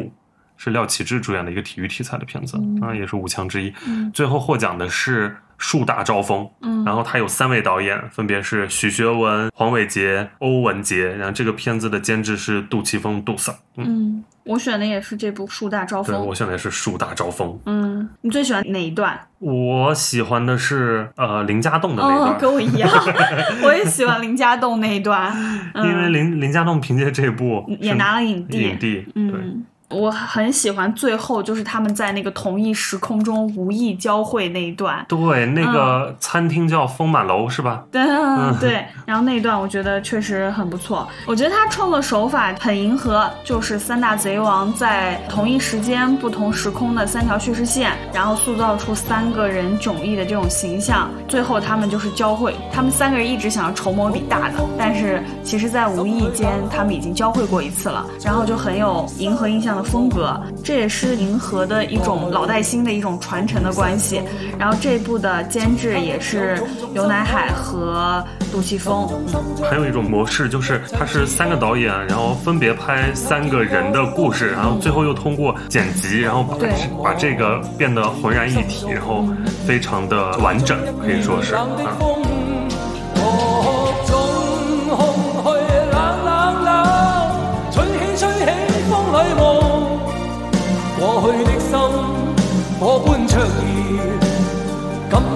[0.57, 3.73] 是廖启智主演的一个体育题材的片子，嗯啊，也是五强之一。
[3.87, 11.15] 嗯最后获奖的是《树大招风》，嗯，然后他有三位导演，分别是许学文、黄伟杰、欧文杰。
[11.15, 13.55] 然后这个片子的监制是杜琪峰、杜 Sir。
[13.77, 16.33] 嗯，嗯，我选的也是这部《树大招风对我》。
[16.37, 17.49] 选的也是《树大招风》。
[17.65, 19.19] 嗯，你最喜欢哪一段？
[19.39, 22.89] 我喜欢的是呃林家栋的那一，段，跟我一样，
[23.63, 25.31] 我也喜欢林家栋那一段，
[25.73, 28.59] 嗯、因为林林家栋凭借这部也拿了影帝。
[28.61, 29.13] 影帝，对。
[29.15, 29.65] 嗯，
[29.95, 35.05] 我很喜欢最后就是他们在那个同一时空中无意交汇那一段。
[35.07, 37.83] 对，那个餐厅叫丰满楼是吧？
[37.91, 38.03] 对
[38.59, 41.07] 对，然后那一段我觉得确实很不错。
[41.25, 52.55] 我觉得他创作手法很迎合，就是三大贼王在同一时间、不同时空的三条叙事线，然后塑造出三个人迥异的这种形象，最后他们就是交汇。
[52.71, 60.37] 他们三个人一直想要筹谋一笔大的，但是其实，在无意间他们已经交汇过一次了，然后就很有银河印象的风格。
[60.63, 64.21] 这也是银河的一种老带新的一种传承的关系。
[64.57, 66.61] 然后这部的监制也是
[66.93, 69.07] 刘乃海和杜琪峰。
[69.35, 76.57] 嗯，还有一种模式就是，它是三个导演，然后分别拍三个人的故事，然后最后又通过剪辑，然后把
[77.03, 79.27] 把这个变得浑然一体，然后
[79.67, 81.59] 非常的完整，可以说是的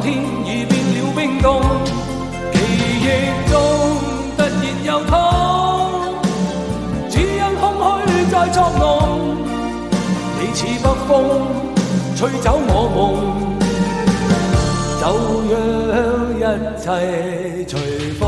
[0.02, 0.14] 今天
[0.46, 1.48] 已變了冰凍，
[2.52, 2.58] 記
[3.06, 3.08] 憶
[3.50, 3.54] 中
[4.38, 4.50] 突然
[4.84, 5.12] 又痛，
[7.10, 7.82] 只因空虛
[8.30, 8.82] 在作弄，
[10.40, 11.10] 你似北風
[12.16, 12.98] 吹走我夢。
[15.00, 15.06] 就
[15.50, 15.56] 讓
[16.36, 16.44] 一
[16.78, 16.86] 切
[17.66, 17.72] 隨
[18.20, 18.22] 風。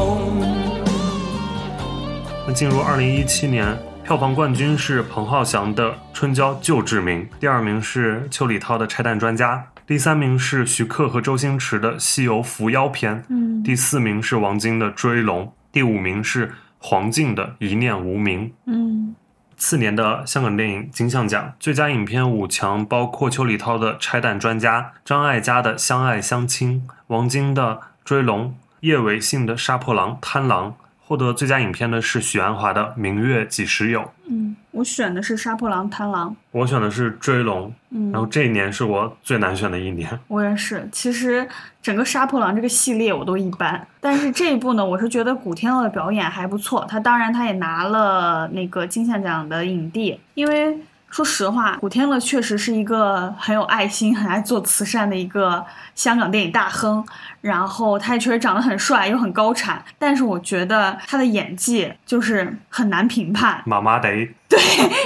[2.47, 9.55] 那进入二零一七年，票房冠军是彭浩翔的《春娇救志明》，第二名是邱礼涛的《拆弹专家》，
[9.91, 18.47] 第三名是徐克和周星驰的《西游伏妖篇》，嗯第四名是王晶的《追龙》，第五名是黄静的《一念无名》。
[18.67, 19.13] 嗯
[19.57, 28.45] 次年的香港电影金像奖最佳影片五强包括邱礼涛的《拆弹专家》、张艾嘉的《相爱相亲》、王晶的《追龙》、
[28.79, 30.71] 叶伟信的《杀破狼·贪狼》。
[31.11, 36.29] 获得最佳影片的是许鞍华的《明月几时有》，嗯，我选的是《杀破狼·贪狼》。
[36.51, 37.67] 我选的是《追龙》。
[37.89, 40.09] 嗯然后这一年是我最难选的一年。
[40.29, 41.45] 我也是，其实
[41.81, 46.85] 整个《杀破狼》这个系列我都一般，但是这一部呢，我是觉得古天乐的表演还不错。
[46.87, 50.77] 他当然他也拿了那个金像奖的影帝，因为
[51.09, 57.05] 说实话，古天乐确实是一个很有爱心、很爱做慈善的一个香港电影大亨。
[57.41, 63.61] 然后他也确实长得很帅，又很高产，但是我觉得他的演技就是很难评判。
[63.65, 64.29] 妈妈得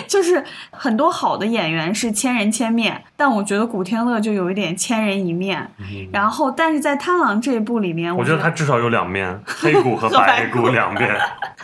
[0.08, 5.70] 就是很多好的演员是千人千面，但我觉得古天乐就有一点千人一面。
[6.12, 11.16] 然后，但是在《贪狼》这一部里面，我觉得他至少有两面，黑骨和 白骨两面。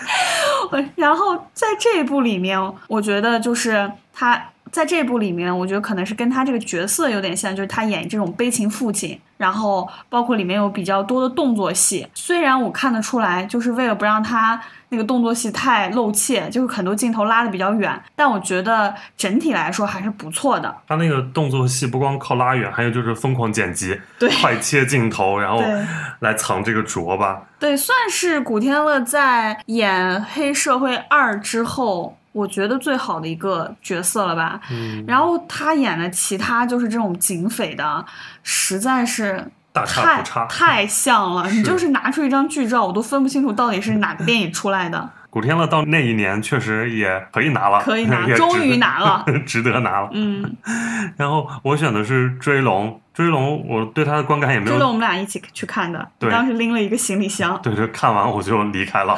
[0.71, 2.57] 我然后在这一部里面，
[2.87, 4.41] 我觉得就是他
[4.71, 12.07] 在这部里面，我觉得可能是跟他这个角色有点像，就是他演这种悲情父亲，然后包括里面有比较多的动作戏。
[12.13, 20.73] 虽然我看得出来，就是为了不让他那个动作戏太露怯，就是很多镜头拉的比较远，但我觉得整体来说还是不错的。
[20.87, 25.85] 他那个动作戏不光靠拉远，还有就是疯狂剪辑， 对快切镜头，然后对
[26.19, 27.41] 来藏这个拙吧。
[27.59, 34.59] 对，算是古天乐在演《黑社会二》之后，我觉得最好的一个角色了吧。
[34.71, 38.05] 嗯，然后他演的其他就是这种警匪的，
[38.43, 40.45] 实在是大差太不差。
[40.47, 41.49] 太像了。
[41.49, 45.09] 你就是拿出一张剧照，我都分不清楚到底是哪个电影出来的。
[45.31, 50.09] 古天乐到那一年确实也可以拿了，可以拿 终于拿了， 值得拿了。
[50.11, 50.57] 嗯，
[51.15, 54.71] 然后我选的是《追龙》，《追龙》我对他的观感也没有。
[54.73, 57.57] 追龙我，们俩一起去看的，对当时拎了一个行李箱。
[57.63, 59.17] 对，这看完我就离开了，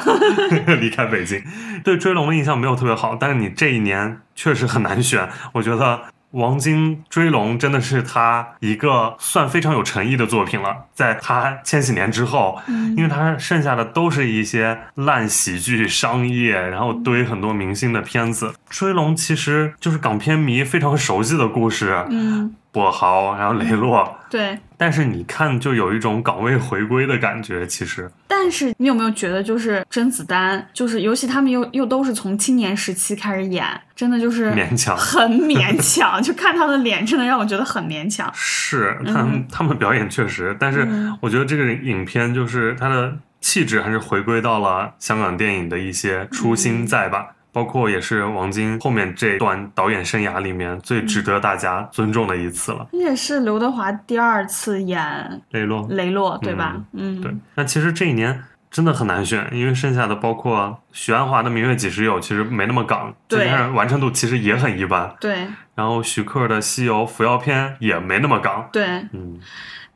[0.80, 1.42] 离开北京。
[1.82, 6.00] 对《追龙》的印象没有特别好，但是你这一年确实很难选，我觉得。
[6.34, 12.60] 王晶《追龙》真的是他一个算非常有诚意的作品了，在他千禧年之后，
[12.96, 18.48] 因为他剩下的都是一些烂喜剧、商业，然后堆很多明星的片子。
[18.68, 24.58] 《追龙》其实就是港片迷非常熟悉的故事，嗯，跛豪，然后雷洛，对。
[24.76, 27.64] 但是你看就有一种岗位回归的感觉。
[27.66, 33.64] 其实但是你有没有觉得，就是甄子丹，就是尤其他们又又都是从青年时期开始演，
[33.94, 38.28] 真的就是勉强很勉强， 就看他的脸，真的让我觉得很勉强。
[38.34, 47.28] 是他们、嗯他们表演确实，但是嗯我觉得这个影片就是他的气质还是回归到了香港电影的一些初心在吧。
[47.54, 52.88] 包括也是王晶后面这段导演生涯里面最值得大家尊重的一次了。
[52.90, 56.76] 这也是刘德华第二次演雷洛，雷洛，对吧？
[56.92, 65.14] 嗯，对，那其实这一年真的很难选，因为剩下的包括许鞍华的《明月几时有》，其实没那么港，再对加上完成度其实也很一般。
[65.20, 68.68] 对然后徐克的《西游伏妖篇》也没那么港。
[68.72, 68.84] 对。
[69.12, 69.38] 嗯，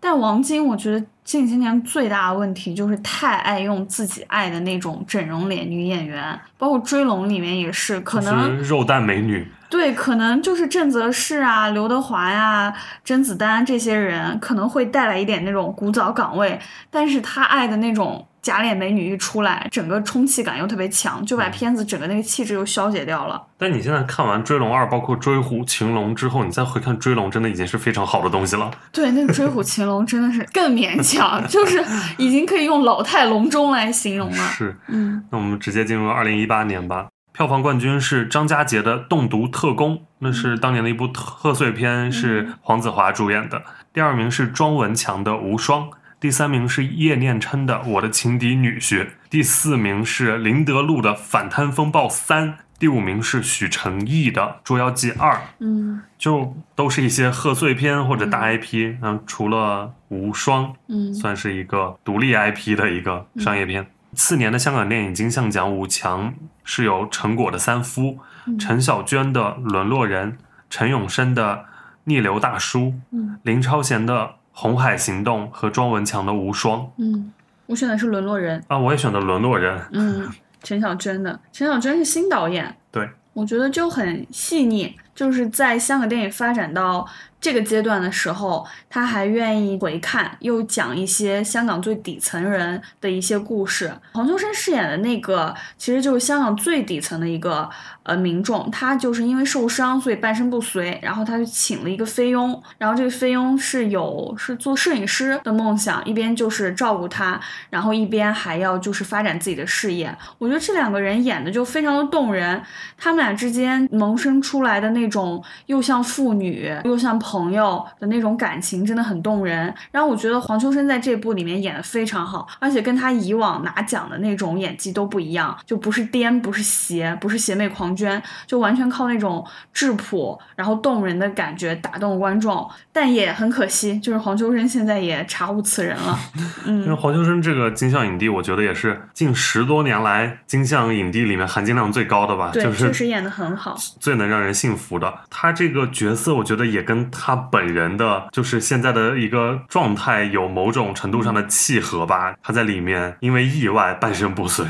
[0.00, 12.72] 但王晶，我觉得近些年最大的问题就是太爱用自己爱的那种整容脸女演员，包括《追龙》里面也是，可能肉蛋美女，对，可能就是郑则仕啊、刘德华呀、
[13.04, 16.58] 甄子丹这些人可能会带来一点那种古早岗位，
[16.90, 23.42] 但是他爱的那种假脸美女一出来，整个冲气感又特别强，就把片子整个那个气质又消解掉了。
[23.58, 28.70] 但你现在看完《追龙二》，包括《追虎擒龙》之后，你再回看《追龙》，真的已经是非常好的东西了。
[28.90, 31.84] 对，那个《追虎擒龙》真的是更勉强， 就是
[32.16, 34.48] 已经可以用老态龙钟来形容了。
[34.48, 37.08] 是，嗯，那我们直接进入二零一八年吧。
[37.34, 43.62] 票房冠军是张家杰的《栋笃特工》，那是当年的一部贺岁片，是黄子华主演的。
[43.92, 45.82] 第二名是庄文强的《无双》，
[46.20, 55.32] 第三名是叶念琛的《我的情敌女婿》，第四名是林德禄的《反贪风暴三》，第五名是许成毅的《捉妖记二》。
[55.60, 56.02] 嗯。
[56.18, 61.14] 就都是一些贺岁片或者大 IP，嗯，除了《无双》嗯。
[61.14, 63.86] 算是一个独立 IP 的一个商业片。
[64.14, 66.34] 次年的香港电影金像奖五强
[66.64, 68.02] 是由陈果的《三夫》，
[68.46, 68.58] 嗯。
[68.58, 70.32] 陈小娟的《沦落人》，
[70.68, 71.54] 陈永生的
[72.04, 72.80] 《逆流大叔》，
[73.12, 73.38] 嗯。
[73.44, 74.14] 林超贤的
[74.60, 77.32] 《红海行动》和庄文强的《无双》嗯，
[77.66, 78.60] 我选的是《沦落人》。
[78.66, 79.78] 啊，我也选的《沦落人》。
[79.92, 80.28] 嗯，
[80.64, 87.06] 陈小娟的，陈小娟是新导演，对，我觉得就很细腻，就是在香港电影发展到
[87.40, 93.92] 这个阶段的时候，他还愿意回看，又讲一些香港最底层人的一些故事。
[94.12, 97.70] 黄秋生饰演的那个，其实就是香港最底层的一个
[98.02, 107.40] 呃民众，他就是因为受伤，所以半身不遂，然后他就请了一个菲佣，然后这个菲佣是有是做摄影师的梦想，一边就是照顾他，
[107.70, 110.12] 然后一边还要就是发展自己的事业。
[110.38, 112.60] 我觉得这两个人演的就非常的动人，
[112.96, 119.72] 他们俩之间萌生出来的那种又像父女又像朋友的那种感情，真的很动人。
[119.90, 129.44] 然后我觉得黄秋生在这部里面演的非常好，而且跟他以往拿奖的那种演技都不一样，就不是癫，不是邪，不是邪魅狂狷，就完全靠那种
[129.74, 132.66] 质朴然后动人的感觉打动观众。
[132.92, 136.18] 但也很可惜，就是黄秋生现在也查无此人了。
[136.66, 143.76] 嗯因为嗯，黄秋生这个金像影帝，我觉得也是近十多年来金像影帝里面含金量最高的吧，对，就是确实演的很好。
[144.00, 145.12] 最能让人信服的。
[145.30, 152.34] 他这个角色，我觉得也跟他本人的，就是现在的一个状态有某种程度上的契合吧。
[152.42, 154.64] 他在里面因为意外半身不遂，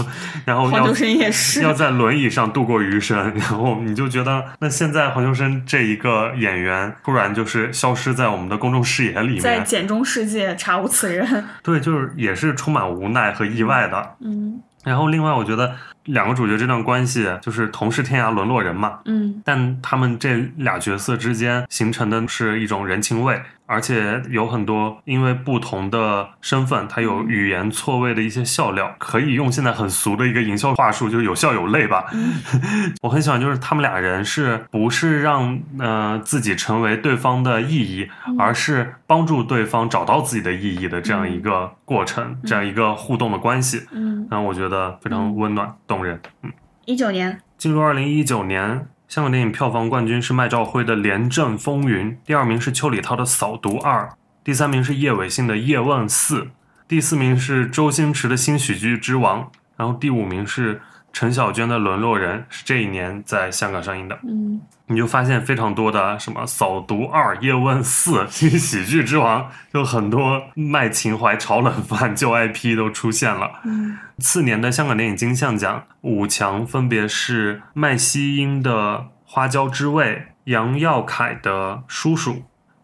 [0.44, 11.44] 然后黄秋生也是要在轮椅上度过余生， 然后你就觉得，那现在黄秋生这一个演员突然就是消失在我们的公众视野里面在面，简中世界查无此人。
[11.62, 14.16] 对，就是也是充满无奈和意外的。
[14.20, 15.74] 嗯然后另外，我觉得
[16.04, 19.42] 两个主角这段关系就是同是天涯沦落人嘛，嗯。
[19.44, 32.06] 但他们这俩角色之间形成的是一种人情味，而且有很多因为不同的身份，它有语言错位的一些笑料，可以用现在很俗的一个营销话术，就是有笑有泪吧。
[33.02, 38.08] 我很喜欢，就是他们俩人是不是让呃自己成为对方的意义，
[38.38, 46.20] 而是帮助对方找到自己的意义的这样一个过程，这样一个互动的关系，嗯，让我觉得非常温暖动人。
[46.42, 46.52] 嗯。
[46.86, 54.06] 一九年，进入二零一九年，香港电影票房冠军是麦兆辉的《廉政风云》，第二名是邱礼涛的《扫毒二》，
[54.42, 56.40] 第三名是叶伟信的《叶问四》，
[56.88, 60.82] 第四名是周星驰的新喜剧之王，然后第五名是
[61.14, 64.18] 陈小娟的《沦落人》，是这一年在香港上映的。
[64.28, 69.42] 嗯你就发现非常多的什么《扫毒二》《叶问四》《新喜剧之王》，
[69.72, 73.60] 就很多卖情怀、炒冷饭 旧 IP 都出现了。
[73.64, 80.04] 嗯次年的香港电影金像奖五强分别是麦希英的《花椒之味》、
[80.44, 82.32] 杨耀凯的《叔叔》、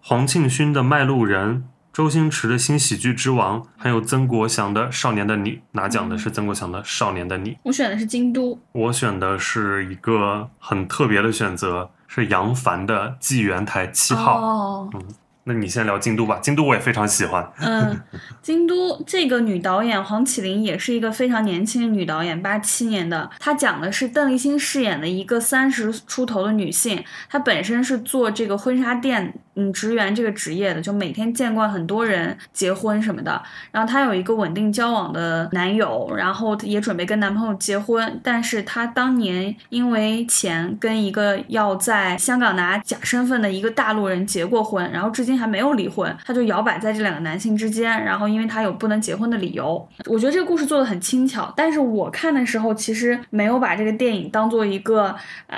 [0.00, 1.56] 黄庆勋的《卖路人》、
[1.92, 5.50] 周星驰的新喜剧之王，还有曾国祥的《少年的你》。
[5.72, 7.50] 拿奖的是曾国祥的《少年的你》。
[7.64, 8.58] 我选的是京都。
[8.72, 14.38] 我选的是一个很特别的选择，是杨凡的《纪元台七号》。
[14.40, 15.02] 哦，嗯
[15.44, 17.50] 那你先聊京都吧，京都我也非常喜欢。
[17.60, 17.98] 嗯，
[18.42, 23.28] 京都这个女导演黄绮玲也是一个非常年轻的女导演，八七年的。
[23.40, 33.42] 她讲的是邓丽欣饰演的一个三十出头的女性，她本身是做这个婚纱店嗯职员这个职业的，就每天见惯很多人结婚什么的。
[33.70, 55.14] 然后她有一个稳定交往的男友，然后也准备跟男朋友结婚，但是她当年因为钱跟一个要在香港拿假身份的一个大陆人结过婚，然后至今还没有离婚，她就摇摆在这两个男性之间，然后因为她有不能结婚的理由，我觉得这个故事做的很轻巧，但是我看的时候其实没有把这个电影当做一个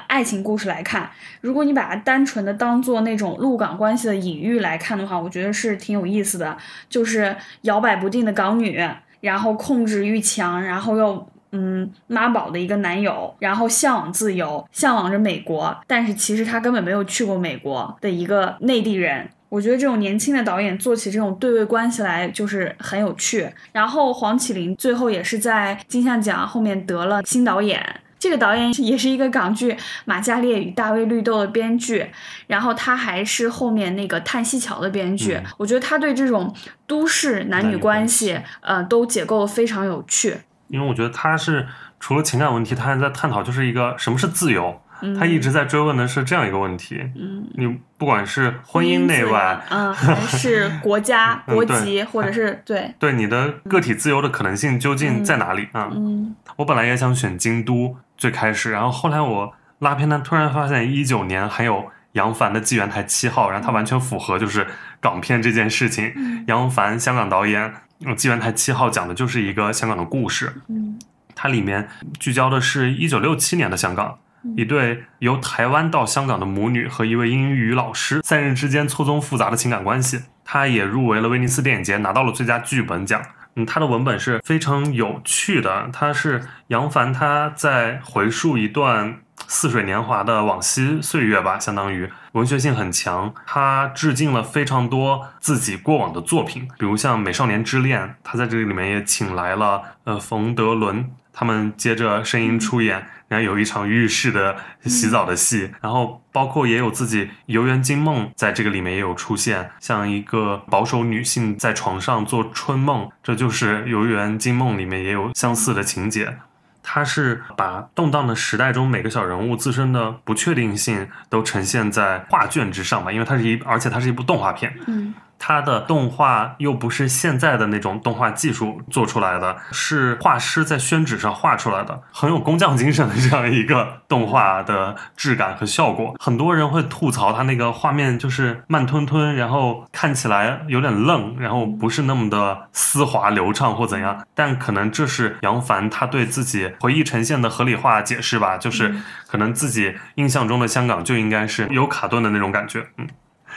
[0.06, 1.10] 爱情故事来看，
[1.40, 6.56] 如果你把它单纯的当做那种陆港关系的隐喻来看的话，我觉得是挺有意思的，
[6.88, 8.80] 就是摇摆不定的港女，
[9.20, 19.28] 然后控制欲强，然后又嗯妈宝的一个男友，然后向往自由，向往着美国，但是其实他根本没有去过美国的一个内地人。
[19.48, 23.46] 我觉得这种年轻的导演做起这种对位关系来就是很有趣。
[23.72, 27.84] 然后黄启麟最后也是在金像奖后面得了新导演。
[28.22, 29.72] 这个导演也是一个港剧
[30.04, 32.08] 《马加列与大卫绿豆》的编剧，
[32.46, 35.34] 然后他还是后面那个《叹息桥》的编剧。
[35.34, 36.54] 嗯我觉得他对这种
[36.86, 40.36] 都市男女关系，呃，都解构的非常有趣。
[40.68, 41.66] 因为我觉得他是
[41.98, 44.80] 除了情感问题，他还在探讨就是一个什么是自由。
[45.04, 47.66] 嗯他一直在追问的是这样一个问题：嗯，你
[47.98, 55.90] 不管是婚姻内外，嗯，还是国家、国籍，或者是对，对你的个体自由的可能性究竟在哪里啊？
[55.92, 64.64] 嗯我本来也想选京都最开始，然后后来我拉片单突然发现一九年还有杨凡的《纪元台七号》，然后它完全符合就是
[65.00, 66.12] 港片这件事情。
[66.14, 67.74] 嗯杨凡香港导演，
[68.04, 70.96] 嗯《纪元台七号》讲的就是一个香港的故事，嗯
[71.34, 71.88] 它里面
[72.20, 74.16] 聚焦的是一九六七年的香港。
[74.56, 83.20] 一对由台湾到香港的母女和一位英语老师三人之间错综复杂的情感关系，他也入围了威尼斯电影节，拿到了最佳剧本奖。
[83.54, 93.34] 嗯，他的文本是非常有趣的，他是杨凡他在回述一段似水年华的往昔岁月吧，相当于文学性很强。
[93.46, 103.06] 他致敬了非常多自己过往的作品，比如像《美少年之恋》，他在这里面也请来了呃冯德伦，他们接着声音出演。
[103.32, 104.54] 然后有一场浴室的
[104.84, 116.36] 洗澡的戏，然后包括也有自己游园惊梦在这个里面也有出现，像一个保守女性在床上做春梦，这就是游园惊梦里面也有相似的情节。
[116.82, 125.14] 它是把动荡的时代中每个小人物自身的不确定性都呈现在画卷之上吧，因为它是一，而且它是一部动画片，嗯
[125.44, 136.14] 它的动画又不是现在的那种动画技术做出来的，是画师在宣纸上画出来的，很有工匠精神的这样一个动画的质感和效果。
[136.20, 144.24] 很多人会吐槽它那个画面就是慢吞吞，然后看起来有点愣，然后不是那么的丝滑流畅或怎样。
[144.36, 148.94] 但可能这是杨凡他对自己回忆呈现的合理化解释吧，就是
[149.27, 153.09] 可能自己印象中的香港就应该是有卡顿的那种感觉，嗯。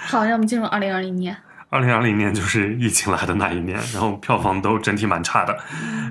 [0.07, 1.37] 好，让我们进入二零二零年。
[1.75, 5.57] 二零二零年就是疫情来的那一年，然后票房都整体蛮差的，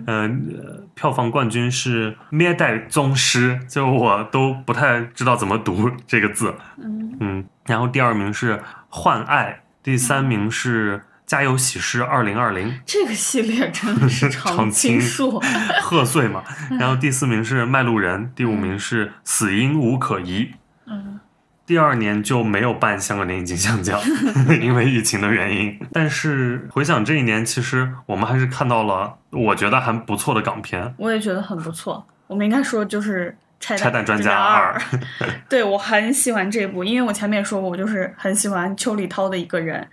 [0.06, 7.16] 嗯、呃，票房冠军是《咩代宗师》，就我都不太知道怎么读这个字，嗯。
[7.20, 8.56] 嗯，然后第二名是
[8.88, 15.40] 《幻爱》，第三名是《家有喜事二零二零》，这个系列真的是 常青树。
[15.80, 16.42] 贺岁嘛，
[16.78, 20.44] 然后第四名是《卖路人》，第五名是《死因无可疑》。
[20.86, 21.18] 嗯
[21.66, 23.98] 第二年就没有办香港电影金像奖，
[24.60, 25.78] 因为疫情的原因。
[25.92, 30.94] 但是回想这一年，其实我们还是看到了我觉得还不错的港片。
[30.98, 32.06] 我也觉得很不错。
[32.26, 34.82] 我们应该说就是拆拆弹专家二二，
[35.48, 39.86] 对我很喜欢这部，因为我前面也说过，我就是很喜欢邱礼涛的一个人。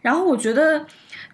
[0.00, 0.84] 然后我觉得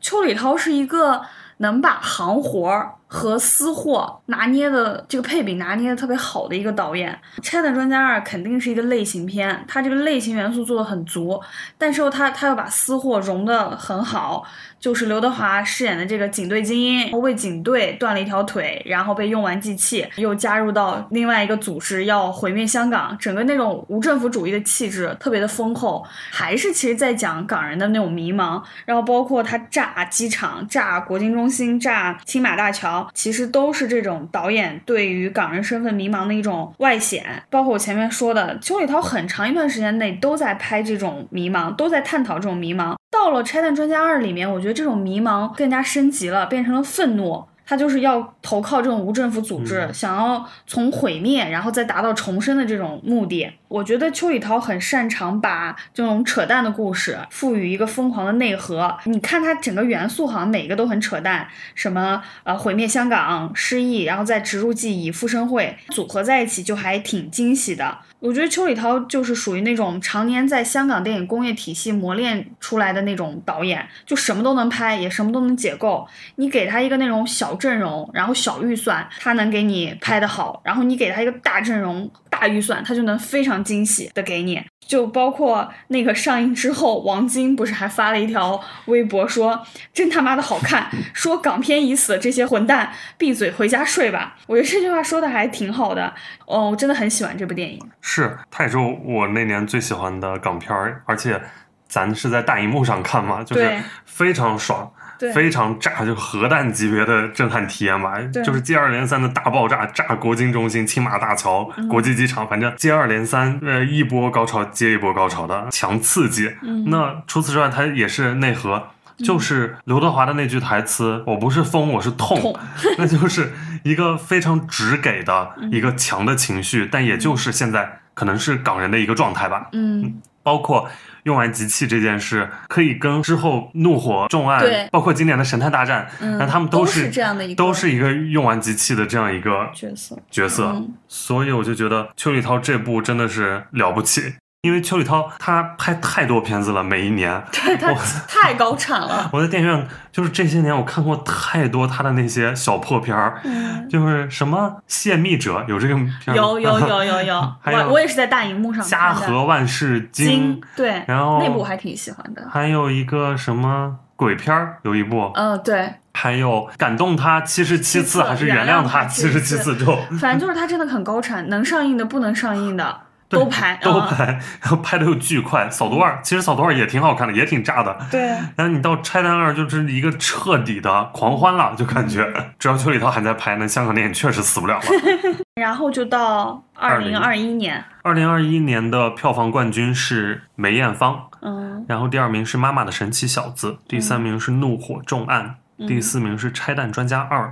[0.00, 1.22] 邱礼涛是一个
[1.58, 7.18] 能把行活儿和私货拿捏的这个配比拿捏的特别好的一个导演。
[7.42, 11.40] 《拆弹专家二》肯定是一个类型片，它这个类型元素做的很足，
[11.76, 14.46] 但是又他他又把私货融的很好。
[14.78, 37.42] 就是刘德华饰演的这个警队精英，为警队断了一条腿，然后被用完祭器，又加入到另外一个组织要毁灭香港，整个那种无政府主义的气质特别的丰厚，还是其实在讲港人的那种迷茫，然后包括他炸机场、炸国金中心、炸青马大桥，其实都是这种导演对于港人身份迷茫的一种外显。
[37.50, 42.96] 包括我前面说的，邱礼涛很长一段时间内都在拍这种迷茫，都在探讨这种迷茫。
[43.10, 47.47] 到了《拆弹专家二》里面，我觉得这种迷茫更加升级了，变成了愤怒。
[47.68, 53.46] 他就是要投靠这种无政府组织，嗯想要从毁灭，然后再达到重生的这种目的。
[53.68, 58.96] 我觉得邱礼涛很擅长把这种扯淡的故事赋予一个疯狂的内核。
[59.04, 67.98] 你看他整个元素好像每一个都很扯淡，什么呃毁灭香港、失忆，然后再植入记忆、复生会组合在一起，就还挺惊喜的。
[68.20, 76.06] 我觉得邱礼涛就是属于那种常年在香港电影工业体系磨练出来的那种导演，就什么都能拍，也什么都能解构。
[76.34, 84.60] 你给他一个那种小阵容，然后小预算，他能给你拍得好；然后你给他一个大阵容、大预算，他就能非常惊喜的给你。
[84.88, 89.62] 就包括那个上映之后，王晶不是还发了一条微博说
[89.92, 96.14] ：“真他妈的好看，说港片已死，这些混蛋闭嘴回家睡吧。”我觉得这句话说的还挺好的。
[96.46, 97.78] 哦，我真的很喜欢这部电影。
[98.00, 101.38] 是，它也是我那年最喜欢的港片儿，而且
[101.86, 104.90] 咱是在大荧幕上看嘛，就是非常爽。
[105.18, 108.18] 对非常炸，就核弹级别的震撼体验吧。
[108.44, 116.52] 就是接二连三的大爆炸，炸国金中心、青马大桥、嗯国际机场，反正接二连三，呃，一波高潮接一波高潮的强刺激。
[116.62, 118.88] 嗯那除此之外，它也是内核。
[119.24, 122.40] 就是刘德华的那句台词：“我不是疯，我是痛。
[122.40, 122.56] 痛
[122.98, 129.66] 那就是一个非常直给的嗯一个强的情绪，但也就是现在可能是港人的一个状态吧。
[129.72, 130.88] 嗯，包括
[131.24, 140.16] 用完集气这件事，可以跟之后怒火重案对，包括今年的神探大战，嗯那他们都是是这样的一个都是一个用完集气的这样一个角色。
[140.30, 144.22] 角色，嗯所以我就觉得邱礼涛这部真的是了不起。
[144.62, 147.94] 因为邱礼涛他拍太多片子了，每一年， 对他
[148.26, 149.30] 太高产了。
[149.32, 159.14] 我在电影院就是这些年我看过太多他的那些小破片儿，嗯，就是什么泄密者有这个片儿吗有有有有有， 还有我我也是在大荧幕上家。
[159.14, 162.44] 和万事金兴，对，然后那部我还挺喜欢的。
[162.50, 174.24] 还有一个什么鬼片儿，有一部，嗯，对，还有感动他七十七次，还是原谅他七十七次之后，反正就是他真的很高产，能上映的不能上映的都拍，嗯都拍，
[174.60, 175.68] 然后拍的又巨快。
[175.70, 177.96] 扫毒二其实扫毒二也挺好看的，也挺炸的。
[178.10, 178.20] 对，
[178.56, 182.26] 然后你到拆弹二就是一个彻底的狂欢了，就感觉
[182.58, 184.82] 只要邱礼涛还在拍，那香港电影确实死不了了。
[185.60, 195.44] 然后就到二零二一年，二零二一年的票房冠军是梅艳芳，嗯然后第二名是《妈妈的神奇小子》，第三名是《怒火重案》，
[195.78, 197.46] 嗯第四名是《拆弹专家二》，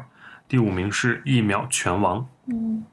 [0.48, 2.20] 第五名是《一秒拳王》。
[2.48, 2.84] 嗯，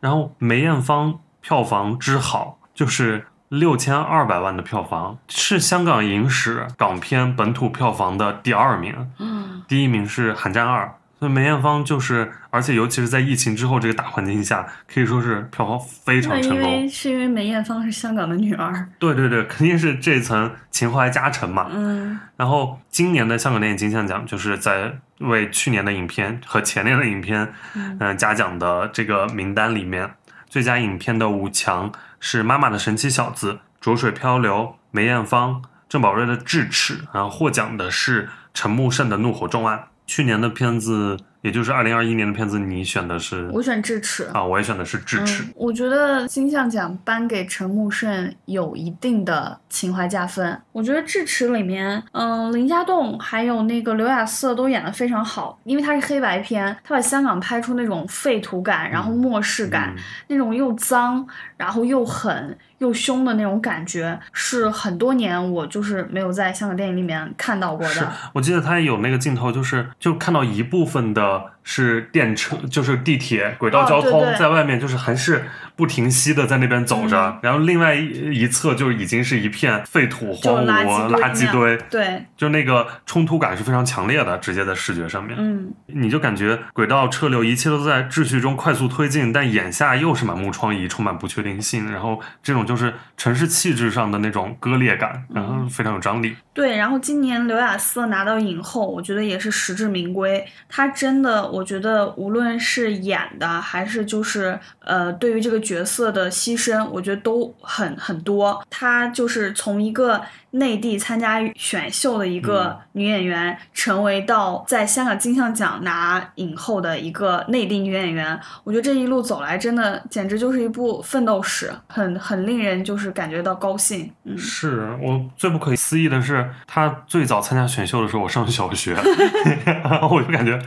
[0.00, 10.84] 然后梅艳芳票房之好，就是六千二百万的票房，是香港影史港片本土票房的第二名，嗯，第一名是《寒战二》。
[11.18, 16.88] 所以梅艳芳就是，而且尤其是在疫情之后这个大环境下，可以说是票房非常成功因为。
[16.88, 21.66] 是因为梅艳芳是香港的女儿，对对对，肯定是这层情怀加成嘛。
[21.72, 30.10] 嗯然后今年的香港电影金像奖就是在为去年的影片和前年的影片，嗯嗯、嘉奖的这个名单里面，
[30.50, 34.56] 最佳影片的五强是《妈妈的神奇小子》《浊水漂流》、
[34.90, 39.78] 梅艳芳、郑宝瑞的《智齿》，然后获奖的是陈木胜的《怒火重案》。
[40.08, 44.28] 去年的片子，也就是二零二一年的片子，你选的是我选智齿。
[44.32, 50.60] 啊，我也选的是《智齿》嗯，我觉得金像奖颁给陈木胜有一定的情怀加分。
[50.72, 61.26] 我觉得《智齿》里面，嗯，林家栋还有那个刘亚瑟都演得非常好，因为它是黑白片，他把香港拍出那种废土感，然后末世感，嗯那种又脏，
[61.56, 68.12] 然后又狠又凶的那种感觉，是很多年我就是没有在香港电影里面看到过的。
[68.32, 74.30] 我记得他有那个镜头，就是就看到一部分的 are 是电车，就是地铁轨道交通，哦对。
[74.32, 75.44] 对在外面就是还是
[75.76, 96.36] 不停息的在那边走着，然后另外一一侧就已经是一片废土荒芜、堆垃圾堆，对，就那个冲突感是非常强烈的，直接在视觉上面，嗯，你就感觉轨道车流一切都在秩序中快速推进，但眼下又是满目疮痍，充满不确定性，然后这种就是城市气质上的那种割裂感，然后非常有张力。
[96.52, 100.44] 对，然后今年刘雅瑟拿到影后，我觉得也是实至名归。
[100.68, 108.64] 她真的，我觉得无论是演的，还是就是呃，对于这个角色的牺牲，我觉得都很很多。
[108.70, 110.20] 他就是从一个
[110.52, 118.38] 内地参加选秀的一个女演员，成为到在香港金像奖拿影后的一个内地女演员。
[118.64, 124.10] 我觉得这一路走来，真的简直就是一部奋斗史，很很令人就是感觉到高兴。
[124.24, 128.96] 嗯，是我最不可思议的是，她最早参加选秀的时候，我上小学，
[129.64, 130.58] 然后我就感觉，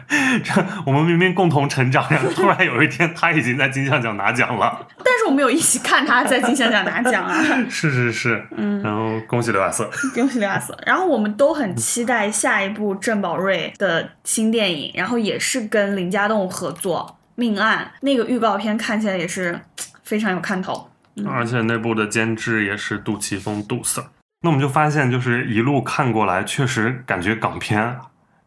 [0.43, 7.43] 这我们明明共同成长，然后突然有一天她已经在金像奖拿奖了，但是我们有一起看她在金像奖拿奖啊。
[7.69, 10.77] 是是是，嗯然后恭喜刘亚瑟，恭喜刘亚瑟。
[10.85, 19.59] 然后我们都很期待下一部郑宝瑞的新电影，然后也是跟林家栋合作《命案》，那个预告片看起来也是
[20.03, 20.89] 非常有看头。
[21.27, 24.05] 而且那部的监制也是杜琪峰杜 Sir，
[24.41, 27.97] 那我们就发现，就是一路看过来，确实感觉港片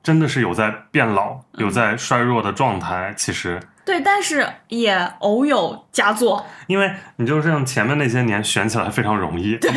[0.02, 3.60] 真的是有在变老，有在衰弱的状态，其实。
[3.86, 6.44] 对，但是也偶有佳作。
[6.66, 9.70] 因为你就像前面那些年选起来非常容易，对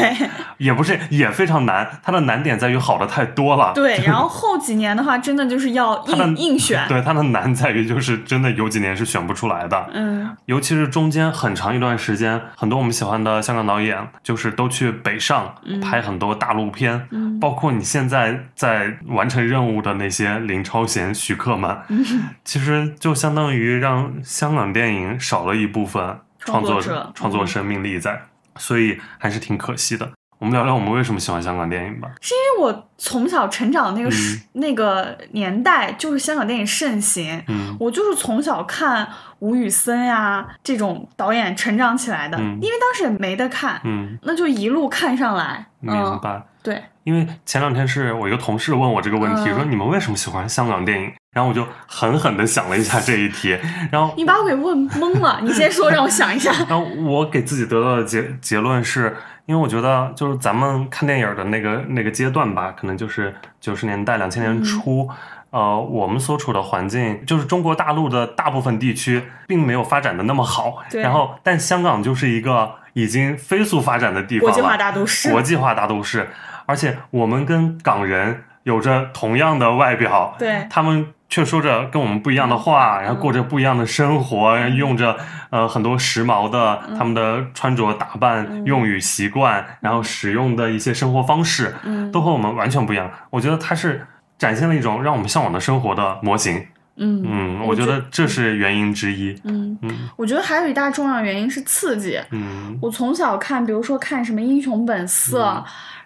[0.57, 3.71] 也不是也非常难，它的难点在于好的太多了。
[3.75, 6.83] 对， 然后后几年的话，真的就是要硬硬选。
[6.87, 15.53] 对它的难在于就是真的有几年是选不出来的，嗯，尤其是中间很长一段时间，很多我们喜欢的香港导演就是都去北上
[15.83, 22.03] 拍很多大陆片，嗯包括你现在在完成任务的那些林超贤、徐克们，嗯
[22.43, 28.21] 其实就相当于让香港电影少了一部分创作者创作生命力在，
[28.57, 30.09] 所以还是挺可惜的。
[30.37, 32.09] 我们聊聊我们为什么喜欢香港电影吧。
[32.21, 37.43] 是因为我从小成长那个时、嗯那个年代，就是香港电影盛行。
[37.49, 39.05] 嗯我就是从小看
[39.39, 45.65] 吴宇森呀、这种导演成长起来的，嗯因为当时也没得看，嗯，那就一路看上来。
[45.81, 46.41] 明嗯，白。
[46.69, 51.11] 对，因为前两天是我一个同事问我这个问题，嗯说你们为什么喜欢香港电影？
[51.33, 53.57] 然后我就狠狠的想了一下这一题，
[53.91, 55.39] 然后你把我给问懵了。
[55.43, 56.51] 你先说，让我想一下。
[56.69, 59.17] 然后我给自己得到的结结论是，
[59.47, 65.09] 因为我觉得就是咱们看电影的那个那个阶段吧，可能就是九十年代、两千年初。
[65.51, 75.31] 呃，我们所处的环境就是中国大陆的大部分地区并没有发展的那么好，然后但香港就是一个已经飞速发展的地方了，国际化大都市。
[75.31, 76.29] 国际化大都市，
[76.65, 80.67] 而且我们跟港人有着同样的外表，对。
[80.69, 84.75] 他们却说着跟我们不一样的话，然后过着不一样的生活，嗯。
[84.75, 85.15] 用着
[85.51, 88.65] 呃很多时髦的他们的穿着打扮、嗯。
[88.65, 92.11] 用语习惯，然后使用的一些生活方式，嗯。
[92.11, 93.09] 都和我们完全不一样。
[93.29, 94.05] 我觉得它是
[94.37, 96.65] 展现了一种让我们向往的生活的模型。
[96.99, 99.33] 嗯嗯，我觉得这是原因之一。
[99.45, 102.19] 嗯，嗯我觉得还有一大重要原因是刺激。
[102.31, 105.43] 嗯我从小看，比如说看什么《英雄本色》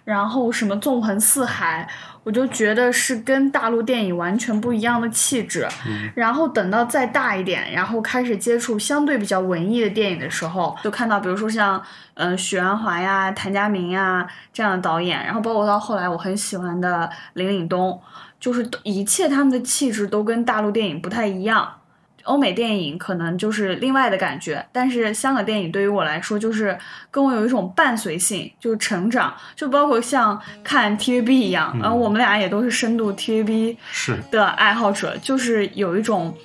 [0.04, 1.88] 然后什么《纵横四海》，
[2.22, 5.66] 我就觉得是跟大陆电影完全不一样的气质。
[6.14, 17.98] 然后等到再大一点，然后开始接触相对比较文艺的电影的时候，就看到比如说像呃许鞍华呀、谭家明呀这样的导演，然后包括到后来我很喜欢的林岭东，
[18.44, 21.66] 就是一切他们的气质都跟大陆电影不太一样。
[22.24, 26.76] 欧美电影可能就是另外的感觉，但是香港电影对于我来说，就是
[27.10, 36.36] 跟我有一种伴随性，就是成长，就包括像看 TVB 一样，然后我们俩也都是深度 TVB 是的爱好者，就是有一种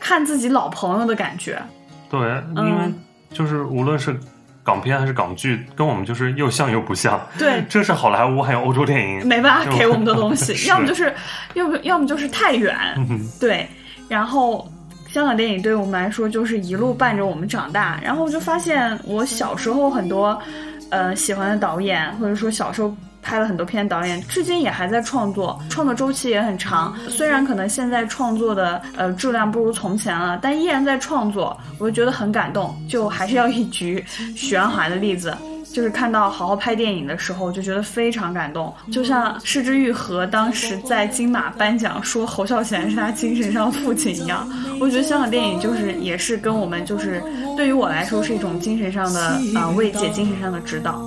[0.00, 1.60] 看自己老朋友的感觉。
[2.08, 2.18] 对，
[2.56, 2.94] 因为嗯
[3.30, 4.18] 就是无论是
[4.62, 7.20] 港片还是港剧，跟我们就是又像又不像。
[7.38, 7.64] 对。
[7.68, 9.26] 这是好莱坞还有欧洲电影。
[9.26, 11.12] 没办法给我们的东西，要么就是，
[11.54, 13.66] 要不要么就是太远，嗯对，
[14.08, 14.70] 然后。
[15.08, 20.40] 香港电影对于我们来说就是一路伴着我们长大，然后我就发现我小时候很多，
[20.88, 26.94] 呃，喜欢的导演，或者说小时候拍了很多片的导演，至今也还在创作，创作周期也很长。
[27.08, 32.76] 虽然可能现在创作的呃质量不如从前了，但依然在创作，我就觉得很感动。
[32.88, 34.04] 就还是要一举
[34.36, 35.34] 许鞍华的例子。
[35.72, 44.46] 就是看到好好拍电影的时候，就觉得非常感动，就像失之愈合当时在金马颁奖说侯孝贤是他精神上的父亲一样。
[44.78, 47.22] 我觉得香港电影就是也是跟我们就是
[47.56, 49.20] 对于我来说是一种精神上的
[49.58, 51.00] 啊、呃、慰藉，精神上的指导。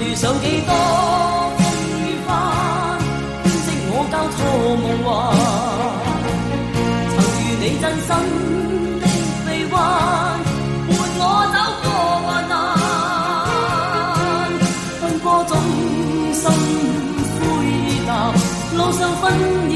[0.00, 0.72] 遇上几多
[1.58, 1.60] 风
[1.98, 2.30] 雨翻，
[3.42, 4.38] 编织我交错
[4.76, 5.06] 梦幻。
[7.14, 8.08] 曾与你真心
[9.00, 9.02] 的
[9.44, 9.76] 臂弯，
[10.88, 11.20] 伴我
[11.52, 11.86] 走过
[12.24, 12.52] 患难。
[15.00, 15.52] 奔波中
[16.32, 16.40] 心
[17.40, 17.42] 灰
[18.06, 18.08] 淡，
[18.76, 19.67] 路上分。